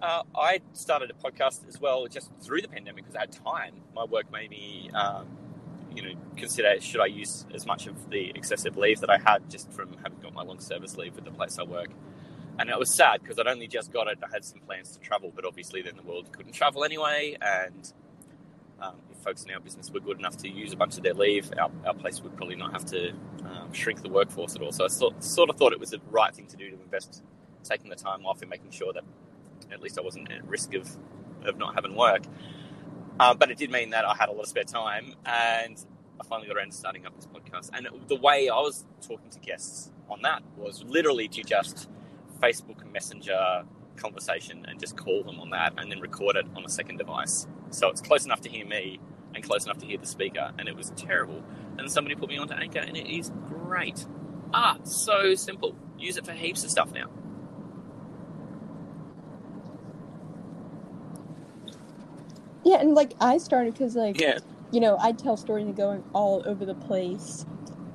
Uh, 0.00 0.22
I 0.36 0.60
started 0.74 1.10
a 1.10 1.14
podcast 1.14 1.66
as 1.66 1.80
well 1.80 2.06
just 2.06 2.30
through 2.40 2.62
the 2.62 2.68
pandemic 2.68 3.02
because 3.04 3.16
I 3.16 3.20
had 3.22 3.32
time. 3.32 3.74
My 3.96 4.04
work 4.04 4.30
made 4.30 4.48
me, 4.50 4.90
um, 4.94 5.26
you 5.98 6.14
know, 6.14 6.20
consider 6.36 6.80
should 6.80 7.00
I 7.00 7.06
use 7.06 7.44
as 7.52 7.66
much 7.66 7.88
of 7.88 8.08
the 8.08 8.30
excessive 8.36 8.76
leave 8.76 9.00
that 9.00 9.10
I 9.10 9.18
had 9.18 9.50
just 9.50 9.72
from 9.72 9.96
having 10.00 10.20
got 10.20 10.32
my 10.32 10.44
long 10.44 10.60
service 10.60 10.96
leave 10.96 11.16
with 11.16 11.24
the 11.24 11.32
place 11.32 11.58
I 11.58 11.64
work. 11.64 11.88
And 12.60 12.70
it 12.70 12.78
was 12.78 12.94
sad 12.94 13.20
because 13.20 13.36
I'd 13.36 13.48
only 13.48 13.66
just 13.66 13.92
got 13.92 14.06
it. 14.06 14.18
I 14.22 14.28
had 14.32 14.44
some 14.44 14.60
plans 14.60 14.92
to 14.92 15.00
travel, 15.00 15.32
but 15.34 15.44
obviously 15.44 15.82
then 15.82 15.96
the 15.96 16.02
world 16.02 16.30
couldn't 16.32 16.52
travel 16.52 16.84
anyway. 16.84 17.36
And 17.40 17.92
um, 18.80 18.94
if 19.10 19.18
folks 19.18 19.42
in 19.42 19.50
our 19.50 19.58
business 19.58 19.90
were 19.90 19.98
good 19.98 20.20
enough 20.20 20.36
to 20.38 20.48
use 20.48 20.72
a 20.72 20.76
bunch 20.76 20.96
of 20.96 21.02
their 21.02 21.14
leave, 21.14 21.52
our, 21.58 21.70
our 21.84 21.94
place 21.94 22.20
would 22.22 22.36
probably 22.36 22.56
not 22.56 22.72
have 22.72 22.84
to 22.86 23.10
um, 23.44 23.72
shrink 23.72 24.02
the 24.02 24.08
workforce 24.08 24.54
at 24.54 24.62
all. 24.62 24.70
So 24.70 24.84
I 24.84 24.88
sort, 24.88 25.22
sort 25.24 25.50
of 25.50 25.56
thought 25.56 25.72
it 25.72 25.80
was 25.80 25.90
the 25.90 26.00
right 26.10 26.32
thing 26.32 26.46
to 26.46 26.56
do 26.56 26.70
to 26.70 26.80
invest 26.80 27.24
taking 27.64 27.90
the 27.90 27.96
time 27.96 28.24
off 28.24 28.40
and 28.40 28.48
making 28.48 28.70
sure 28.70 28.92
that 28.92 29.02
at 29.72 29.82
least 29.82 29.98
I 29.98 30.02
wasn't 30.02 30.30
at 30.30 30.46
risk 30.46 30.74
of, 30.74 30.88
of 31.44 31.58
not 31.58 31.74
having 31.74 31.96
work. 31.96 32.22
Um, 33.20 33.36
but 33.38 33.50
it 33.50 33.58
did 33.58 33.70
mean 33.70 33.90
that 33.90 34.04
I 34.04 34.14
had 34.14 34.28
a 34.28 34.32
lot 34.32 34.42
of 34.42 34.48
spare 34.48 34.64
time 34.64 35.14
and 35.26 35.84
I 36.20 36.24
finally 36.24 36.48
got 36.48 36.56
around 36.56 36.70
to 36.70 36.76
starting 36.76 37.06
up 37.06 37.14
this 37.16 37.26
podcast. 37.26 37.70
And 37.72 37.88
the 38.08 38.16
way 38.16 38.48
I 38.48 38.56
was 38.56 38.84
talking 39.00 39.30
to 39.30 39.38
guests 39.40 39.90
on 40.08 40.22
that 40.22 40.42
was 40.56 40.84
literally 40.84 41.28
to 41.28 41.42
just 41.42 41.88
Facebook 42.40 42.90
Messenger 42.92 43.64
conversation 43.96 44.64
and 44.68 44.78
just 44.78 44.96
call 44.96 45.24
them 45.24 45.40
on 45.40 45.50
that 45.50 45.74
and 45.76 45.90
then 45.90 46.00
record 46.00 46.36
it 46.36 46.46
on 46.56 46.64
a 46.64 46.68
second 46.68 46.98
device. 46.98 47.46
So 47.70 47.88
it's 47.88 48.00
close 48.00 48.24
enough 48.24 48.40
to 48.42 48.48
hear 48.48 48.64
me 48.64 49.00
and 49.34 49.44
close 49.44 49.64
enough 49.64 49.78
to 49.78 49.86
hear 49.86 49.98
the 49.98 50.06
speaker. 50.06 50.52
And 50.58 50.68
it 50.68 50.76
was 50.76 50.90
terrible. 50.96 51.42
And 51.76 51.90
somebody 51.90 52.14
put 52.14 52.28
me 52.28 52.38
onto 52.38 52.54
Anchor 52.54 52.80
and 52.80 52.96
it 52.96 53.06
is 53.06 53.30
great. 53.46 54.06
Ah, 54.54 54.78
so 54.84 55.34
simple. 55.34 55.76
Use 55.98 56.16
it 56.16 56.24
for 56.24 56.32
heaps 56.32 56.64
of 56.64 56.70
stuff 56.70 56.92
now. 56.92 57.06
Yeah, 62.68 62.80
and 62.80 62.94
like 62.94 63.14
I 63.20 63.38
started 63.38 63.74
because 63.74 63.94
like 63.96 64.18
Yeah. 64.18 64.38
you 64.70 64.80
know 64.80 64.98
I 65.00 65.12
tell 65.12 65.36
stories 65.38 65.66
and 65.66 65.76
going 65.76 66.04
all 66.12 66.42
over 66.46 66.66
the 66.66 66.74
place, 66.74 67.46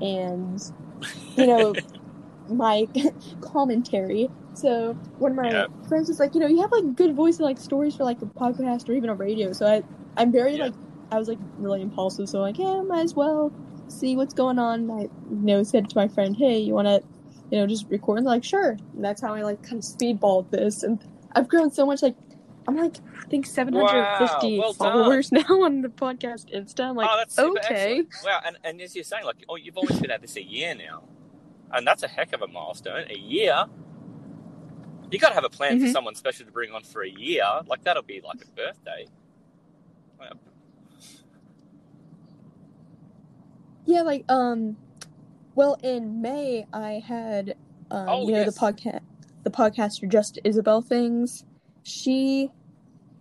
and 0.02 0.60
you 1.38 1.48
know 1.48 1.76
my 2.50 2.88
commentary. 3.42 4.32
So 4.54 4.98
one 5.18 5.32
of 5.34 5.38
my 5.38 5.52
Yeah. 5.52 5.68
friends 5.88 6.10
was 6.10 6.20
like, 6.20 6.36
you 6.36 6.42
know, 6.42 6.48
you 6.48 6.62
have 6.62 6.72
like 6.72 6.96
good 6.96 7.16
voice 7.16 7.40
and 7.40 7.46
like 7.46 7.60
stories 7.60 7.96
for 7.96 8.04
like 8.04 8.22
a 8.22 8.28
podcast 8.28 8.90
or 8.90 8.94
even 8.94 9.10
a 9.10 9.16
radio. 9.16 9.54
So 9.54 9.68
I 9.68 9.84
I'm 10.18 10.32
very 10.32 10.58
Yeah. 10.58 10.66
like 10.66 10.76
I 11.12 11.20
was 11.20 11.28
like 11.28 11.40
really 11.58 11.82
impulsive. 11.82 12.30
So 12.30 12.40
like 12.42 12.58
yeah, 12.60 12.82
might 12.88 13.04
as 13.04 13.16
well 13.16 13.54
see 13.88 14.16
what's 14.16 14.34
going 14.34 14.60
on. 14.60 14.90
I 14.92 15.02
you 15.04 15.10
know 15.46 15.64
said 15.64 15.90
to 15.90 15.98
my 16.00 16.08
friend, 16.08 16.36
hey, 16.38 16.60
you 16.60 16.74
want 16.74 16.88
to 16.88 17.04
you 17.52 17.60
know 17.60 17.68
just 17.68 17.86
record? 17.90 18.20
And 18.20 18.28
like 18.28 18.44
sure. 18.44 18.78
And 18.94 19.06
that's 19.06 19.22
how 19.22 19.34
I 19.36 19.44
like 19.44 19.62
kind 19.64 19.80
of 19.80 19.86
speedballed 19.86 20.50
this, 20.52 20.84
and 20.84 21.02
I've 21.36 21.48
grown 21.50 21.72
so 21.72 21.86
much. 21.86 22.02
Like 22.02 22.18
I'm 22.68 22.78
like 22.78 22.96
I 23.22 23.26
think 23.28 23.46
750 23.46 24.58
Wow, 24.58 24.62
well 24.64 24.74
done. 24.74 24.92
followers 24.94 25.32
now 25.32 25.42
on 25.64 25.82
the 25.82 25.90
podcast 25.90 26.54
Insta. 26.56 26.86
I'm 26.90 26.96
like 26.96 27.10
oh, 27.12 27.18
that's 27.18 27.38
okay. 27.38 28.00
excellent. 28.00 28.10
Wow, 28.26 28.40
and, 28.46 28.58
and 28.64 28.82
as 28.82 28.96
you're 28.96 29.04
saying, 29.04 29.26
like, 29.26 29.44
oh, 29.50 29.56
you've 29.58 29.78
always 29.78 30.00
been 30.00 30.12
at 30.12 30.22
this 30.22 30.36
a 30.38 30.44
year 30.44 30.74
now, 30.76 31.04
and 31.72 31.86
that's 31.86 32.04
a 32.04 32.08
heck 32.08 32.32
of 32.34 32.42
a 32.42 32.48
milestone. 32.48 33.06
A 33.10 33.18
year. 33.18 33.66
You 35.12 35.20
got 35.20 35.30
to 35.30 35.36
have 35.36 35.44
a 35.44 35.50
plan 35.50 35.80
for 35.80 35.86
Mhm. 35.86 35.92
someone 35.92 36.16
special 36.16 36.46
to 36.46 36.52
bring 36.52 36.72
on 36.72 36.82
for 36.84 37.04
a 37.04 37.10
year. 37.10 37.44
Like 37.68 37.84
that'll 37.84 38.02
be 38.02 38.22
like 38.26 38.42
a 38.44 38.48
birthday. 38.56 39.06
Wow. 40.20 40.32
Yeah, 43.86 44.02
like 44.02 44.24
um, 44.30 44.78
well, 45.56 45.78
in 45.84 46.22
May 46.22 46.66
I 46.74 46.94
had 47.06 47.56
um, 47.92 48.06
Oh, 48.10 48.26
you 48.26 48.32
know, 48.34 48.40
yes. 48.40 48.54
the 48.56 48.60
podcast, 48.60 49.02
the 49.44 49.52
podcaster 49.52 50.08
Just 50.10 50.40
Isabel 50.44 50.82
things. 50.82 51.44
She, 51.84 52.50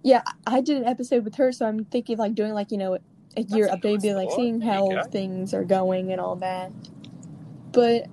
yeah, 0.03 0.23
I 0.47 0.61
did 0.61 0.79
an 0.79 0.85
episode 0.85 1.25
with 1.25 1.37
her, 1.37 1.53
so 1.53 1.67
I'm 1.67 1.85
thinking 1.87 2.15
of, 2.15 2.19
like 2.21 2.35
doing 2.35 2.53
like 2.53 2.71
you 2.71 2.79
know 2.79 2.99
a 3.37 3.43
year 3.43 3.67
a 3.69 3.77
update, 3.77 4.03
be 4.03 4.15
like 4.15 4.31
seeing 4.31 4.61
how 4.61 4.89
go. 4.89 5.03
things 5.11 5.55
are 5.55 5.65
going 5.65 6.13
and 6.13 6.21
all 6.21 6.37
that. 6.37 6.73
But 7.73 8.07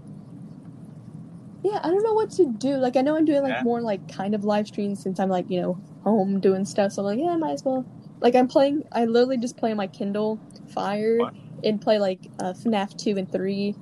yeah, 1.64 1.80
I 1.84 1.90
don't 1.90 2.04
know 2.04 2.14
what 2.14 2.32
to 2.32 2.54
do. 2.58 2.78
Like 2.78 2.96
I 2.96 3.02
know 3.02 3.16
I'm 3.18 3.26
doing 3.26 3.42
like 3.44 3.54
Yeah. 3.54 3.64
more 3.64 3.82
like 3.82 4.08
kind 4.08 4.34
of 4.36 4.44
live 4.44 4.68
streams 4.68 5.02
since 5.04 5.20
I'm 5.20 5.30
like 5.30 5.46
you 5.50 5.62
know 5.62 5.80
home 6.04 6.40
doing 6.40 6.66
stuff. 6.66 6.94
So 6.94 7.02
I'm 7.02 7.06
like 7.06 7.20
yeah, 7.20 7.32
i 7.34 7.38
might 7.38 7.54
as 7.54 7.64
well. 7.66 7.86
Like 8.22 8.36
I'm 8.36 8.48
playing, 8.48 8.84
I 8.92 9.06
literally 9.06 9.38
just 9.38 9.58
play 9.58 9.72
on 9.72 9.78
my 9.78 9.88
Kindle 9.88 10.42
Fire 10.68 11.18
What? 11.20 11.34
and 11.64 11.82
play 11.82 12.00
like 12.00 12.28
uh, 12.40 12.54
FNAF 12.54 12.96
two 12.98 13.18
and 13.18 13.30
three 13.32 13.76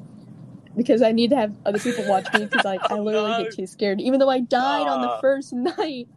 because 0.75 1.01
I 1.01 1.12
need 1.12 1.30
to 1.32 1.36
have 1.36 1.56
other 1.65 1.80
people 1.80 2.06
watch 2.06 2.32
me 2.34 2.45
because 2.45 2.63
like 2.63 2.86
I 2.91 2.95
Oh, 2.95 3.03
literally 3.03 3.32
no. 3.32 3.38
get 3.43 3.51
too 3.51 3.67
scared. 3.67 4.01
Even 4.01 4.19
though 4.19 4.30
I 4.30 4.39
died 4.41 4.88
on 4.88 5.01
the 5.01 5.10
first 5.10 5.53
night 5.53 6.08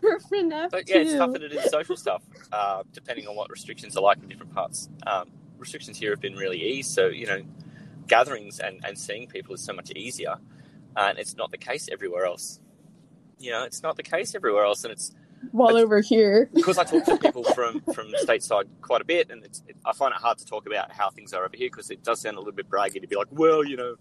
for 0.00 0.18
FNAF 0.20 0.70
But 0.70 0.88
yeah, 0.88 0.98
it's 0.98 1.14
tougher 1.14 1.38
to 1.38 1.48
do 1.48 1.60
social 1.68 1.96
stuff, 1.96 2.22
uh, 2.52 2.82
depending 2.92 3.26
on 3.28 3.36
what 3.36 3.50
restrictions 3.50 3.96
are 3.96 4.02
like 4.02 4.18
in 4.22 4.28
different 4.28 4.54
parts. 4.54 4.88
Um, 5.06 5.30
restrictions 5.58 5.98
here 5.98 6.10
have 6.10 6.20
been 6.20 6.36
really 6.36 6.62
easy, 6.62 6.82
so 6.82 7.06
you 7.08 7.26
know, 7.26 7.42
gatherings 8.08 8.60
and, 8.60 8.80
and 8.84 8.98
seeing 8.98 9.28
people 9.28 9.54
is 9.54 9.62
so 9.62 9.72
much 9.72 9.90
easier, 9.92 10.36
and 10.96 11.18
it's 11.18 11.36
not 11.36 11.50
the 11.52 11.58
case 11.58 11.88
everywhere 11.92 12.26
else. 12.26 12.60
You 13.38 13.52
know, 13.52 13.64
it's 13.64 13.82
not 13.82 13.96
the 13.96 14.02
case 14.04 14.34
everywhere 14.34 14.64
else, 14.64 14.84
and 14.84 14.92
it's 14.92 15.12
While 15.52 15.76
over 15.76 16.00
here, 16.00 16.50
because 16.54 16.78
I 16.78 16.84
talk 16.84 17.06
to 17.06 17.16
people 17.16 17.44
from 17.44 17.82
from 17.92 18.14
stateside 18.14 18.66
quite 18.82 19.02
a 19.02 19.04
bit, 19.06 19.30
and 19.30 19.44
it's 19.44 19.62
it, 19.68 19.76
I 19.86 19.92
find 19.94 20.14
it 20.14 20.20
hard 20.20 20.38
to 20.38 20.46
talk 20.46 20.66
about 20.66 20.92
how 20.92 21.10
things 21.10 21.32
are 21.34 21.44
over 21.44 21.56
here 21.56 21.70
because 21.70 21.90
it 21.90 22.02
does 22.04 22.20
sound 22.22 22.36
a 22.36 22.40
little 22.40 22.54
bit 22.54 22.68
braggy 22.70 23.00
to 23.00 23.08
be 23.08 23.16
like, 23.16 23.28
well, 23.30 23.64
you 23.64 23.76
know, 23.76 23.96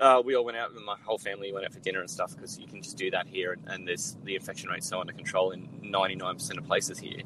uh, 0.00 0.22
we 0.24 0.34
all 0.34 0.44
went 0.44 0.56
out, 0.56 0.70
and 0.70 0.84
my 0.84 0.96
whole 1.04 1.18
family 1.18 1.52
went 1.52 1.64
out 1.64 1.72
for 1.72 1.80
dinner 1.80 2.00
and 2.00 2.10
stuff 2.10 2.34
because 2.34 2.58
you 2.58 2.66
can 2.66 2.82
just 2.82 2.96
do 2.96 3.10
that 3.10 3.26
here, 3.26 3.52
and, 3.52 3.62
and 3.68 3.88
there's 3.88 4.16
the 4.24 4.34
infection 4.34 4.68
rate's 4.68 4.88
so 4.88 5.00
under 5.00 5.12
control 5.12 5.52
in 5.52 5.66
99% 5.82 6.58
of 6.58 6.66
places 6.66 6.98
here, 6.98 7.22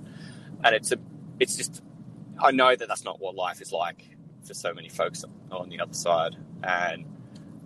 and 0.64 0.74
it's 0.74 0.92
a 0.92 0.98
it's 1.38 1.56
just 1.56 1.82
I 2.38 2.52
know 2.52 2.74
that 2.76 2.88
that's 2.88 3.04
not 3.04 3.20
what 3.20 3.34
life 3.34 3.60
is 3.60 3.72
like 3.72 4.16
for 4.44 4.54
so 4.54 4.72
many 4.72 4.88
folks 4.88 5.24
on 5.50 5.68
the 5.68 5.80
other 5.80 5.94
side, 5.94 6.36
and 6.62 7.04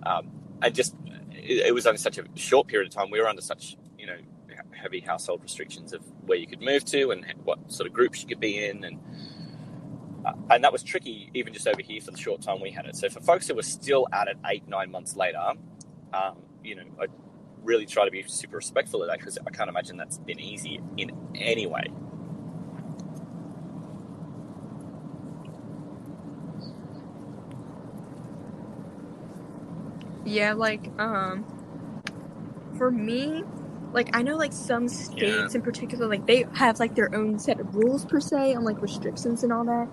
um, 0.05 0.31
and 0.63 0.75
just 0.75 0.95
it, 1.33 1.67
it 1.67 1.75
was 1.75 1.87
only 1.87 1.99
such 1.99 2.19
a 2.19 2.25
short 2.35 2.67
period 2.67 2.89
of 2.89 2.95
time. 2.95 3.11
We 3.11 3.21
were 3.21 3.29
under 3.29 3.43
such 3.43 3.77
you 3.99 4.07
know 4.07 4.17
heavy 4.71 5.01
household 5.01 5.43
restrictions 5.43 5.93
of 5.93 6.03
where 6.27 6.39
you 6.39 6.47
could 6.47 6.61
move 6.61 6.85
to 6.85 7.11
and 7.11 7.25
what 7.45 7.71
sort 7.71 7.87
of 7.87 7.93
groups 7.93 8.23
you 8.23 8.29
could 8.29 8.41
be 8.41 8.65
in 8.65 8.85
and 8.85 8.99
and 10.51 10.65
that 10.65 10.73
was 10.73 10.83
tricky 10.83 11.31
even 11.35 11.53
just 11.53 11.67
over 11.69 11.83
here 11.83 12.01
for 12.01 12.11
the 12.11 12.19
short 12.19 12.41
time 12.43 12.61
we 12.61 12.71
had 12.71 12.87
it 12.87 12.97
so 12.97 13.09
for 13.09 13.21
folks 13.21 13.49
who 13.49 13.55
were 13.55 13.63
still 13.63 14.07
at 14.13 14.29
it 14.29 14.37
eight 14.47 14.67
nine 14.69 14.91
months 14.91 15.17
later 15.17 15.39
um, 16.15 16.37
you 16.63 16.75
know 16.77 16.85
i 17.01 17.07
really 17.63 17.87
try 17.87 18.05
to 18.05 18.11
be 18.11 18.23
super 18.27 18.57
respectful 18.57 19.03
of 19.03 19.09
that 19.09 19.19
because 19.19 19.39
i 19.47 19.51
can't 19.51 19.71
imagine 19.71 19.97
that's 19.97 20.19
been 20.19 20.41
easy 20.41 20.81
in 20.99 21.11
any 21.37 21.67
way 21.67 21.85
yeah, 30.25 30.53
like 30.55 30.91
um, 30.99 31.47
for 32.77 32.91
me, 32.91 33.45
like 33.93 34.11
I 34.17 34.23
know 34.23 34.37
like 34.37 34.53
some 34.53 34.89
states 34.89 35.55
Yeah. 35.55 35.59
in 35.59 35.63
particular, 35.63 36.09
like 36.09 36.27
they 36.27 36.47
have 36.55 36.81
like 36.81 36.95
their 36.95 37.15
own 37.15 37.39
set 37.39 37.61
of 37.61 37.75
rules 37.75 38.05
per 38.05 38.21
se 38.21 38.55
on 38.55 38.65
like 38.65 38.83
restrictions 38.83 39.43
and 39.45 39.53
all 39.53 39.65
that. 39.67 39.89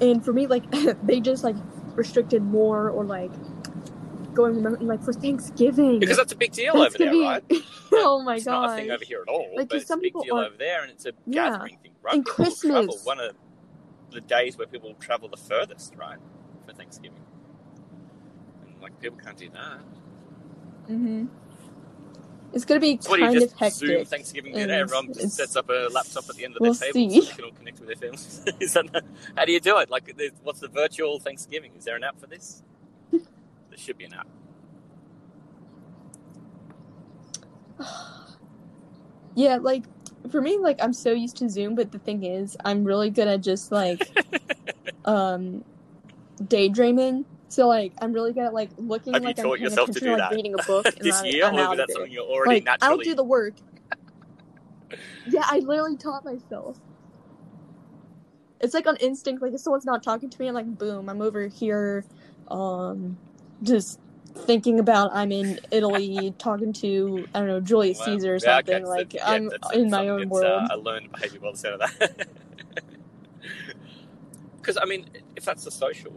And 0.00 0.24
for 0.24 0.32
me, 0.32 0.46
like 0.46 0.66
they 1.02 1.20
just 1.20 1.44
like 1.44 1.56
restricted 1.96 2.42
more 2.42 2.90
or 2.90 3.04
like 3.04 3.32
going 4.34 4.62
like 4.80 5.02
for 5.02 5.12
Thanksgiving. 5.12 6.00
because 6.00 6.16
that's 6.16 6.32
a 6.32 6.36
big 6.36 6.52
deal 6.52 6.74
over 6.80 6.96
there 6.98 7.12
right 7.14 7.42
oh 7.92 8.22
my 8.22 8.36
it's 8.36 8.46
not 8.46 8.64
a 8.64 8.74
thing 8.76 8.86
god! 8.88 8.94
over 8.94 9.04
here 9.04 9.22
at 9.26 9.28
all 9.30 9.50
Like, 9.56 9.68
but 9.68 9.78
it's 9.78 9.90
a 9.90 9.96
big 9.96 10.14
deal 10.22 10.36
are- 10.36 10.44
over 10.46 10.56
there 10.58 10.82
and 10.82 10.90
it's 10.90 11.04
a 11.06 11.12
Yeah. 11.26 11.50
gathering 11.50 11.78
thing 11.82 11.92
right 12.02 12.14
And 12.14 12.24
people 12.24 12.56
travel 12.56 12.94
Christmas. 12.94 13.04
one 13.04 13.20
of 13.20 13.32
the 14.10 14.20
days 14.22 14.56
where 14.58 14.66
people 14.66 14.94
travel 15.00 15.28
the 15.28 15.36
furthest 15.36 15.94
right 15.96 16.18
for 16.66 16.72
thanksgiving 16.72 17.22
and 18.64 18.80
like 18.82 18.98
people 19.00 19.18
can't 19.18 19.36
do 19.36 19.50
that 19.50 19.80
hmm 20.88 21.26
It's 22.52 22.64
gonna 22.64 22.80
be 22.80 22.98
So 23.00 23.10
what 23.10 23.16
do 23.16 23.22
kind 23.22 23.42
of 23.42 23.52
hectic. 23.52 23.72
Zoom 23.72 24.04
Thanksgiving 24.04 24.52
dinner? 24.52 24.74
Everyone 24.74 25.12
just 25.12 25.36
sets 25.36 25.56
up 25.56 25.68
a 25.70 25.88
laptop 25.90 26.28
at 26.28 26.36
the 26.36 26.44
end 26.44 26.56
of 26.56 26.60
We'll 26.60 26.74
their 26.74 26.92
table 26.92 27.10
see. 27.10 27.20
so 27.20 27.26
they 27.28 27.36
can 27.36 27.44
all 27.46 27.52
connect 27.52 27.80
with 27.80 27.88
their 27.88 27.96
families. 27.96 28.42
Is 28.60 28.74
that 28.74 29.04
how 29.36 29.44
do 29.44 29.52
you 29.52 29.60
do 29.60 29.78
it? 29.78 29.90
Like, 29.90 30.14
what's 30.42 30.60
the 30.60 30.68
virtual 30.68 31.18
Thanksgiving? 31.18 31.72
Is 31.78 31.84
there 31.84 31.96
an 31.96 32.04
app 32.04 32.20
for 32.20 32.26
this? 32.26 32.62
there 33.10 33.20
should 33.76 33.96
be 33.98 34.04
an 34.04 34.14
app. 34.14 34.28
Yeah, 39.34 39.56
like 39.56 39.84
for 40.30 40.42
me, 40.42 40.58
like 40.58 40.82
I'm 40.82 40.92
so 40.92 41.12
used 41.12 41.36
to 41.38 41.48
Zoom, 41.48 41.74
but 41.74 41.90
the 41.90 41.98
thing 41.98 42.22
is, 42.22 42.54
I'm 42.66 42.84
really 42.84 43.08
good 43.08 43.28
at 43.28 43.40
just 43.40 43.72
like 43.72 44.06
um 45.06 45.64
daydreaming. 46.46 47.24
So 47.52 47.68
like 47.68 47.92
I'm 48.00 48.14
really 48.14 48.32
good 48.32 48.44
at 48.44 48.54
like 48.54 48.70
looking 48.78 49.12
Have 49.12 49.24
you 49.24 49.28
like 49.28 49.38
I'm 49.38 49.44
taught 49.44 49.58
paying 49.58 49.64
yourself 49.64 49.90
to 49.90 50.00
do 50.00 50.08
like 50.08 50.16
that 50.16 50.34
reading 50.34 50.54
a 50.54 50.62
book. 50.62 50.86
and 50.96 50.96
this 51.00 51.20
I'm, 51.20 51.26
year, 51.26 51.44
I'm 51.44 51.54
or 51.54 51.60
out 51.60 51.72
is 51.72 51.78
that 51.80 51.90
something 51.90 52.10
you're 52.10 52.24
already 52.24 52.64
Like 52.64 52.78
I'll 52.80 52.96
do 52.96 53.14
the 53.14 53.24
work. 53.24 53.54
Yeah, 55.26 55.44
I 55.46 55.60
literally 55.60 55.96
taught 55.96 56.24
myself. 56.24 56.78
It's 58.60 58.74
like 58.74 58.86
on 58.86 58.96
instinct. 58.96 59.40
Like 59.40 59.54
if 59.54 59.60
someone's 59.60 59.86
not 59.86 60.02
talking 60.02 60.28
to 60.28 60.40
me, 60.40 60.48
I'm 60.48 60.54
like, 60.54 60.78
boom, 60.78 61.08
I'm 61.08 61.22
over 61.22 61.46
here, 61.46 62.04
um, 62.48 63.16
just 63.62 64.00
thinking 64.34 64.80
about 64.80 65.10
I'm 65.14 65.32
in 65.32 65.60
Italy 65.70 66.34
talking 66.38 66.72
to 66.74 67.26
I 67.34 67.38
don't 67.38 67.48
know 67.48 67.60
Julius 67.60 67.98
Well, 68.00 68.06
Caesar 68.06 68.34
or 68.34 68.38
yeah, 68.42 68.58
okay, 68.58 68.72
something. 68.72 68.84
so, 68.84 68.90
like 68.90 69.14
yeah, 69.14 69.30
I'm 69.30 69.48
that's 69.48 69.72
in 69.72 69.90
my 69.90 70.08
own 70.08 70.20
that's, 70.20 70.30
world. 70.30 70.70
Uh, 70.70 70.74
a 70.74 70.76
learned 70.76 71.12
by 71.12 71.20
the 71.20 71.52
sound 71.54 71.80
of 71.80 71.98
that. 71.98 72.28
Because 74.56 74.76
I 74.76 74.84
mean, 74.84 75.06
if 75.36 75.44
that's 75.44 75.64
the 75.64 75.70
social, 75.70 76.12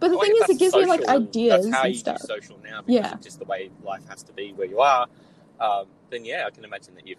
but 0.00 0.08
the 0.10 0.18
thing 0.18 0.34
is, 0.42 0.50
it 0.50 0.58
gives 0.58 0.74
me 0.74 0.86
like 0.86 1.06
ideas 1.08 1.66
That's 1.66 1.76
how 1.76 1.84
and 1.84 1.94
you 1.94 1.98
stuff. 2.00 2.20
do 2.20 2.26
social 2.26 2.58
now 2.64 2.82
because 2.82 2.94
Yeah. 2.94 3.12
of 3.14 3.20
just 3.20 3.38
the 3.38 3.44
way 3.44 3.70
life 3.84 4.08
has 4.08 4.22
to 4.24 4.32
be 4.32 4.52
where 4.54 4.66
you 4.66 4.80
are. 4.80 5.06
Um, 5.60 5.86
then 6.10 6.24
yeah, 6.24 6.44
I 6.46 6.50
can 6.50 6.64
imagine 6.64 6.94
that 6.96 7.06
you've 7.06 7.18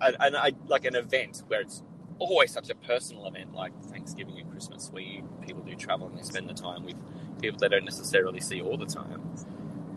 and, 0.00 0.16
and 0.20 0.36
I 0.36 0.52
like 0.66 0.84
an 0.84 0.94
event 0.96 1.42
where 1.48 1.60
it's 1.60 1.82
always 2.18 2.50
such 2.52 2.70
a 2.70 2.74
personal 2.74 3.26
event 3.26 3.54
like 3.54 3.72
Thanksgiving 3.86 4.38
and 4.38 4.50
Christmas, 4.50 4.90
where 4.92 5.02
you, 5.02 5.28
people 5.46 5.62
do 5.62 5.74
travel 5.74 6.06
and 6.08 6.18
they 6.18 6.22
spend 6.22 6.48
the 6.48 6.54
time 6.54 6.84
with 6.84 6.96
people 7.40 7.58
they 7.58 7.68
don't 7.68 7.84
necessarily 7.84 8.40
see 8.40 8.60
all 8.60 8.76
the 8.76 8.86
time. 8.86 9.22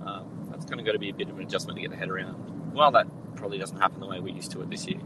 Um, 0.06 0.48
that's 0.52 0.66
kind 0.66 0.80
of 0.80 0.86
got 0.86 0.94
to 0.94 1.00
be 1.00 1.10
a 1.10 1.14
bit 1.14 1.30
of 1.30 1.38
an 1.38 1.44
adjustment 1.44 1.78
to 1.78 1.82
get 1.82 1.92
the 1.92 1.98
head 1.98 2.10
around. 2.10 2.74
Well, 2.74 2.92
that 2.92 3.08
probably 3.36 3.58
doesn't 3.58 3.78
happen 3.80 4.00
the 4.00 4.08
way 4.08 4.20
we're 4.20 4.36
used 4.36 4.52
to 4.52 4.62
it 4.62 4.70
this 4.70 4.88
year, 4.88 5.00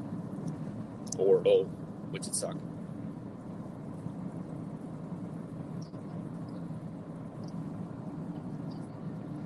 or 1.17 1.41
at 1.41 1.47
all, 1.47 1.65
which 2.11 2.25
would 2.25 2.35
suck. 2.35 2.55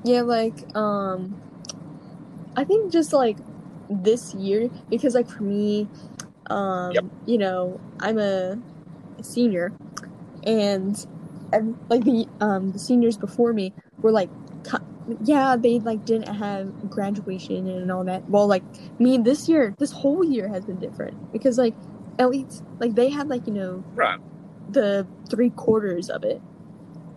Yeah, 0.06 0.22
like 0.24 0.64
um 0.76 1.39
I 2.56 2.66
think 2.66 2.91
just 2.91 3.14
like 3.14 3.39
this 3.89 4.34
year 4.34 4.70
because 4.89 5.16
like 5.16 5.30
for 5.30 5.43
me 5.43 5.89
um 6.49 6.95
Yep. 6.95 7.06
you 7.26 7.38
know, 7.39 7.82
I'm 7.99 8.20
a 8.20 8.58
senior 9.24 9.76
and 10.45 10.95
ev- 11.53 11.78
like 11.89 12.03
the 12.06 12.28
um 12.41 12.72
the 12.74 12.80
seniors 12.80 13.18
before 13.18 13.53
me 13.53 13.76
were 14.03 14.12
like 14.12 14.32
yeah, 15.22 15.58
they 15.62 15.80
like 15.80 16.06
didn't 16.06 16.34
have 16.36 16.74
graduation 16.89 17.68
and 17.68 17.91
all 17.91 18.06
that. 18.06 18.24
Well, 18.28 18.47
like 18.47 18.66
me 18.99 19.18
this 19.20 19.47
year, 19.49 19.76
this 19.80 19.91
whole 19.91 20.24
year 20.26 20.49
has 20.49 20.66
been 20.66 20.80
different 20.80 21.18
because 21.34 21.58
like 21.60 21.76
at 22.20 22.30
least 22.30 22.64
like 22.80 22.95
they 22.95 23.10
had 23.12 23.28
like, 23.30 23.47
you 23.47 23.53
know, 23.53 23.86
Right. 23.95 24.20
the 24.68 25.10
three 25.32 25.51
quarters 25.51 26.10
of 26.10 26.24
it 26.24 26.43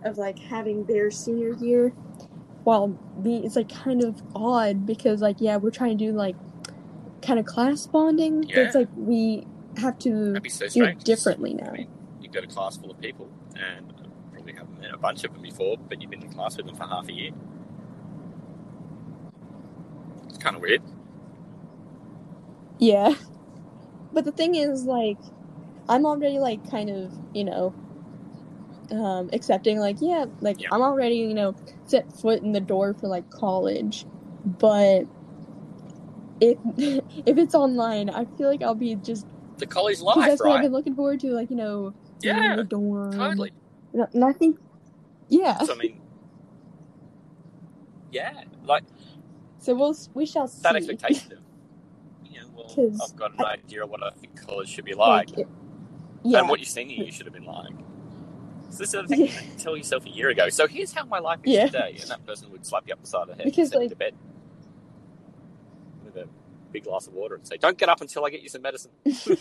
of 0.03 0.17
like 0.17 0.39
having 0.49 0.85
their 0.87 1.11
senior 1.11 1.51
year 1.51 1.93
while 2.69 2.95
it's 3.25 3.55
like 3.55 3.67
kind 3.67 4.03
of 4.03 4.21
odd 4.35 4.85
because 4.85 5.21
like 5.21 5.37
yeah 5.39 5.57
we're 5.57 5.71
trying 5.71 5.97
to 5.97 6.05
do 6.05 6.11
like 6.11 6.35
kind 7.23 7.39
of 7.39 7.45
class 7.45 7.87
bonding 7.87 8.41
but 8.41 8.57
it's 8.57 8.75
like 8.75 8.87
we 8.95 9.43
have 9.77 9.97
to 9.97 10.39
so 10.49 10.67
do 10.67 10.83
it 10.83 10.99
differently 10.99 11.55
now 11.55 11.69
I 11.69 11.77
mean, 11.77 11.87
you've 12.21 12.31
got 12.31 12.43
a 12.43 12.47
class 12.47 12.77
full 12.77 12.91
of 12.91 13.01
people, 13.01 13.27
and 13.55 13.91
probably 14.31 14.53
haven't 14.53 14.79
met 14.79 14.93
a 14.93 14.97
bunch 14.97 15.23
of 15.23 15.33
them 15.33 15.41
before, 15.41 15.77
but 15.77 15.99
you've 15.99 16.11
been 16.11 16.21
in 16.21 16.31
class 16.31 16.57
with 16.57 16.67
them 16.67 16.75
for 16.75 16.85
half 16.85 17.07
a 17.09 17.13
year. 17.13 17.31
It's 20.27 20.37
kind 20.37 20.55
of 20.55 20.61
weird. 20.61 20.83
yeah 22.79 23.13
but 24.13 24.25
the 24.25 24.31
thing 24.31 24.55
is 24.55 24.85
like 24.85 25.17
i'm 25.89 26.05
already 26.05 26.39
like 26.39 26.69
kind 26.69 26.89
of 26.89 27.11
you 27.33 27.43
know 27.43 27.73
um 28.91 29.29
accepting 29.33 29.79
like 29.79 29.97
yeah 30.01 30.25
like 30.41 30.59
Yeah. 30.59 30.69
i'm 30.71 30.81
already 30.81 31.15
you 31.17 31.33
know 31.33 31.55
set 31.85 32.11
foot 32.11 32.41
in 32.41 32.51
the 32.53 32.59
door 32.61 32.95
for 32.99 33.07
like 33.07 33.29
college 33.29 34.05
but 34.43 35.03
if 36.39 36.57
if 36.77 37.37
it's 37.37 37.53
online 37.55 38.09
i 38.09 38.25
feel 38.37 38.47
like 38.49 38.61
i'll 38.61 38.75
be 38.75 38.95
just 38.95 39.25
The 39.57 39.67
college 39.67 39.99
life, 39.99 40.25
that's 40.25 40.41
what 40.41 40.51
I've 40.55 40.61
been 40.61 40.71
looking 40.71 40.95
forward 40.95 41.19
to, 41.19 41.31
like 41.33 41.49
you 41.49 41.57
know, 41.57 41.93
being 42.21 42.35
in 42.37 42.41
Yeah, 42.43 42.55
the 42.55 42.63
dorm. 42.63 43.17
totally. 43.17 43.51
And 43.93 44.07
and 44.13 44.23
I 44.23 44.31
think, 44.31 44.57
yeah. 45.27 45.57
So 45.63 45.73
I 45.73 45.75
mean, 45.75 45.99
yeah, 48.11 48.31
like 48.63 48.83
So 49.59 49.75
we'll 49.75 49.95
we 50.13 50.25
shall 50.25 50.47
see. 50.47 50.61
that 50.63 50.77
expectation 50.77 51.33
of, 51.33 51.39
you 52.23 52.39
know, 52.39 52.47
well, 52.55 52.73
'Cause 52.73 53.01
I've 53.11 53.15
got 53.19 53.33
an 53.37 53.43
idea 53.43 53.83
of 53.83 53.89
what 53.89 54.01
I 54.01 54.11
think 54.11 54.39
college 54.41 54.69
should 54.69 54.85
be 54.85 54.93
like, 54.93 55.37
it- 55.37 55.47
yeah, 56.23 56.39
and 56.39 56.47
what 56.49 56.59
you're 56.59 56.65
seeing 56.65 56.89
you 56.89 57.11
should 57.11 57.25
have 57.25 57.33
been 57.33 57.43
like. 57.45 57.73
So 58.69 58.79
this 58.79 58.93
is 58.93 59.01
the 59.01 59.07
thing 59.07 59.21
you 59.21 59.27
can 59.29 59.57
tell 59.57 59.75
yourself 59.77 60.05
a 60.05 60.09
year 60.09 60.29
ago. 60.29 60.49
So 60.49 60.67
here's 60.67 60.93
how 60.93 61.05
my 61.05 61.19
life 61.19 61.39
is 61.43 61.53
Yeah. 61.53 61.65
today, 61.65 61.97
and 62.01 62.09
that 62.09 62.25
person 62.25 62.51
would 62.51 62.65
slap 62.65 62.83
you 62.87 62.93
up 62.93 63.01
the 63.01 63.07
side 63.07 63.23
of 63.23 63.27
the 63.29 63.35
head 63.35 63.45
Because, 63.45 63.71
and 63.71 63.73
send 63.73 63.83
you 63.83 63.89
to 63.89 63.95
bed 63.95 64.13
with 66.05 66.15
a 66.17 66.27
big 66.71 66.83
glass 66.83 67.07
of 67.07 67.13
water 67.13 67.35
and 67.35 67.47
say, 67.47 67.57
"Don't 67.57 67.77
get 67.77 67.89
up 67.89 68.01
until 68.01 68.25
I 68.25 68.29
get 68.29 68.41
you 68.41 68.49
some 68.49 68.61
medicine." 68.61 68.91
Does 69.03 69.37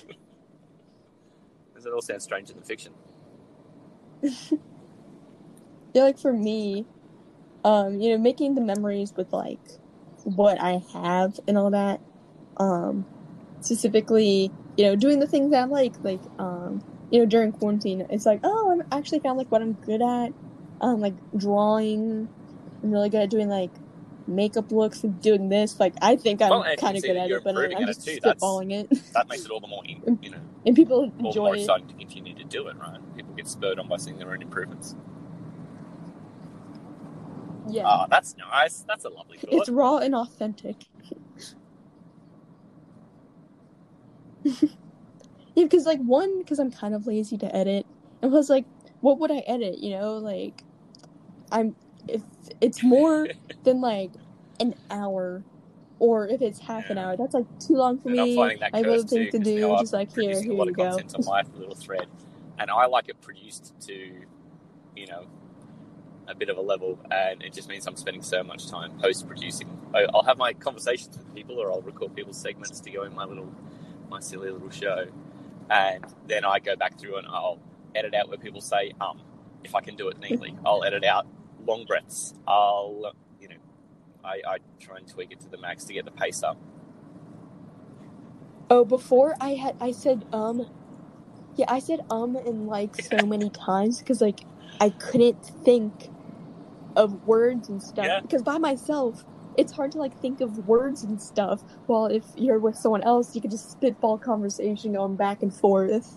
it 1.87 1.93
all 1.93 2.01
sound 2.03 2.23
stranger 2.23 2.53
than 2.55 2.63
fiction? 2.63 2.93
yeah, 4.23 4.33
like 5.95 6.19
for 6.19 6.33
me, 6.33 6.87
um, 7.65 8.01
you 8.01 8.11
know, 8.13 8.19
making 8.19 8.55
the 8.55 8.61
memories 8.63 9.13
with 9.17 9.33
like 9.33 9.61
what 10.25 10.61
I 10.61 10.81
have 10.93 11.39
and 11.47 11.57
all 11.59 11.71
that. 11.71 12.01
Um, 12.57 13.07
specifically, 13.61 14.53
you 14.77 14.85
know, 14.85 14.97
doing 14.97 15.21
the 15.21 15.29
things 15.29 15.55
I 15.55 15.65
like, 15.65 15.95
like 16.03 16.23
um, 16.39 16.83
you 17.11 17.21
know, 17.21 17.27
during 17.27 17.53
quarantine, 17.53 18.07
it's 18.11 18.27
like, 18.27 18.41
oh, 18.43 18.83
I 18.93 18.97
actually 18.97 19.21
found 19.21 19.39
like 19.39 19.51
what 19.51 19.63
I'm 19.63 19.75
good 19.75 20.03
at. 20.03 20.33
Um, 20.81 21.01
like 21.01 21.15
drawing. 21.37 22.29
I'm 22.83 22.91
really 22.91 23.09
good 23.09 23.23
at 23.23 23.31
doing 23.31 23.49
like 23.49 23.73
makeup 24.27 24.71
looks 24.71 25.03
and 25.03 25.21
doing 25.21 25.49
this. 25.49 25.81
Like 25.81 25.95
I 26.03 26.17
think 26.17 26.43
I'm 26.43 26.51
Well, 26.51 26.65
kind 26.79 26.97
of 26.97 27.03
good 27.03 27.17
at 27.17 27.31
it, 27.31 27.43
but 27.43 27.57
I'm 27.57 27.65
improving 27.65 27.83
at 27.83 27.87
just 27.89 28.07
it 28.07 28.23
spitballing 28.23 28.73
it, 28.73 29.13
That 29.15 29.29
makes 29.29 29.45
it 29.45 29.51
all 29.51 29.61
the 29.61 29.67
more, 29.67 29.83
you 29.87 30.31
know, 30.31 30.39
and 30.67 30.77
people 30.77 31.11
all 31.19 31.27
enjoy 31.27 31.45
more 31.47 31.57
it. 31.57 31.61
exciting 31.61 31.89
to 31.89 31.95
continue 31.95 32.35
to 32.35 32.45
do 32.45 32.69
it. 32.69 32.77
Right? 32.77 32.99
People 33.17 33.35
get 33.35 33.49
spurred 33.49 33.79
on 33.79 33.89
by 33.89 33.97
seeing 33.97 34.19
their 34.19 34.31
own 34.33 34.43
improvements. 34.43 34.95
Yeah. 37.71 37.83
Ah, 37.85 38.07
that's 38.09 38.37
nice. 38.37 38.85
That's 38.87 39.05
a 39.05 39.09
lovely 39.11 39.39
thought. 39.39 39.53
It's 39.53 39.69
raw 39.69 39.97
and 39.99 40.15
authentic. 40.15 40.87
yeah, 45.59 45.65
because 45.65 45.87
like 45.87 45.99
one, 46.01 46.39
because 46.39 46.61
I'm 46.61 46.71
kind 46.71 46.95
of 46.95 47.07
lazy 47.09 47.37
to 47.39 47.55
edit, 47.57 47.85
and 48.23 48.31
plus 48.31 48.49
like, 48.49 48.65
what 49.01 49.19
would 49.19 49.33
I 49.33 49.39
edit? 49.39 49.79
You 49.81 49.91
know, 49.99 50.19
like, 50.19 50.63
I'm 51.51 51.75
if 52.07 52.23
it's 52.61 52.85
more 52.85 53.27
than 53.65 53.81
like 53.81 54.13
an 54.61 54.77
hour, 54.89 55.43
or 55.99 56.29
if 56.29 56.43
it's 56.43 56.61
half 56.61 56.91
an 56.91 56.99
hour, 56.99 57.17
that's 57.17 57.35
like 57.35 57.47
too 57.59 57.75
long 57.75 57.99
for 57.99 58.09
and 58.09 58.17
me. 58.19 58.39
I 58.73 58.79
have 58.79 58.87
other 58.87 59.03
things 59.03 59.33
to 59.33 59.39
do. 59.41 59.61
now 59.63 59.75
I'm 59.75 59.79
Just 59.81 59.93
like 59.93 60.15
here, 60.15 60.41
here 60.41 60.53
a 60.53 60.55
lot 60.55 60.69
you 60.69 60.71
of 60.71 60.77
go. 60.77 60.91
content 60.91 61.15
on 61.17 61.25
my 61.25 61.43
little 61.59 61.75
thread, 61.75 62.07
and 62.61 62.71
I 62.71 62.87
like 62.87 63.09
it 63.09 63.21
produced 63.21 63.75
to, 63.89 63.93
you 64.95 65.07
know, 65.09 65.27
a 66.29 66.37
bit 66.37 66.51
of 66.51 66.57
a 66.57 66.61
level, 66.61 67.01
and 67.11 67.43
it 67.43 67.53
just 67.53 67.69
means 67.69 67.85
I'm 67.89 67.97
spending 67.97 68.23
so 68.23 68.45
much 68.45 68.69
time 68.71 68.93
post 69.01 69.27
producing. 69.27 69.69
I'll 70.15 70.23
have 70.23 70.39
my 70.39 70.53
conversations 70.53 71.19
with 71.19 71.35
people, 71.35 71.59
or 71.59 71.73
I'll 71.73 71.83
record 71.83 72.15
people's 72.15 72.41
segments 72.41 72.79
to 72.81 72.91
go 72.91 73.03
in 73.03 73.15
my 73.15 73.25
little, 73.25 73.53
my 74.09 74.21
silly 74.21 74.51
little 74.51 74.71
show, 74.71 75.07
and 75.71 76.05
then 76.27 76.45
I 76.45 76.59
go 76.59 76.77
back 76.77 76.99
through 76.99 77.17
and 77.19 77.27
I'll 77.27 77.61
edit 77.95 78.15
out 78.15 78.29
where 78.29 78.39
people 78.39 78.61
say 78.61 78.93
um, 79.01 79.21
if 79.65 79.75
I 79.75 79.81
can 79.81 79.97
do 79.97 80.09
it 80.09 80.19
neatly. 80.19 80.57
I'll 80.67 80.85
edit 80.85 81.05
out 81.05 81.27
long 81.67 81.85
breaths. 81.85 82.35
I'll, 82.47 83.13
you 83.41 83.49
know, 83.49 83.57
I, 84.25 84.41
I 84.47 84.59
try 84.81 84.99
and 84.99 85.09
tweak 85.09 85.33
it 85.33 85.41
to 85.41 85.49
the 85.49 85.59
max 85.59 85.85
to 85.85 85.95
get 85.95 86.05
the 86.05 86.11
pace 86.11 86.43
up. 86.43 86.59
Oh, 88.71 88.85
before 88.85 89.35
I 89.41 89.51
had 89.55 89.77
I 89.81 89.93
said 89.93 90.27
um, 90.33 90.67
yeah, 91.57 91.67
I 91.69 91.79
said 91.79 92.01
um 92.11 92.37
in 92.37 92.67
like 92.67 93.01
so 93.01 93.25
many 93.27 93.51
times 93.51 93.99
because 94.01 94.21
like 94.21 94.41
I 94.81 94.91
couldn't 94.91 95.43
think 95.65 96.11
of 96.97 97.27
words 97.27 97.69
and 97.69 97.83
stuff 97.83 98.07
Yeah. 98.07 98.21
because 98.21 98.43
by 98.43 98.59
myself 98.59 99.25
it's 99.59 99.73
hard 99.73 99.93
to 99.93 99.99
like 99.99 100.17
think 100.21 100.41
of 100.41 100.67
words 100.69 101.03
and 101.03 101.21
stuff. 101.21 101.63
While 101.87 102.07
if 102.07 102.25
you're 102.37 102.61
with 102.61 102.77
someone 102.77 103.03
else, 103.03 103.35
you 103.35 103.43
could 103.43 103.51
just 103.51 103.73
spitball 103.73 104.17
conversation 104.17 104.93
going 104.93 105.17
back 105.17 105.43
and 105.43 105.53
forth. 105.53 106.17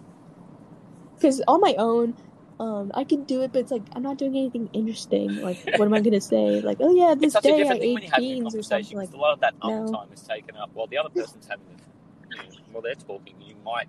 Because 1.16 1.42
on 1.48 1.60
my 1.60 1.74
own, 1.78 2.16
um, 2.60 2.92
I 2.94 3.04
can 3.04 3.24
do 3.24 3.42
it, 3.42 3.52
but 3.52 3.60
it's 3.60 3.72
like 3.72 3.82
I'm 3.96 4.04
not 4.04 4.18
doing 4.18 4.36
anything 4.36 4.70
interesting. 4.74 5.42
Like, 5.42 5.58
what 5.78 5.82
am 5.82 5.94
I 5.96 6.02
gonna 6.02 6.22
say? 6.22 6.62
Like, 6.62 6.78
oh 6.80 6.94
yeah, 6.94 7.16
this 7.16 7.26
it's 7.26 7.34
such 7.34 7.46
a 7.46 7.48
day 7.48 7.54
I 7.56 7.58
different 7.58 7.82
thing 7.82 7.94
when 7.96 8.04
ate 8.04 8.10
you're 8.10 8.14
having 8.14 8.30
a 8.30 8.36
beans 8.36 8.56
or 8.56 8.62
something 8.64 8.98
like. 8.98 9.12
a 9.12 9.18
lot 9.18 9.34
of 9.34 9.40
that 9.40 9.56
um 9.64 9.86
no. 9.86 9.92
time 9.92 10.14
is 10.14 10.22
taken 10.22 10.56
up 10.56 10.70
while 10.74 10.86
the 10.86 11.00
other 11.00 11.10
person's 11.10 11.48
having 11.48 11.66
the, 11.66 11.84
you 12.30 12.38
know, 12.38 12.56
while 12.72 12.84
they're 12.84 12.94
talking. 12.94 13.34
You 13.42 13.56
might 13.66 13.88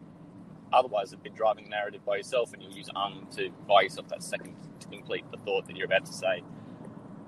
otherwise 0.72 1.10
have 1.10 1.22
been 1.22 1.34
driving 1.34 1.66
a 1.66 1.68
narrative 1.68 2.02
by 2.06 2.16
yourself, 2.16 2.54
and 2.54 2.62
you'll 2.62 2.72
use 2.72 2.88
um 2.96 3.26
to 3.36 3.50
buy 3.68 3.82
yourself 3.82 4.08
that 4.08 4.22
second 4.22 4.54
to 4.80 4.88
complete 4.88 5.30
the 5.30 5.36
thought 5.38 5.66
that 5.66 5.76
you're 5.76 5.86
about 5.86 6.06
to 6.06 6.12
say. 6.14 6.42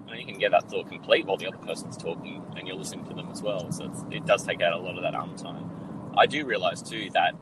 And 0.09 0.19
you 0.19 0.27
can 0.27 0.39
get 0.39 0.51
that 0.53 0.71
thought 0.71 0.89
complete 0.89 1.27
while 1.27 1.37
the 1.37 1.47
other 1.47 1.57
person's 1.59 1.97
talking, 1.97 2.43
and 2.57 2.69
you're 2.69 2.77
listening 2.77 3.07
to 3.07 3.15
them 3.15 3.31
as 3.31 3.43
well. 3.43 3.71
So 3.73 3.93
it 4.11 4.27
does 4.27 4.45
take 4.45 4.61
out 4.61 4.73
a 4.73 4.79
lot 4.79 4.97
of 4.97 5.03
that 5.03 5.15
um 5.15 5.35
time. 5.37 5.71
I 6.17 6.27
do 6.27 6.45
realize 6.45 6.83
too 6.83 7.11
that 7.15 7.35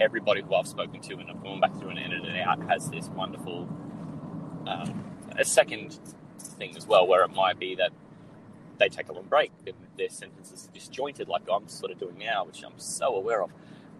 everybody 0.00 0.42
who 0.42 0.54
I've 0.54 0.66
spoken 0.66 1.00
to 1.00 1.14
and 1.14 1.30
I've 1.30 1.42
gone 1.42 1.60
back 1.60 1.76
through 1.78 1.90
and 1.90 1.98
edited 1.98 2.34
it 2.34 2.40
out 2.40 2.62
has 2.68 2.88
this 2.90 3.08
wonderful 3.08 3.68
um, 4.66 5.04
a 5.36 5.44
second 5.44 5.98
thing 6.38 6.76
as 6.76 6.86
well, 6.86 7.06
where 7.06 7.24
it 7.24 7.32
might 7.34 7.58
be 7.58 7.74
that 7.74 7.90
they 8.78 8.88
take 8.88 9.08
a 9.08 9.12
long 9.12 9.24
break 9.24 9.52
and 9.66 9.76
their 9.96 10.08
sentences 10.08 10.68
are 10.68 10.72
disjointed, 10.72 11.28
like 11.28 11.42
I'm 11.52 11.68
sort 11.68 11.92
of 11.92 11.98
doing 11.98 12.18
now, 12.18 12.44
which 12.44 12.62
I'm 12.64 12.78
so 12.78 13.14
aware 13.14 13.42
of. 13.42 13.50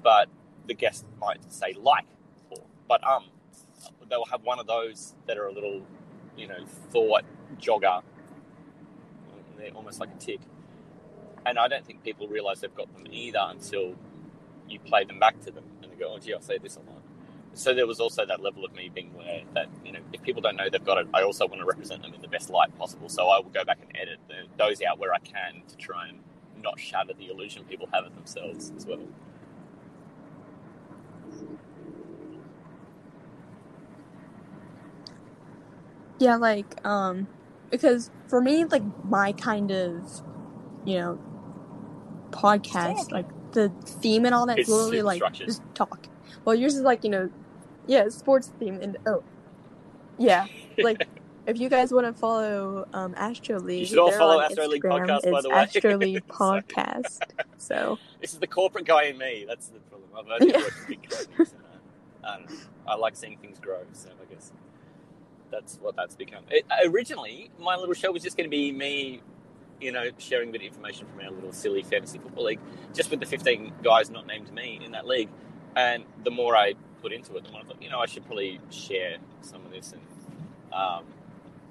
But 0.03 0.29
the 0.67 0.75
guest 0.75 1.05
might 1.21 1.53
say 1.53 1.75
like, 1.79 2.07
or 2.51 2.63
but 2.89 3.05
um, 3.07 3.27
they'll 4.09 4.27
have 4.27 4.43
one 4.43 4.59
of 4.59 4.67
those 4.67 5.15
that 5.27 5.39
are 5.39 5.47
a 5.47 5.53
little, 5.53 5.83
you 6.37 6.47
know, 6.49 6.65
thought 6.91 7.23
jogger. 7.55 8.03
They're 9.59 9.71
almost 9.73 10.01
like 10.01 10.11
a 10.11 10.19
tick. 10.19 10.41
And 11.47 11.59
I 11.59 11.69
don't 11.69 11.85
think 11.87 12.03
people 12.03 12.29
realise 12.29 12.61
they've 12.61 12.75
got 12.75 12.93
them 12.95 13.07
either 13.11 13.41
until 13.43 13.95
you 14.69 14.81
play 14.81 15.05
them 15.05 15.19
back 15.19 15.41
to 15.43 15.51
them 15.51 15.65
and 15.83 15.93
they 15.93 15.97
go, 15.97 16.15
oh, 16.15 16.19
gee, 16.19 16.35
I 16.35 16.41
say 16.41 16.59
this 16.59 16.77
a 16.77 16.81
lot. 16.81 17.03
So 17.55 17.75
there 17.75 17.87
was 17.87 18.01
also 18.01 18.27
that 18.27 18.43
level 18.43 18.65
of 18.65 18.75
me 18.75 18.91
being 18.93 19.13
aware 19.15 19.43
that, 19.55 19.69
you 19.85 19.93
know, 19.93 20.01
if 20.13 20.23
people 20.23 20.43
don't 20.43 20.57
know 20.57 20.69
they've 20.71 20.85
got 20.85 20.99
it, 20.99 21.09
I 21.15 21.23
also 21.23 21.47
want 21.47 21.61
to 21.61 21.67
represent 21.67 22.03
them 22.03 22.15
in 22.15 22.21
the 22.23 22.29
best 22.29 22.51
light 22.51 22.77
possible. 22.79 23.09
So 23.09 23.29
I 23.29 23.39
will 23.39 23.51
go 23.51 23.65
back 23.65 23.79
and 23.83 23.97
edit 23.97 24.19
the, 24.29 24.45
those 24.59 24.83
out 24.83 24.99
where 24.99 25.15
I 25.15 25.19
can 25.19 25.63
to 25.69 25.77
try 25.77 26.09
and 26.09 26.19
not 26.63 26.81
shatter 26.81 27.13
the 27.19 27.29
illusion 27.29 27.65
people 27.65 27.89
have 27.93 28.05
of 28.07 28.15
themselves 28.15 28.73
as 28.77 28.87
well. 28.87 29.01
Yeah, 36.19 36.37
like 36.37 36.85
um 36.87 37.29
because 37.77 38.11
for 38.29 38.41
me 38.41 38.65
like 38.65 38.83
my 39.05 39.33
kind 39.33 39.71
of 39.71 40.03
you 40.85 40.99
know 40.99 41.19
podcast 42.31 43.13
like 43.13 43.27
the 43.53 43.69
theme 43.85 44.25
and 44.25 44.35
all 44.35 44.47
that 44.47 44.59
It's 44.59 44.69
literally 44.69 45.03
like 45.03 45.23
just 45.33 45.63
talk. 45.75 46.09
Well, 46.45 46.55
yours 46.55 46.75
is 46.75 46.83
like, 46.83 47.05
you 47.05 47.11
know, 47.11 47.31
yeah, 47.87 48.09
sports 48.09 48.53
theme 48.59 48.81
and 48.83 48.99
oh. 49.07 49.23
Yeah, 50.19 50.47
like 50.79 51.07
if 51.47 51.59
you 51.59 51.69
guys 51.69 51.93
want 51.93 52.07
to 52.07 52.13
follow 52.13 52.87
um 52.93 53.15
Astro 53.17 53.61
League, 53.61 53.87
should 53.87 53.99
all 53.99 54.11
they're 54.11 54.19
follow 54.19 54.39
on 54.39 54.45
Astro 54.45 54.67
League 54.67 54.83
Instagram. 54.83 55.07
Podcast, 55.07 55.31
by 55.31 55.39
It's 55.39 55.43
the 55.43 55.51
way. 55.51 55.57
Astro 55.57 55.97
League 56.07 56.27
Podcast. 56.29 57.19
So, 57.59 57.99
This 58.21 58.33
is 58.33 58.39
the 58.41 58.47
corporate 58.47 58.87
guy 58.87 59.05
in 59.05 59.19
me. 59.19 59.45
That's 59.47 59.69
the 59.69 59.79
problem. 59.81 60.11
I've 60.17 60.41
only 60.43 60.53
Yeah. 60.53 60.61
worked 60.61 60.89
big 60.89 61.03
companies. 61.09 61.55
And, 62.25 62.45
uh, 62.49 62.53
I. 62.89 62.93
I 62.93 62.97
like 62.97 63.17
seeing 63.17 63.39
things 63.39 63.59
grow, 63.59 63.81
so 63.93 64.11
I 64.11 64.33
guess 64.33 64.53
that's 65.55 65.79
what 65.81 65.97
that's 65.97 66.17
become. 66.17 66.45
It, 66.51 66.67
originally, 66.87 67.51
my 67.59 67.77
little 67.77 67.95
show 67.95 68.13
was 68.13 68.23
just 68.23 68.37
going 68.37 68.47
to 68.49 68.51
be 68.51 68.73
me, 68.73 69.23
you 69.81 69.93
know, 69.93 70.11
sharing 70.19 70.49
a 70.49 70.53
bit 70.53 70.63
of 70.63 70.69
information 70.69 71.07
from 71.07 71.25
our 71.25 71.31
little 71.31 71.53
silly 71.53 71.83
fantasy 71.83 72.19
football 72.19 72.45
league, 72.45 72.61
just 72.95 73.11
with 73.11 73.21
the 73.21 73.27
15 73.27 73.73
guys 73.83 74.11
not 74.11 74.27
named 74.27 74.53
me 74.53 74.81
in 74.85 74.93
that 74.93 75.07
league. 75.07 75.29
And 75.77 76.05
the 76.23 76.31
more 76.31 76.57
I 76.57 76.75
put 77.03 77.13
into 77.13 77.37
it, 77.37 77.45
the 77.45 77.51
more 77.51 77.61
I 77.61 77.65
thought, 77.65 77.83
you 77.83 77.91
know, 77.91 78.01
I 78.01 78.07
should 78.07 78.25
probably 78.25 78.61
share 78.71 79.19
some 79.43 79.65
of 79.65 79.71
this. 79.71 79.93
And 79.93 80.03
um, 80.73 81.05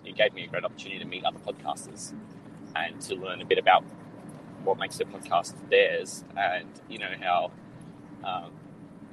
it 0.06 0.16
gave 0.16 0.34
me 0.34 0.44
a 0.44 0.48
great 0.48 0.64
opportunity 0.64 1.00
to 1.00 1.06
meet 1.06 1.24
other 1.26 1.40
podcasters 1.40 2.14
and 2.76 3.00
to 3.02 3.16
learn 3.16 3.42
a 3.42 3.46
bit 3.46 3.58
about 3.58 3.84
what 4.64 4.78
makes 4.78 4.98
their 4.98 5.08
podcast 5.08 5.54
theirs, 5.70 6.24
and 6.38 6.70
you 6.90 6.98
know 6.98 7.12
how 7.22 7.52
um, 8.24 8.52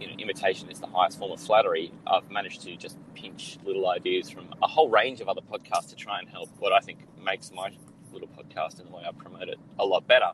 you 0.00 0.06
know 0.06 0.14
imitation 0.18 0.70
is 0.70 0.80
the 0.80 0.86
highest 0.86 1.18
form 1.18 1.32
of 1.32 1.40
flattery. 1.40 1.92
I've 2.06 2.30
managed 2.30 2.62
to 2.62 2.76
just 2.76 2.98
pinch 3.14 3.58
little 3.64 3.88
ideas 3.88 4.30
from 4.30 4.54
a 4.62 4.66
whole 4.66 4.88
range 4.88 5.20
of 5.20 5.28
other 5.28 5.42
podcasts 5.42 5.90
to 5.90 5.96
try 5.96 6.18
and 6.18 6.28
help 6.28 6.48
what 6.58 6.72
I 6.72 6.80
think 6.80 7.00
makes 7.22 7.52
my 7.52 7.70
little 8.12 8.28
podcast 8.28 8.80
and 8.80 8.88
the 8.88 8.96
way 8.96 9.02
I 9.06 9.12
promote 9.12 9.48
it 9.48 9.58
a 9.78 9.84
lot 9.84 10.06
better. 10.06 10.32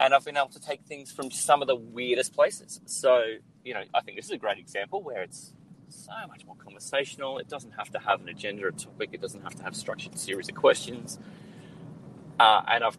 And 0.00 0.12
I've 0.12 0.24
been 0.24 0.36
able 0.36 0.48
to 0.48 0.60
take 0.60 0.82
things 0.82 1.12
from 1.12 1.30
some 1.30 1.62
of 1.62 1.68
the 1.68 1.76
weirdest 1.76 2.34
places. 2.34 2.80
So 2.86 3.22
you 3.64 3.74
know, 3.74 3.82
I 3.92 4.00
think 4.00 4.16
this 4.16 4.26
is 4.26 4.32
a 4.32 4.38
great 4.38 4.58
example 4.58 5.02
where 5.02 5.22
it's 5.22 5.52
so 5.88 6.12
much 6.28 6.46
more 6.46 6.56
conversational. 6.56 7.38
It 7.38 7.48
doesn't 7.48 7.72
have 7.72 7.90
to 7.90 7.98
have 7.98 8.20
an 8.20 8.28
agenda 8.28 8.66
or 8.66 8.70
topic. 8.70 9.10
It 9.12 9.20
doesn't 9.20 9.42
have 9.42 9.54
to 9.56 9.62
have 9.62 9.74
structured 9.76 10.18
series 10.18 10.48
of 10.48 10.54
questions. 10.54 11.18
Uh, 12.38 12.62
and 12.68 12.84
I've 12.84 12.98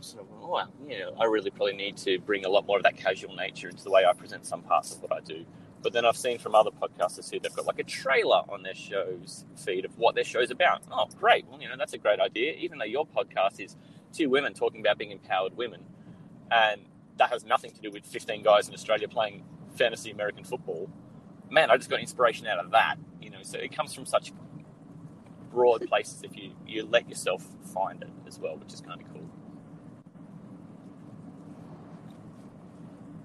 sort 0.00 0.26
of, 0.26 0.68
you 0.88 0.98
know, 0.98 1.14
I 1.18 1.24
really 1.24 1.50
probably 1.50 1.74
need 1.74 1.96
to 1.98 2.18
bring 2.18 2.44
a 2.44 2.48
lot 2.48 2.66
more 2.66 2.76
of 2.76 2.82
that 2.84 2.96
casual 2.96 3.34
nature 3.34 3.68
into 3.68 3.84
the 3.84 3.90
way 3.90 4.04
I 4.04 4.12
present 4.12 4.46
some 4.46 4.62
parts 4.62 4.94
of 4.94 5.02
what 5.02 5.12
I 5.12 5.20
do. 5.20 5.44
But 5.82 5.92
then 5.92 6.04
I've 6.04 6.16
seen 6.16 6.38
from 6.38 6.54
other 6.54 6.70
podcasters 6.70 7.30
who 7.30 7.40
they've 7.40 7.54
got 7.54 7.66
like 7.66 7.78
a 7.78 7.84
trailer 7.84 8.42
on 8.48 8.62
their 8.62 8.74
show's 8.74 9.46
feed 9.56 9.84
of 9.84 9.96
what 9.98 10.14
their 10.14 10.24
show's 10.24 10.50
about. 10.50 10.82
Oh, 10.92 11.06
great. 11.18 11.46
Well, 11.48 11.60
you 11.60 11.68
know, 11.68 11.76
that's 11.78 11.94
a 11.94 11.98
great 11.98 12.20
idea. 12.20 12.52
Even 12.54 12.78
though 12.78 12.84
your 12.84 13.06
podcast 13.06 13.60
is 13.60 13.76
two 14.12 14.28
women 14.28 14.52
talking 14.52 14.80
about 14.80 14.98
being 14.98 15.10
empowered 15.10 15.56
women, 15.56 15.80
and 16.50 16.82
that 17.16 17.30
has 17.30 17.44
nothing 17.44 17.70
to 17.70 17.80
do 17.80 17.90
with 17.90 18.04
15 18.04 18.42
guys 18.42 18.68
in 18.68 18.74
Australia 18.74 19.08
playing 19.08 19.44
fantasy 19.76 20.10
American 20.10 20.44
football. 20.44 20.90
Man, 21.48 21.70
I 21.70 21.76
just 21.76 21.88
got 21.88 22.00
inspiration 22.00 22.46
out 22.46 22.58
of 22.58 22.70
that. 22.72 22.96
You 23.20 23.30
know, 23.30 23.42
so 23.42 23.58
it 23.58 23.74
comes 23.74 23.94
from 23.94 24.06
such 24.06 24.32
broad 25.50 25.86
places 25.86 26.22
if 26.22 26.36
you, 26.36 26.52
you 26.66 26.86
let 26.86 27.08
yourself 27.08 27.46
find 27.74 28.02
it 28.02 28.10
as 28.26 28.38
well, 28.38 28.56
which 28.56 28.72
is 28.72 28.80
kind 28.80 29.00
of 29.00 29.08
cool. 29.12 29.28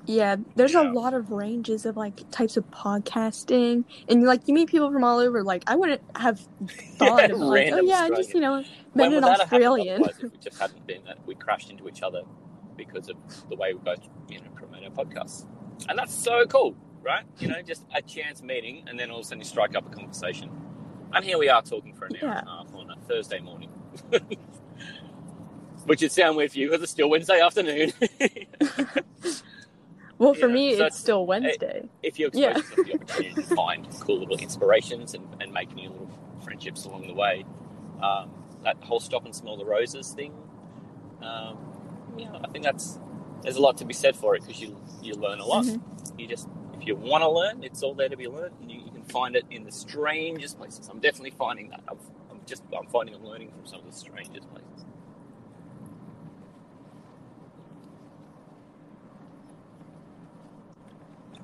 Yeah, 0.07 0.37
there's 0.55 0.73
Yeah. 0.73 0.81
a 0.81 0.83
lot 0.83 1.13
of 1.13 1.31
ranges 1.31 1.85
of 1.85 1.97
like 1.97 2.21
types 2.31 2.57
of 2.57 2.65
podcasting, 2.71 3.85
and 4.09 4.23
like 4.23 4.41
you 4.47 4.53
meet 4.53 4.69
people 4.69 4.91
from 4.91 5.03
all 5.03 5.19
over. 5.19 5.43
Like 5.43 5.63
I 5.67 5.75
wouldn't 5.75 6.01
have 6.17 6.41
thought 6.99 7.31
of 7.31 7.39
like, 7.39 7.69
oh 7.71 7.81
yeah, 7.81 8.09
just 8.15 8.33
you 8.33 8.41
know 8.41 8.65
would 8.95 9.13
an 9.13 9.25
that 9.25 9.39
have 9.41 9.49
happened 9.49 9.63
Australian. 9.63 10.01
if 10.09 10.23
it 10.23 10.41
just 10.41 10.59
hadn't 10.59 10.87
been 10.87 11.03
that 11.05 11.19
we 11.25 11.35
crashed 11.35 11.69
into 11.71 11.87
each 11.89 12.01
other 12.03 12.23
because 12.77 13.09
of 13.09 13.17
the 13.49 13.55
way 13.57 13.73
we 13.73 13.79
both, 13.79 13.99
you 14.29 14.39
know, 14.41 14.49
promote 14.55 14.83
our 14.83 14.91
podcasts. 14.91 15.45
And 15.89 15.97
that's 15.99 16.13
so 16.13 16.45
cool, 16.47 16.75
right? 17.03 17.25
You 17.39 17.49
know, 17.49 17.61
just 17.61 17.85
a 17.95 18.01
chance 18.01 18.41
meeting 18.43 18.85
and 18.87 18.99
then 18.99 19.11
all 19.11 19.19
of 19.19 19.25
a 19.25 19.27
sudden 19.27 19.39
you 19.41 19.45
strike 19.45 19.75
up 19.75 19.87
a 19.87 19.95
conversation. 19.95 20.51
And 21.13 21.25
here 21.25 21.37
we 21.39 21.49
are 21.49 21.61
talking 21.61 21.93
for 21.93 22.05
an 22.05 22.17
hour 22.17 22.29
and 22.29 22.47
a 22.47 22.51
half 22.51 22.73
on 22.75 22.89
a 22.91 22.97
Thursday 23.07 23.39
morning. 23.39 23.71
Which 25.85 26.01
would 26.01 26.11
sound 26.11 26.37
weird 26.37 26.51
for 26.51 26.59
you 26.59 26.69
because 26.69 26.83
it's 26.83 26.91
still 26.93 27.09
Wednesday 27.09 27.41
afternoon. 27.41 27.93
Well, 30.17 30.33
for 30.33 30.47
me, 30.47 30.77
so 30.77 30.85
it's 30.85 30.99
still 30.99 31.25
Wednesday. 31.25 31.89
if 32.03 32.19
you 32.19 32.27
expose 32.27 32.41
Yeah. 32.41 32.57
yourself 32.57 32.77
to 32.77 32.83
the 32.85 32.93
opportunity 32.93 33.35
to 33.35 33.43
find 33.55 33.87
cool 33.99 34.19
little 34.19 34.37
inspirations 34.37 35.13
and, 35.13 35.27
and 35.41 35.51
make 35.53 35.73
new 35.75 35.89
little 35.89 36.09
friendships 36.43 36.85
along 36.85 37.07
the 37.07 37.13
way, 37.13 37.45
um, 38.01 38.31
that 38.63 38.77
whole 38.81 38.99
stop 38.99 39.25
and 39.25 39.35
smell 39.35 39.57
the 39.57 39.65
roses 39.65 40.11
thing, 40.11 40.33
um, 41.21 41.57
yeah, 42.17 42.31
I 42.43 42.47
think 42.49 42.63
that's 42.63 42.99
there's 43.43 43.57
a 43.57 43.61
lot 43.61 43.77
to 43.77 43.85
be 43.85 43.93
said 43.93 44.15
for 44.15 44.35
it 44.35 44.41
because 44.45 44.61
you 44.61 44.77
you 45.01 45.13
learn 45.15 45.39
a 45.39 45.45
lot. 45.45 45.65
Mhm. 45.65 45.81
You 46.17 46.27
just 46.27 46.47
if 46.79 46.87
you 46.87 46.95
want 46.95 47.23
to 47.23 47.29
learn, 47.29 47.63
it's 47.63 47.83
all 47.83 47.93
there 47.93 48.09
to 48.09 48.17
be 48.17 48.27
learned, 48.27 48.55
and 48.61 48.71
you, 48.71 48.79
you 48.85 48.91
can 48.91 49.03
find 49.03 49.35
it 49.35 49.45
in 49.51 49.63
the 49.63 49.71
strangest 49.71 50.57
places. 50.57 50.87
I'm 50.89 50.99
definitely 50.99 51.31
finding 51.31 51.69
that. 51.69 51.81
I'm, 51.87 51.97
I'm 52.31 52.41
just 52.45 52.63
I'm 52.77 52.87
finding 52.87 53.15
I'm 53.15 53.23
learning 53.25 53.51
from 53.51 53.65
some 53.65 53.79
of 53.79 53.85
the 53.85 53.91
strangest 53.91 54.49
places. 54.51 54.85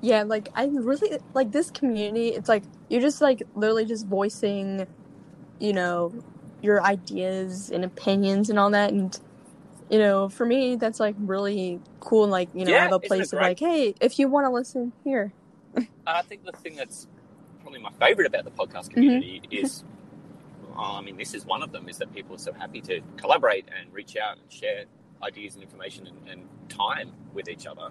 Yeah, 0.02 0.24
like 0.24 0.48
I 0.54 0.66
really 0.66 1.18
like 1.32 1.52
this 1.52 1.70
community. 1.70 2.28
It's 2.30 2.48
like 2.48 2.64
you're 2.90 3.00
just 3.00 3.20
like 3.20 3.42
literally 3.54 3.84
just 3.86 4.06
voicing, 4.06 4.86
you 5.60 5.72
know, 5.72 6.12
your 6.60 6.82
ideas 6.82 7.70
and 7.70 7.84
opinions 7.84 8.50
and 8.50 8.58
all 8.58 8.70
that. 8.70 8.92
And 8.92 9.18
you 9.90 9.98
know, 9.98 10.28
for 10.28 10.44
me, 10.44 10.76
that's 10.76 11.00
like 11.00 11.14
really 11.18 11.80
cool. 12.00 12.24
And 12.24 12.32
like 12.32 12.50
you 12.52 12.64
know, 12.64 12.74
I 12.76 12.80
have 12.80 12.92
a 12.92 12.98
place 13.00 13.32
of 13.32 13.38
great? 13.38 13.42
like, 13.42 13.60
hey, 13.60 13.94
if 14.00 14.18
you 14.18 14.28
want 14.28 14.46
to 14.46 14.50
listen 14.50 14.92
here. 15.04 15.32
I 16.06 16.22
think 16.22 16.44
the 16.44 16.52
thing 16.52 16.76
that's 16.76 17.06
probably 17.62 17.80
my 17.80 17.92
favorite 18.00 18.26
about 18.26 18.44
the 18.44 18.50
podcast 18.50 18.90
Mm-hmm. 18.90 18.94
community 18.94 19.42
is, 19.52 19.84
well, 20.74 20.96
I 20.96 21.00
mean, 21.00 21.16
this 21.16 21.32
is 21.34 21.46
one 21.46 21.62
of 21.62 21.72
them, 21.72 21.88
is 21.88 21.98
that 21.98 22.12
people 22.12 22.34
are 22.34 22.38
so 22.40 22.52
happy 22.52 22.80
to 22.82 23.00
collaborate 23.16 23.66
and 23.78 23.92
reach 23.94 24.16
out 24.16 24.38
and 24.38 24.52
share 24.52 24.84
ideas 25.22 25.54
and 25.54 25.62
information 25.62 26.08
and, 26.08 26.28
and 26.28 26.48
time 26.68 27.12
with 27.32 27.48
each 27.48 27.66
other. 27.66 27.90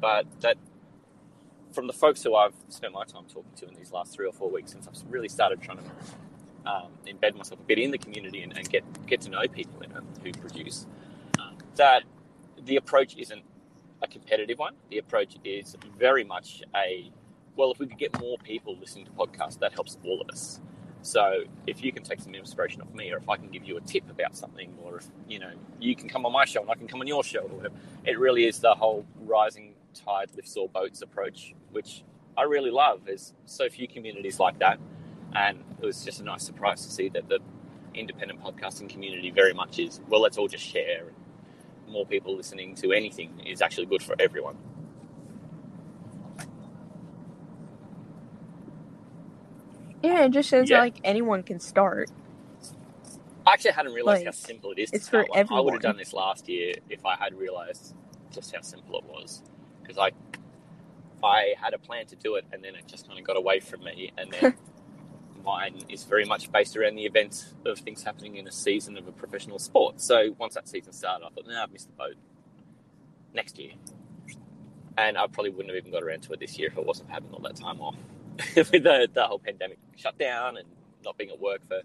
But 0.00 0.26
that, 0.42 0.56
from 1.76 1.86
the 1.86 1.92
folks 1.92 2.22
who 2.22 2.34
I've 2.34 2.54
spent 2.70 2.94
my 2.94 3.04
time 3.04 3.24
talking 3.28 3.52
to 3.56 3.68
in 3.68 3.74
these 3.74 3.92
last 3.92 4.14
three 4.14 4.26
or 4.26 4.32
four 4.32 4.50
weeks, 4.50 4.72
since 4.72 4.88
I've 4.88 5.12
really 5.12 5.28
started 5.28 5.60
trying 5.60 5.76
to 5.76 5.84
um, 6.68 6.88
embed 7.06 7.36
myself 7.36 7.60
a 7.60 7.64
bit 7.64 7.78
in 7.78 7.90
the 7.90 7.98
community 7.98 8.42
and, 8.42 8.56
and 8.56 8.68
get 8.68 8.82
get 9.06 9.20
to 9.20 9.30
know 9.30 9.42
people 9.46 9.82
who 10.24 10.32
produce, 10.32 10.86
uh, 11.38 11.50
that 11.76 12.04
the 12.64 12.76
approach 12.76 13.14
isn't 13.18 13.42
a 14.02 14.08
competitive 14.08 14.58
one. 14.58 14.74
The 14.90 14.96
approach 14.96 15.36
is 15.44 15.76
very 15.98 16.24
much 16.24 16.62
a 16.74 17.12
well, 17.56 17.70
if 17.72 17.78
we 17.78 17.86
could 17.86 17.98
get 17.98 18.18
more 18.20 18.38
people 18.38 18.76
listening 18.78 19.04
to 19.04 19.12
podcasts, 19.12 19.58
that 19.60 19.72
helps 19.74 19.98
all 20.02 20.20
of 20.20 20.30
us. 20.30 20.60
So 21.02 21.44
if 21.66 21.84
you 21.84 21.92
can 21.92 22.02
take 22.02 22.20
some 22.20 22.34
inspiration 22.34 22.80
off 22.82 22.92
me, 22.92 23.12
or 23.12 23.18
if 23.18 23.28
I 23.28 23.36
can 23.36 23.48
give 23.48 23.64
you 23.64 23.76
a 23.76 23.80
tip 23.82 24.10
about 24.10 24.34
something, 24.34 24.74
or 24.82 24.96
if 24.96 25.06
you 25.28 25.38
know 25.38 25.52
you 25.78 25.94
can 25.94 26.08
come 26.08 26.24
on 26.24 26.32
my 26.32 26.46
show 26.46 26.62
and 26.62 26.70
I 26.70 26.74
can 26.74 26.88
come 26.88 27.02
on 27.02 27.06
your 27.06 27.22
show, 27.22 27.40
or 27.40 27.48
whatever, 27.48 27.74
it 28.06 28.18
really 28.18 28.46
is 28.46 28.60
the 28.60 28.74
whole 28.74 29.04
rising 29.20 29.74
tide 30.04 30.30
lifts 30.34 30.56
all 30.56 30.68
boats 30.68 31.02
approach, 31.02 31.54
which 31.70 32.04
I 32.36 32.42
really 32.42 32.70
love. 32.70 33.02
There's 33.06 33.34
so 33.44 33.68
few 33.68 33.88
communities 33.88 34.38
like 34.38 34.58
that. 34.58 34.78
And 35.34 35.58
it 35.82 35.86
was 35.86 36.04
just 36.04 36.20
a 36.20 36.24
nice 36.24 36.42
surprise 36.42 36.84
to 36.86 36.90
see 36.92 37.08
that 37.10 37.28
the 37.28 37.40
independent 37.94 38.40
podcasting 38.42 38.88
community 38.88 39.30
very 39.30 39.54
much 39.54 39.78
is 39.78 40.00
well, 40.08 40.20
let's 40.20 40.38
all 40.38 40.48
just 40.48 40.64
share. 40.64 41.04
More 41.88 42.06
people 42.06 42.36
listening 42.36 42.74
to 42.76 42.92
anything 42.92 43.40
is 43.46 43.62
actually 43.62 43.86
good 43.86 44.02
for 44.02 44.16
everyone. 44.18 44.56
Yeah, 50.02 50.24
it 50.24 50.30
just 50.30 50.48
shows 50.48 50.68
yeah. 50.68 50.78
that, 50.78 50.82
like 50.82 51.00
anyone 51.04 51.42
can 51.42 51.58
start. 51.60 52.10
I 53.46 53.52
actually 53.52 53.72
hadn't 53.72 53.92
realized 53.92 54.20
like, 54.20 54.26
how 54.26 54.32
simple 54.32 54.72
it 54.72 54.78
is. 54.78 54.90
it's 54.92 55.08
for 55.08 55.24
everyone. 55.34 55.58
I 55.58 55.60
would 55.60 55.74
have 55.74 55.82
done 55.82 55.96
this 55.96 56.12
last 56.12 56.48
year 56.48 56.74
if 56.90 57.06
I 57.06 57.16
had 57.16 57.34
realized 57.34 57.94
just 58.32 58.54
how 58.54 58.60
simple 58.60 58.98
it 58.98 59.04
was. 59.04 59.42
Because 59.86 59.98
I, 59.98 61.26
I 61.26 61.54
had 61.60 61.74
a 61.74 61.78
plan 61.78 62.06
to 62.06 62.16
do 62.16 62.36
it, 62.36 62.44
and 62.52 62.62
then 62.62 62.74
it 62.74 62.86
just 62.86 63.06
kind 63.06 63.18
of 63.18 63.26
got 63.26 63.36
away 63.36 63.60
from 63.60 63.84
me. 63.84 64.12
And 64.16 64.32
then 64.32 64.54
mine 65.44 65.82
is 65.88 66.04
very 66.04 66.24
much 66.24 66.50
based 66.50 66.76
around 66.76 66.96
the 66.96 67.04
events 67.04 67.54
of 67.64 67.78
things 67.78 68.02
happening 68.02 68.36
in 68.36 68.46
a 68.48 68.52
season 68.52 68.96
of 68.96 69.06
a 69.06 69.12
professional 69.12 69.58
sport. 69.58 70.00
So 70.00 70.34
once 70.38 70.54
that 70.54 70.68
season 70.68 70.92
started, 70.92 71.24
I 71.24 71.28
thought, 71.30 71.46
nah, 71.46 71.62
I've 71.62 71.72
missed 71.72 71.88
the 71.88 71.94
boat. 71.94 72.16
Next 73.34 73.58
year. 73.58 73.72
And 74.98 75.18
I 75.18 75.26
probably 75.26 75.50
wouldn't 75.50 75.68
have 75.68 75.76
even 75.76 75.92
got 75.92 76.02
around 76.02 76.22
to 76.22 76.32
it 76.32 76.40
this 76.40 76.58
year 76.58 76.68
if 76.68 76.78
I 76.78 76.80
wasn't 76.80 77.10
having 77.10 77.30
all 77.30 77.40
that 77.40 77.56
time 77.56 77.80
off 77.82 77.96
with 78.56 78.70
the, 78.70 79.08
the 79.12 79.24
whole 79.24 79.38
pandemic 79.38 79.78
shutdown 79.94 80.56
and 80.56 80.66
not 81.04 81.18
being 81.18 81.30
at 81.30 81.38
work 81.38 81.60
for 81.68 81.82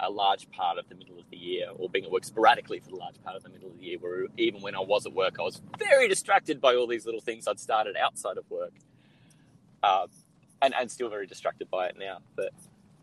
a 0.00 0.10
large 0.10 0.50
part 0.50 0.78
of 0.78 0.88
the 0.88 0.94
middle 0.94 1.18
of 1.18 1.28
the 1.30 1.36
year, 1.36 1.68
or 1.76 1.88
being 1.88 2.04
at 2.04 2.10
work 2.10 2.24
sporadically 2.24 2.80
for 2.80 2.90
the 2.90 2.96
large 2.96 3.20
part 3.22 3.36
of 3.36 3.42
the 3.42 3.48
middle 3.48 3.68
of 3.70 3.78
the 3.78 3.84
year, 3.84 3.98
where 3.98 4.26
even 4.36 4.62
when 4.62 4.74
I 4.74 4.80
was 4.80 5.06
at 5.06 5.12
work, 5.12 5.36
I 5.38 5.42
was 5.42 5.60
very 5.78 6.08
distracted 6.08 6.60
by 6.60 6.74
all 6.74 6.86
these 6.86 7.04
little 7.04 7.20
things 7.20 7.48
I'd 7.48 7.58
started 7.58 7.96
outside 7.96 8.38
of 8.38 8.48
work. 8.50 8.72
Um, 9.82 10.08
and, 10.60 10.74
and 10.74 10.90
still 10.90 11.08
very 11.08 11.26
distracted 11.26 11.70
by 11.70 11.86
it 11.86 11.96
now. 11.98 12.18
But 12.36 12.50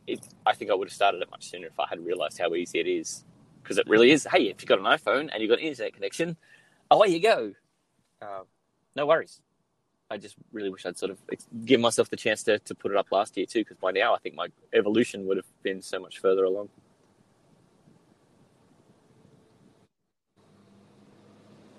it, 0.07 0.19
I 0.45 0.53
think 0.53 0.71
I 0.71 0.73
would 0.73 0.89
have 0.89 0.93
started 0.93 1.21
it 1.21 1.31
much 1.31 1.49
sooner 1.49 1.67
if 1.67 1.79
I 1.79 1.85
had 1.89 2.05
realised 2.05 2.37
how 2.37 2.53
easy 2.53 2.79
it 2.79 2.87
is. 2.87 3.23
Because 3.63 3.77
it 3.77 3.87
really 3.87 4.11
is. 4.11 4.27
Hey, 4.29 4.49
if 4.49 4.61
you've 4.61 4.67
got 4.67 4.79
an 4.79 4.85
iPhone 4.85 5.29
and 5.31 5.41
you've 5.41 5.49
got 5.49 5.59
an 5.59 5.65
internet 5.65 5.93
connection, 5.93 6.37
away 6.91 7.07
you 7.07 7.21
go. 7.21 7.53
Um, 8.21 8.43
no 8.95 9.05
worries. 9.05 9.41
I 10.11 10.17
just 10.17 10.35
really 10.51 10.69
wish 10.69 10.85
I'd 10.85 10.97
sort 10.97 11.11
of 11.11 11.17
give 11.65 11.79
myself 11.79 12.09
the 12.09 12.15
chance 12.15 12.43
to, 12.43 12.59
to 12.59 12.75
put 12.75 12.91
it 12.91 12.97
up 12.97 13.07
last 13.11 13.37
year 13.37 13.47
too, 13.47 13.61
because 13.61 13.77
by 13.77 13.91
now 13.91 14.13
I 14.13 14.19
think 14.19 14.35
my 14.35 14.49
evolution 14.73 15.25
would 15.25 15.37
have 15.37 15.47
been 15.63 15.81
so 15.81 15.99
much 15.99 16.19
further 16.19 16.43
along. 16.43 16.69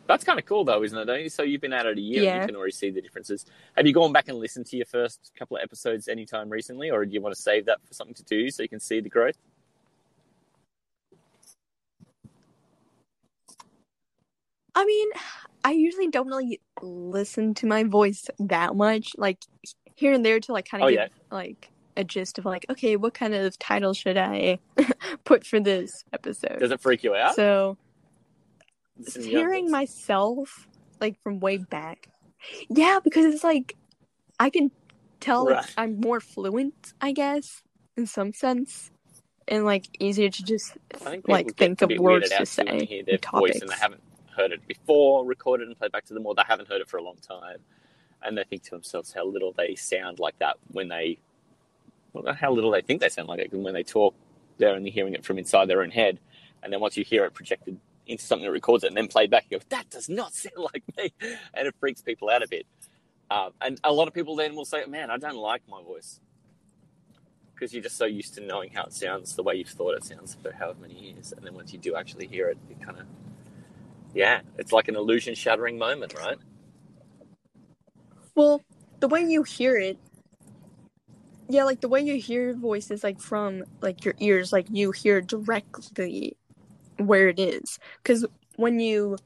That's 0.06 0.24
kind 0.24 0.38
of 0.38 0.44
cool, 0.46 0.64
though, 0.64 0.82
isn't 0.82 0.96
it? 0.98 1.04
Don't 1.04 1.22
you? 1.22 1.28
So 1.28 1.42
you've 1.42 1.60
been 1.60 1.72
at 1.72 1.86
it 1.86 1.98
a 1.98 2.00
year, 2.00 2.18
and 2.20 2.26
Yeah. 2.26 2.40
you 2.40 2.46
can 2.46 2.56
already 2.56 2.72
see 2.72 2.90
the 2.90 3.00
differences. 3.00 3.44
Have 3.76 3.86
you 3.86 3.92
gone 3.92 4.12
back 4.12 4.28
and 4.28 4.38
listened 4.38 4.66
to 4.66 4.76
your 4.76 4.86
first 4.86 5.32
couple 5.38 5.56
of 5.56 5.62
episodes 5.62 6.08
anytime 6.08 6.48
recently, 6.48 6.90
or 6.90 7.04
do 7.04 7.12
you 7.12 7.20
want 7.20 7.34
to 7.34 7.40
save 7.40 7.66
that 7.66 7.78
for 7.86 7.94
something 7.94 8.14
to 8.14 8.24
do 8.24 8.50
so 8.50 8.62
you 8.62 8.68
can 8.68 8.80
see 8.80 9.00
the 9.00 9.08
growth? 9.08 9.36
I 14.74 14.84
mean, 14.84 15.08
I 15.64 15.72
usually 15.72 16.08
don't 16.08 16.28
really 16.28 16.60
listen 16.82 17.54
to 17.54 17.66
my 17.66 17.84
voice 17.84 18.26
that 18.38 18.76
much, 18.76 19.12
like 19.16 19.38
here 19.94 20.12
and 20.12 20.24
there 20.24 20.38
to 20.40 20.52
like 20.52 20.68
kind 20.68 20.82
of 20.82 20.86
Oh, 20.86 20.90
give 20.90 20.98
yeah. 20.98 21.08
like 21.30 21.70
a 21.96 22.04
gist 22.04 22.38
of 22.38 22.44
like, 22.44 22.66
okay, 22.68 22.96
what 22.96 23.14
kind 23.14 23.34
of 23.34 23.58
title 23.58 23.94
should 23.94 24.18
I 24.18 24.58
put 25.24 25.46
for 25.46 25.58
this 25.60 26.04
episode? 26.12 26.58
Does 26.58 26.70
it 26.70 26.80
freak 26.80 27.02
you 27.04 27.14
out? 27.14 27.34
So 27.34 27.46
Listening 27.46 27.76
to 27.76 27.76
your 27.76 27.85
hearing 29.18 29.70
myself 29.70 30.68
like 31.00 31.20
from 31.22 31.40
way 31.40 31.58
back, 31.58 32.08
yeah, 32.68 32.98
because 33.02 33.26
it's 33.26 33.44
like 33.44 33.76
I 34.38 34.50
can 34.50 34.70
tell 35.20 35.46
like, 35.46 35.66
I'm 35.76 36.00
more 36.00 36.20
fluent, 36.20 36.92
I 37.00 37.12
guess, 37.12 37.62
in 37.96 38.06
some 38.06 38.32
sense, 38.32 38.90
and 39.48 39.64
like 39.64 39.84
easier 40.00 40.28
to 40.28 40.44
just 40.44 40.76
think 40.94 41.28
like 41.28 41.56
think 41.56 41.82
of 41.82 41.90
words 41.98 42.30
to 42.30 42.44
too 42.46 42.64
when 42.64 42.80
say, 42.80 42.86
hear 42.86 43.02
their 43.04 43.14
and 43.14 43.40
voice 43.40 43.60
and 43.60 43.70
they 43.70 43.76
haven't 43.76 44.02
heard 44.36 44.52
it 44.52 44.66
before, 44.66 45.24
recorded 45.24 45.68
and 45.68 45.78
played 45.78 45.92
back 45.92 46.04
to 46.06 46.14
them, 46.14 46.26
or 46.26 46.34
they 46.34 46.42
haven't 46.46 46.68
heard 46.68 46.80
it 46.80 46.88
for 46.88 46.98
a 46.98 47.02
long 47.02 47.16
time, 47.16 47.58
and 48.22 48.36
they 48.36 48.44
think 48.44 48.62
to 48.64 48.70
themselves 48.70 49.12
how 49.12 49.26
little 49.26 49.52
they 49.52 49.74
sound 49.74 50.18
like 50.18 50.38
that 50.38 50.56
when 50.72 50.88
they, 50.88 51.18
well, 52.12 52.34
how 52.34 52.52
little 52.52 52.70
they 52.70 52.82
think 52.82 53.00
they 53.00 53.08
sound 53.08 53.28
like 53.28 53.40
it 53.40 53.52
when 53.52 53.74
they 53.74 53.82
talk. 53.82 54.14
They're 54.58 54.74
only 54.74 54.90
hearing 54.90 55.14
it 55.14 55.24
from 55.24 55.38
inside 55.38 55.68
their 55.68 55.82
own 55.82 55.90
head, 55.90 56.18
and 56.62 56.72
then 56.72 56.80
once 56.80 56.96
you 56.96 57.04
hear 57.04 57.24
it 57.24 57.34
projected 57.34 57.78
into 58.06 58.24
something 58.24 58.44
that 58.46 58.52
records 58.52 58.84
it 58.84 58.88
and 58.88 58.96
then 58.96 59.08
played 59.08 59.30
back, 59.30 59.46
you 59.50 59.58
go, 59.58 59.64
"That 59.68 59.90
does 59.90 60.08
not 60.08 60.34
sound 60.34 60.56
like 60.72 60.84
me," 60.96 61.12
and 61.54 61.66
it 61.66 61.74
freaks 61.80 62.02
people 62.02 62.30
out 62.30 62.42
a 62.42 62.48
bit. 62.48 62.66
Um, 63.30 63.50
and 63.60 63.80
a 63.82 63.92
lot 63.92 64.08
of 64.08 64.14
people 64.14 64.36
then 64.36 64.54
will 64.54 64.64
say, 64.64 64.84
"Man, 64.86 65.10
I 65.10 65.16
don't 65.18 65.36
like 65.36 65.62
my 65.68 65.82
voice." 65.82 66.20
Because 67.54 67.72
you're 67.72 67.82
just 67.82 67.96
so 67.96 68.04
used 68.04 68.34
to 68.34 68.42
knowing 68.42 68.70
how 68.70 68.84
it 68.84 68.92
sounds 68.92 69.34
the 69.34 69.42
way 69.42 69.54
you've 69.54 69.68
thought 69.68 69.94
it 69.94 70.04
sounds 70.04 70.36
for 70.42 70.52
however 70.52 70.80
many 70.82 70.94
years, 70.94 71.32
and 71.32 71.44
then 71.44 71.54
once 71.54 71.72
you 71.72 71.78
do 71.78 71.96
actually 71.96 72.26
hear 72.26 72.48
it, 72.48 72.58
it 72.70 72.80
kind 72.82 72.98
of, 72.98 73.06
yeah, 74.14 74.40
it's 74.58 74.72
like 74.72 74.88
an 74.88 74.96
illusion 74.96 75.34
shattering 75.34 75.78
moment, 75.78 76.14
right? 76.14 76.36
Well, 78.34 78.60
the 79.00 79.08
way 79.08 79.22
you 79.22 79.42
hear 79.42 79.76
it, 79.78 79.98
yeah, 81.48 81.64
like 81.64 81.80
the 81.80 81.88
way 81.88 82.02
you 82.02 82.16
hear 82.16 82.42
your 82.42 82.56
voice 82.56 82.90
is 82.90 83.02
like 83.02 83.20
from 83.20 83.64
like 83.80 84.04
your 84.04 84.14
ears, 84.18 84.52
like 84.52 84.66
you 84.70 84.90
hear 84.90 85.22
directly 85.22 86.36
where 86.98 87.28
it 87.28 87.38
is. 87.38 87.78
Because 88.02 88.26
when 88.56 88.80
you, 88.80 89.16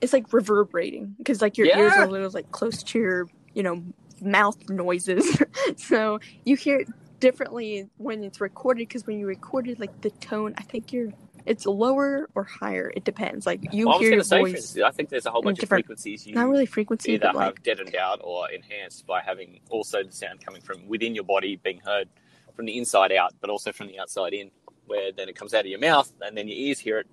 it's 0.00 0.12
like 0.12 0.32
reverberating. 0.32 1.14
Because 1.18 1.42
like 1.42 1.58
your 1.58 1.68
ears 1.68 1.92
are 1.94 2.04
a 2.04 2.08
little 2.10 2.30
like 2.30 2.50
close 2.50 2.82
to 2.82 2.98
your, 2.98 3.28
you 3.54 3.62
know, 3.62 3.82
mouth 4.20 4.56
noises. 4.68 5.42
so 5.76 6.20
you 6.44 6.56
hear 6.56 6.80
it 6.80 6.88
differently 7.20 7.88
when 7.96 8.22
it's 8.24 8.40
recorded. 8.40 8.88
Because 8.88 9.06
when 9.06 9.18
you 9.18 9.26
record 9.26 9.68
it, 9.68 9.78
like 9.78 10.00
the 10.00 10.10
tone, 10.10 10.54
I 10.58 10.62
think 10.62 10.92
you're, 10.92 11.12
it's 11.46 11.66
lower 11.66 12.28
or 12.34 12.44
higher. 12.44 12.92
It 12.94 13.04
depends. 13.04 13.46
Like 13.46 13.72
you 13.72 13.88
Well, 13.88 13.98
hear 13.98 14.12
your 14.12 14.22
say, 14.22 14.40
voice, 14.40 14.78
I 14.78 14.90
think 14.90 15.08
there's 15.08 15.26
a 15.26 15.30
whole 15.30 15.42
bunch 15.42 15.62
of 15.62 15.68
frequencies 15.68 16.26
you 16.26 16.34
not 16.34 16.48
really 16.48 16.66
frequency, 16.66 17.12
either 17.12 17.26
but 17.26 17.34
like 17.34 17.46
have 17.46 17.62
deadened 17.62 17.96
out 17.96 18.20
or 18.22 18.50
enhanced 18.50 19.06
by 19.06 19.20
having 19.22 19.60
also 19.68 20.02
the 20.04 20.12
sound 20.12 20.44
coming 20.44 20.62
from 20.62 20.86
within 20.86 21.14
your 21.14 21.24
body 21.24 21.56
being 21.56 21.80
heard 21.80 22.08
from 22.54 22.66
the 22.66 22.78
inside 22.78 23.12
out, 23.12 23.34
but 23.40 23.50
also 23.50 23.72
from 23.72 23.88
the 23.88 23.98
outside 23.98 24.32
in, 24.34 24.50
where 24.86 25.12
then 25.12 25.28
it 25.28 25.36
comes 25.36 25.54
out 25.54 25.60
of 25.60 25.66
your 25.66 25.80
mouth 25.80 26.12
and 26.22 26.36
then 26.36 26.48
your 26.48 26.56
ears 26.58 26.78
hear 26.78 26.98
it. 26.98 27.06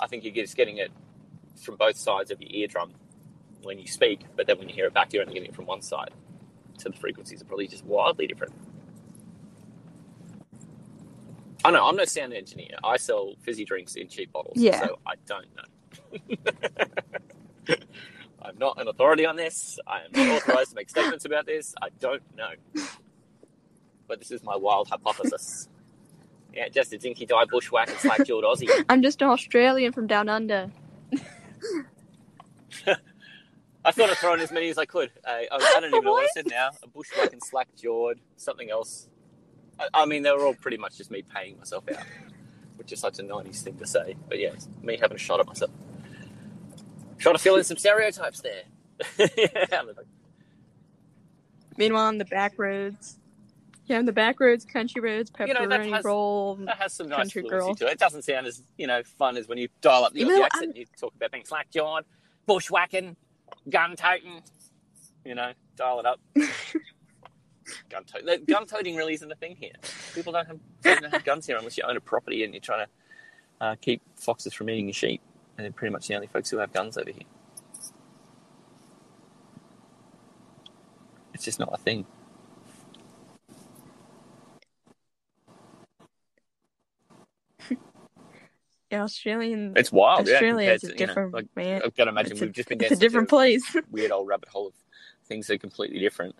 I 0.00 0.06
think 0.06 0.24
you're 0.24 0.34
just 0.34 0.56
getting 0.56 0.78
it 0.78 0.90
from 1.60 1.76
both 1.76 1.96
sides 1.96 2.30
of 2.30 2.40
your 2.40 2.50
eardrum 2.52 2.92
when 3.62 3.78
you 3.78 3.86
speak, 3.86 4.20
but 4.36 4.46
then 4.46 4.58
when 4.58 4.68
you 4.68 4.74
hear 4.74 4.86
it 4.86 4.94
back, 4.94 5.12
you're 5.12 5.22
only 5.22 5.34
getting 5.34 5.50
it 5.50 5.54
from 5.56 5.66
one 5.66 5.82
side. 5.82 6.10
So 6.78 6.88
the 6.90 6.96
frequencies 6.96 7.42
are 7.42 7.46
probably 7.46 7.68
just 7.68 7.84
wildly 7.84 8.26
different. 8.26 8.54
I 11.64 11.70
know, 11.72 11.86
I'm 11.86 11.96
no 11.96 12.04
sound 12.04 12.32
engineer. 12.34 12.76
I 12.84 12.96
sell 12.96 13.34
fizzy 13.42 13.64
drinks 13.64 13.96
in 13.96 14.08
cheap 14.08 14.32
bottles, 14.32 14.56
Yeah. 14.58 14.80
so 14.80 14.98
I 15.06 15.14
don't 15.26 15.46
know. 15.56 16.36
I'm 18.42 18.58
not 18.58 18.80
an 18.80 18.88
authority 18.88 19.26
on 19.26 19.36
this. 19.36 19.78
I 19.86 20.02
am 20.02 20.10
not 20.14 20.28
authorized 20.42 20.70
to 20.70 20.76
make 20.76 20.90
statements 20.90 21.24
about 21.24 21.46
this. 21.46 21.74
I 21.82 21.88
don't 22.00 22.22
know. 22.36 22.50
But 24.08 24.20
this 24.20 24.30
is 24.30 24.42
my 24.44 24.56
wild 24.56 24.88
hypothesis. 24.88 25.68
Yeah, 26.56 26.68
just 26.70 26.90
a 26.94 26.98
dinky 26.98 27.26
die 27.26 27.44
bushwhack 27.44 27.90
and 27.90 27.98
slack 27.98 28.24
jawed 28.26 28.42
Aussie. 28.42 28.70
I'm 28.88 29.02
just 29.02 29.20
an 29.20 29.28
Australian 29.28 29.92
from 29.92 30.06
down 30.06 30.30
under. 30.30 30.70
I 33.84 33.90
thought 33.92 34.10
of 34.10 34.16
throwing 34.16 34.40
as 34.40 34.50
many 34.50 34.70
as 34.70 34.78
I 34.78 34.86
could. 34.86 35.10
Uh, 35.22 35.30
I, 35.30 35.46
I 35.52 35.80
don't 35.80 35.90
even 35.90 36.02
know 36.02 36.12
what 36.12 36.24
I 36.24 36.28
said 36.34 36.46
now. 36.48 36.70
A 36.82 36.88
bushwhack 36.88 37.34
and 37.34 37.44
slack 37.44 37.68
jawed, 37.76 38.20
something 38.38 38.70
else. 38.70 39.06
I, 39.78 39.88
I 39.92 40.06
mean, 40.06 40.22
they 40.22 40.30
were 40.30 40.46
all 40.46 40.54
pretty 40.54 40.78
much 40.78 40.96
just 40.96 41.10
me 41.10 41.22
paying 41.22 41.58
myself 41.58 41.84
out, 41.90 42.02
which 42.76 42.90
is 42.90 43.00
such 43.00 43.18
a 43.18 43.22
90s 43.22 43.60
thing 43.60 43.76
to 43.76 43.86
say. 43.86 44.16
But 44.26 44.38
yeah, 44.38 44.52
me 44.82 44.96
having 44.96 45.16
a 45.16 45.18
shot 45.18 45.40
at 45.40 45.46
myself. 45.46 45.70
Trying 47.18 47.34
to 47.34 47.38
fill 47.38 47.56
in 47.56 47.64
some 47.64 47.76
stereotypes 47.76 48.40
there. 48.40 48.62
yeah, 49.18 49.82
Meanwhile, 51.76 52.06
on 52.06 52.16
the 52.16 52.24
back 52.24 52.54
roads, 52.58 53.18
yeah, 53.86 53.98
on 53.98 54.04
the 54.04 54.12
back 54.12 54.40
roads, 54.40 54.64
country 54.64 55.00
roads, 55.00 55.30
You 55.38 55.54
know, 55.54 55.66
that 55.68 55.86
has- 55.86 56.04
roll. 56.04 56.56
That 56.56 56.78
has 56.78 56.92
some 56.92 57.08
nice 57.08 57.32
fluency 57.32 57.48
girl. 57.50 57.74
to 57.74 57.86
it. 57.86 57.92
It 57.92 57.98
doesn't 57.98 58.22
sound 58.22 58.46
as 58.46 58.62
you 58.76 58.86
know 58.86 59.02
fun 59.18 59.36
as 59.36 59.48
when 59.48 59.58
you 59.58 59.68
dial 59.80 60.04
up 60.04 60.12
the 60.12 60.20
You 60.20 60.26
Aussie 60.26 60.38
know, 60.38 60.44
accent. 60.44 60.76
You 60.76 60.86
talk 60.98 61.14
about 61.14 61.30
being 61.32 61.44
slack 61.44 61.70
jawed, 61.70 62.04
bushwhacking, 62.46 63.16
gun 63.68 63.96
toting. 63.96 64.42
You 65.24 65.34
know, 65.34 65.52
dial 65.76 66.00
it 66.00 66.06
up. 66.06 66.20
gun 67.90 68.04
toting. 68.04 68.44
Gun 68.44 68.66
toting 68.66 68.96
really 68.96 69.14
isn't 69.14 69.30
a 69.30 69.36
thing 69.36 69.56
here. 69.58 69.72
People 70.14 70.32
don't 70.32 70.46
have, 70.46 70.58
don't 70.82 71.04
have 71.12 71.24
guns 71.24 71.46
here 71.46 71.56
unless 71.56 71.76
you 71.76 71.84
own 71.88 71.96
a 71.96 72.00
property 72.00 72.44
and 72.44 72.54
you're 72.54 72.60
trying 72.60 72.86
to 72.86 72.90
uh, 73.64 73.74
keep 73.80 74.02
foxes 74.16 74.52
from 74.54 74.70
eating 74.70 74.86
your 74.86 74.94
sheep. 74.94 75.20
And 75.56 75.64
they're 75.64 75.72
pretty 75.72 75.92
much 75.92 76.06
the 76.08 76.14
only 76.14 76.26
folks 76.26 76.50
who 76.50 76.58
have 76.58 76.72
guns 76.72 76.98
over 76.98 77.10
here. 77.10 77.22
It's 81.34 81.44
just 81.44 81.58
not 81.58 81.70
a 81.72 81.76
thing. 81.78 82.06
Yeah, 88.90 89.02
Australian. 89.02 89.72
It's 89.76 89.90
wild. 89.90 90.28
Australia 90.28 90.68
yeah, 90.68 90.74
is 90.74 90.84
a 90.84 90.88
to, 90.88 90.92
you 90.92 91.00
know, 91.00 91.06
different 91.06 91.34
like, 91.34 91.46
man. 91.56 91.82
I've 91.84 91.96
got 91.96 92.04
to 92.04 92.10
imagine 92.10 92.32
It's 92.32 92.40
we've 92.40 92.52
just 92.52 92.68
been 92.68 92.80
It's 92.82 92.92
a 92.92 92.96
different 92.96 93.28
place. 93.28 93.76
weird 93.90 94.12
old 94.12 94.28
rabbit 94.28 94.48
hole 94.48 94.68
of 94.68 94.74
things 95.26 95.46
that 95.48 95.54
are 95.54 95.58
completely 95.58 95.98
different. 95.98 96.34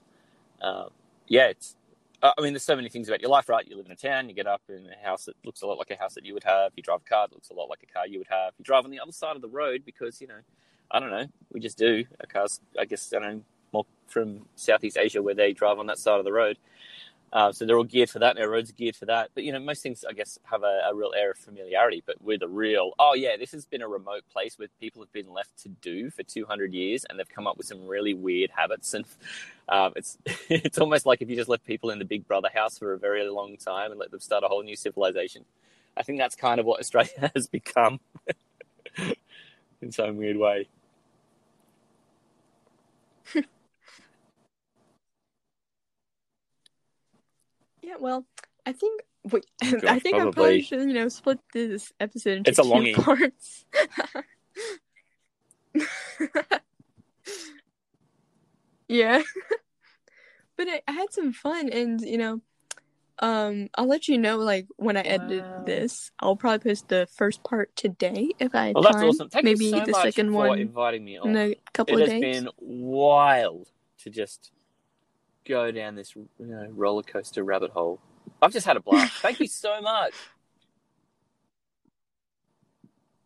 Uh, 0.60 0.86
yeah, 1.26 1.48
it's. 1.48 1.76
I 2.22 2.32
mean, 2.40 2.54
there's 2.54 2.64
so 2.64 2.74
many 2.74 2.88
things 2.88 3.08
about 3.08 3.20
your 3.20 3.30
life, 3.30 3.48
right? 3.48 3.66
You 3.68 3.76
live 3.76 3.86
in 3.86 3.92
a 3.92 3.96
town, 3.96 4.28
you 4.28 4.34
get 4.34 4.46
up 4.46 4.62
in 4.68 4.88
a 4.88 5.06
house 5.06 5.26
that 5.26 5.34
looks 5.44 5.60
a 5.60 5.66
lot 5.66 5.76
like 5.76 5.90
a 5.90 5.96
house 5.96 6.14
that 6.14 6.24
you 6.24 6.32
would 6.32 6.44
have. 6.44 6.72
You 6.74 6.82
drive 6.82 7.00
a 7.06 7.08
car 7.08 7.28
that 7.28 7.34
looks 7.34 7.50
a 7.50 7.54
lot 7.54 7.68
like 7.68 7.82
a 7.82 7.92
car 7.92 8.06
you 8.06 8.18
would 8.18 8.26
have. 8.28 8.54
You 8.58 8.64
drive 8.64 8.84
on 8.84 8.90
the 8.90 8.98
other 8.98 9.12
side 9.12 9.36
of 9.36 9.42
the 9.42 9.48
road 9.48 9.82
because 9.84 10.20
you 10.20 10.26
know, 10.26 10.40
I 10.90 10.98
don't 10.98 11.10
know, 11.10 11.26
we 11.52 11.60
just 11.60 11.76
do. 11.76 12.04
Our 12.20 12.26
cars, 12.26 12.60
I 12.78 12.86
guess, 12.86 13.12
I 13.12 13.18
don't 13.18 13.36
know, 13.36 13.42
more 13.72 13.86
from 14.06 14.46
Southeast 14.56 14.96
Asia 14.96 15.22
where 15.22 15.34
they 15.34 15.52
drive 15.52 15.78
on 15.78 15.86
that 15.86 15.98
side 15.98 16.18
of 16.18 16.24
the 16.24 16.32
road. 16.32 16.56
Uh, 17.32 17.52
so 17.52 17.66
they're 17.66 17.76
all 17.76 17.84
geared 17.84 18.08
for 18.10 18.20
that, 18.20 18.38
our 18.38 18.48
roads 18.48 18.70
are 18.70 18.74
geared 18.74 18.96
for 18.96 19.06
that. 19.06 19.30
But 19.34 19.44
you 19.44 19.52
know, 19.52 19.58
most 19.60 19.82
things, 19.82 20.04
I 20.08 20.12
guess, 20.12 20.38
have 20.44 20.62
a, 20.62 20.82
a 20.90 20.94
real 20.94 21.12
air 21.16 21.32
of 21.32 21.38
familiarity. 21.38 22.02
But 22.06 22.22
with 22.22 22.42
a 22.42 22.48
real, 22.48 22.92
oh 22.98 23.14
yeah, 23.14 23.36
this 23.38 23.52
has 23.52 23.66
been 23.66 23.82
a 23.82 23.88
remote 23.88 24.22
place 24.32 24.58
where 24.58 24.68
people 24.80 25.02
have 25.02 25.12
been 25.12 25.32
left 25.32 25.58
to 25.62 25.68
do 25.68 26.10
for 26.10 26.22
200 26.22 26.72
years, 26.72 27.04
and 27.08 27.18
they've 27.18 27.28
come 27.28 27.46
up 27.46 27.58
with 27.58 27.66
some 27.66 27.86
really 27.86 28.14
weird 28.14 28.50
habits. 28.56 28.94
And 28.94 29.04
um, 29.68 29.92
it's 29.96 30.18
it's 30.48 30.78
almost 30.78 31.06
like 31.06 31.22
if 31.22 31.28
you 31.28 31.36
just 31.36 31.48
left 31.48 31.66
people 31.66 31.90
in 31.90 31.98
the 31.98 32.04
Big 32.04 32.26
Brother 32.26 32.48
house 32.54 32.78
for 32.78 32.92
a 32.92 32.98
very 32.98 33.28
long 33.28 33.56
time 33.56 33.90
and 33.90 34.00
let 34.00 34.10
them 34.10 34.20
start 34.20 34.44
a 34.44 34.48
whole 34.48 34.62
new 34.62 34.76
civilization. 34.76 35.44
I 35.96 36.02
think 36.02 36.18
that's 36.18 36.36
kind 36.36 36.60
of 36.60 36.66
what 36.66 36.80
Australia 36.80 37.30
has 37.34 37.48
become 37.48 38.00
in 39.82 39.92
some 39.92 40.16
weird 40.16 40.36
way. 40.36 40.68
Yeah, 47.86 47.94
well, 48.00 48.26
I 48.66 48.72
think 48.72 49.02
wait, 49.30 49.46
I 49.62 50.00
think 50.00 50.16
I 50.16 50.22
probably 50.22 50.60
should 50.60 50.80
you 50.88 50.92
know 50.92 51.08
split 51.08 51.38
this 51.54 51.92
episode 52.00 52.38
into 52.38 52.50
It's 52.50 52.58
a 52.58 52.62
two 52.62 52.68
longing. 52.68 52.94
parts. 52.96 53.64
yeah, 58.88 59.22
but 60.56 60.66
I, 60.68 60.82
I 60.88 60.92
had 60.92 61.12
some 61.12 61.32
fun, 61.32 61.68
and 61.68 62.00
you 62.00 62.18
know, 62.18 62.40
um, 63.20 63.68
I'll 63.76 63.86
let 63.86 64.08
you 64.08 64.18
know 64.18 64.38
like 64.38 64.66
when 64.78 64.96
I 64.96 65.02
edit 65.02 65.44
Wow. 65.44 65.64
this. 65.64 66.10
I'll 66.18 66.34
probably 66.34 66.70
post 66.70 66.88
the 66.88 67.06
first 67.16 67.44
part 67.44 67.70
today 67.76 68.32
if 68.40 68.52
I 68.52 68.66
have 68.66 68.74
Well, 68.74 68.82
that's 68.82 68.96
time. 68.96 69.08
awesome. 69.10 69.28
Thank 69.28 69.44
Maybe 69.44 69.66
you 69.66 69.70
so 69.78 69.84
the 69.84 69.92
much 69.92 70.02
second 70.02 70.32
for 70.32 70.48
one 70.48 70.58
inviting 70.58 71.04
me 71.04 71.18
on. 71.18 71.28
in 71.28 71.36
a 71.36 71.54
couple 71.72 71.98
it 71.98 72.02
of 72.02 72.08
has 72.10 72.20
been 72.20 72.48
wild 72.58 73.68
to 73.98 74.10
just 74.10 74.50
go 75.48 75.70
down 75.70 75.94
this 75.94 76.14
you 76.16 76.28
know, 76.38 76.66
roller 76.70 77.02
coaster 77.02 77.42
rabbit 77.44 77.70
hole. 77.70 78.00
I've 78.42 78.52
just 78.52 78.66
had 78.66 78.76
a 78.76 78.80
blast. 78.80 79.12
Thank 79.22 79.40
you 79.40 79.46
so 79.46 79.80
much. 79.80 80.12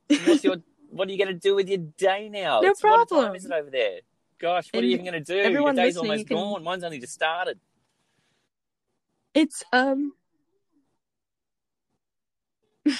What's 0.26 0.44
your, 0.44 0.56
what 0.90 1.08
are 1.08 1.12
you 1.12 1.18
going 1.18 1.28
to 1.28 1.34
do 1.40 1.54
with 1.54 1.68
your 1.68 1.78
day 1.78 2.28
now? 2.28 2.60
No 2.60 2.68
It's- 2.70 2.82
What 2.82 2.96
time 2.98 3.06
problem. 3.06 3.34
is 3.36 3.44
it 3.44 3.52
over 3.52 3.70
there? 3.70 4.00
Gosh, 4.38 4.68
what 4.72 4.82
are 4.82 4.86
you 4.86 4.94
even 4.94 5.04
going 5.04 5.22
to 5.22 5.42
do? 5.42 5.50
your 5.50 5.72
day's 5.72 5.96
almost 5.96 6.26
can- 6.26 6.36
gone. 6.36 6.64
Mine's 6.64 6.82
only 6.82 6.98
just 6.98 7.12
started. 7.12 7.60
It's 9.34 9.62
um. 9.72 10.14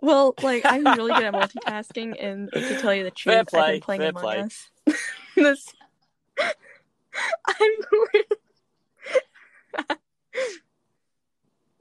well, 0.00 0.34
like 0.42 0.62
I'm 0.64 0.84
really 0.84 1.12
good 1.14 1.24
at 1.24 1.32
multitasking, 1.34 2.14
and 2.22 2.50
to 2.52 2.78
tell 2.80 2.94
you 2.94 3.02
the 3.04 3.10
truth, 3.10 3.36
I've 3.36 3.46
been 3.72 3.80
playing 3.80 4.00
fair 4.02 4.10
Among 4.10 4.22
play. 4.22 4.40
Us. 4.40 4.70
this, 5.34 5.72
I'm 6.38 7.70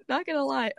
not 0.10 0.26
gonna 0.26 0.44
lie, 0.46 0.72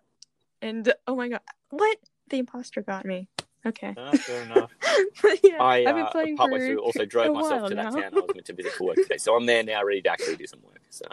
and 0.62 0.93
oh 1.07 1.17
my 1.17 1.29
god, 1.29 1.41
what 1.71 1.99
the 2.29 2.39
imposter 2.39 2.83
got 2.83 3.05
me. 3.05 3.29
Okay, 3.64 3.95
Ah, 3.97 4.12
fair 4.12 4.43
enough. 4.43 4.71
yeah, 5.43 5.61
I 5.61 5.79
have 5.79 5.97
been 5.97 6.05
uh, 6.05 6.11
playing 6.11 6.37
partway 6.37 6.59
for 6.61 6.67
through 6.67 6.83
also 6.83 7.05
drove 7.05 7.35
myself 7.35 7.69
to 7.69 7.75
that 7.75 7.93
now. 7.93 8.01
town 8.01 8.12
I 8.14 8.21
was 8.21 8.31
meant 8.35 8.47
to 8.47 8.53
visit 8.53 8.73
for 8.73 8.85
work 8.89 8.97
today. 8.97 9.17
So 9.17 9.35
I'm 9.35 9.45
there 9.47 9.62
now, 9.64 9.83
ready 9.85 10.03
to 10.03 10.09
actually 10.09 10.37
do 10.37 10.47
some 10.47 10.61
work. 10.62 10.81
So, 10.91 11.05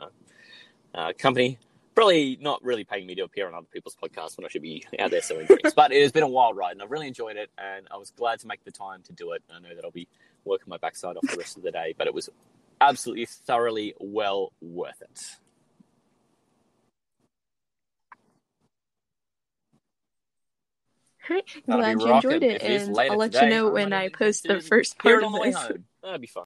uh, 0.94 1.14
company 1.18 1.58
probably 1.96 2.38
not 2.42 2.64
really 2.64 2.84
paying 2.84 3.06
me 3.06 3.16
to 3.16 3.24
appear 3.24 3.48
on 3.48 3.54
other 3.54 3.68
people's 3.72 3.96
podcasts 3.96 4.38
when 4.38 4.46
I 4.46 4.50
should 4.50 4.62
be 4.62 4.86
out 5.00 5.12
there 5.12 5.22
selling 5.22 5.46
drinks. 5.48 5.74
But 5.74 5.92
it 5.92 6.02
has 6.02 6.12
been 6.12 6.24
a 6.24 6.28
wild 6.28 6.58
ride, 6.58 6.72
and 6.74 6.82
I've 6.82 6.92
really 6.92 7.08
enjoyed 7.08 7.38
it. 7.38 7.50
And 7.58 7.88
I 7.92 7.98
was 7.98 8.12
glad 8.12 8.40
to 8.40 8.48
make 8.48 8.64
the 8.64 8.72
time 8.72 9.02
to 9.04 9.14
do 9.14 9.32
it. 9.32 9.44
I 9.54 9.60
know 9.60 9.74
that 9.76 9.84
I'll 9.84 9.92
be 9.92 10.08
working 10.46 10.66
my 10.68 10.78
backside 10.78 11.18
off 11.18 11.24
the 11.30 11.38
rest 11.38 11.58
of 11.58 11.64
the 11.64 11.72
day, 11.72 11.94
but 11.98 12.08
it 12.08 12.14
was 12.14 12.30
absolutely 12.82 13.26
thoroughly 13.26 13.94
well 14.00 14.54
worth 14.62 15.02
it. 15.02 15.38
That'll 21.30 21.82
Glad 21.82 22.02
you 22.02 22.08
rocking. 22.10 22.32
enjoyed 22.32 22.44
it, 22.44 22.56
If 22.56 22.64
it 22.64 22.72
is 22.72 22.88
and 22.88 23.00
I'll 23.00 23.18
let 23.18 23.34
you 23.34 23.50
know 23.50 23.70
when 23.70 23.94
I 23.94 24.10
post 24.10 24.44
the 24.44 24.60
first 24.60 24.98
part 24.98 25.20
of 25.20 25.24
on 25.24 25.32
the 25.34 25.40
way 25.40 25.52
this. 25.52 25.72
That'd 26.02 26.22
be 26.22 26.28
fun. 26.28 26.46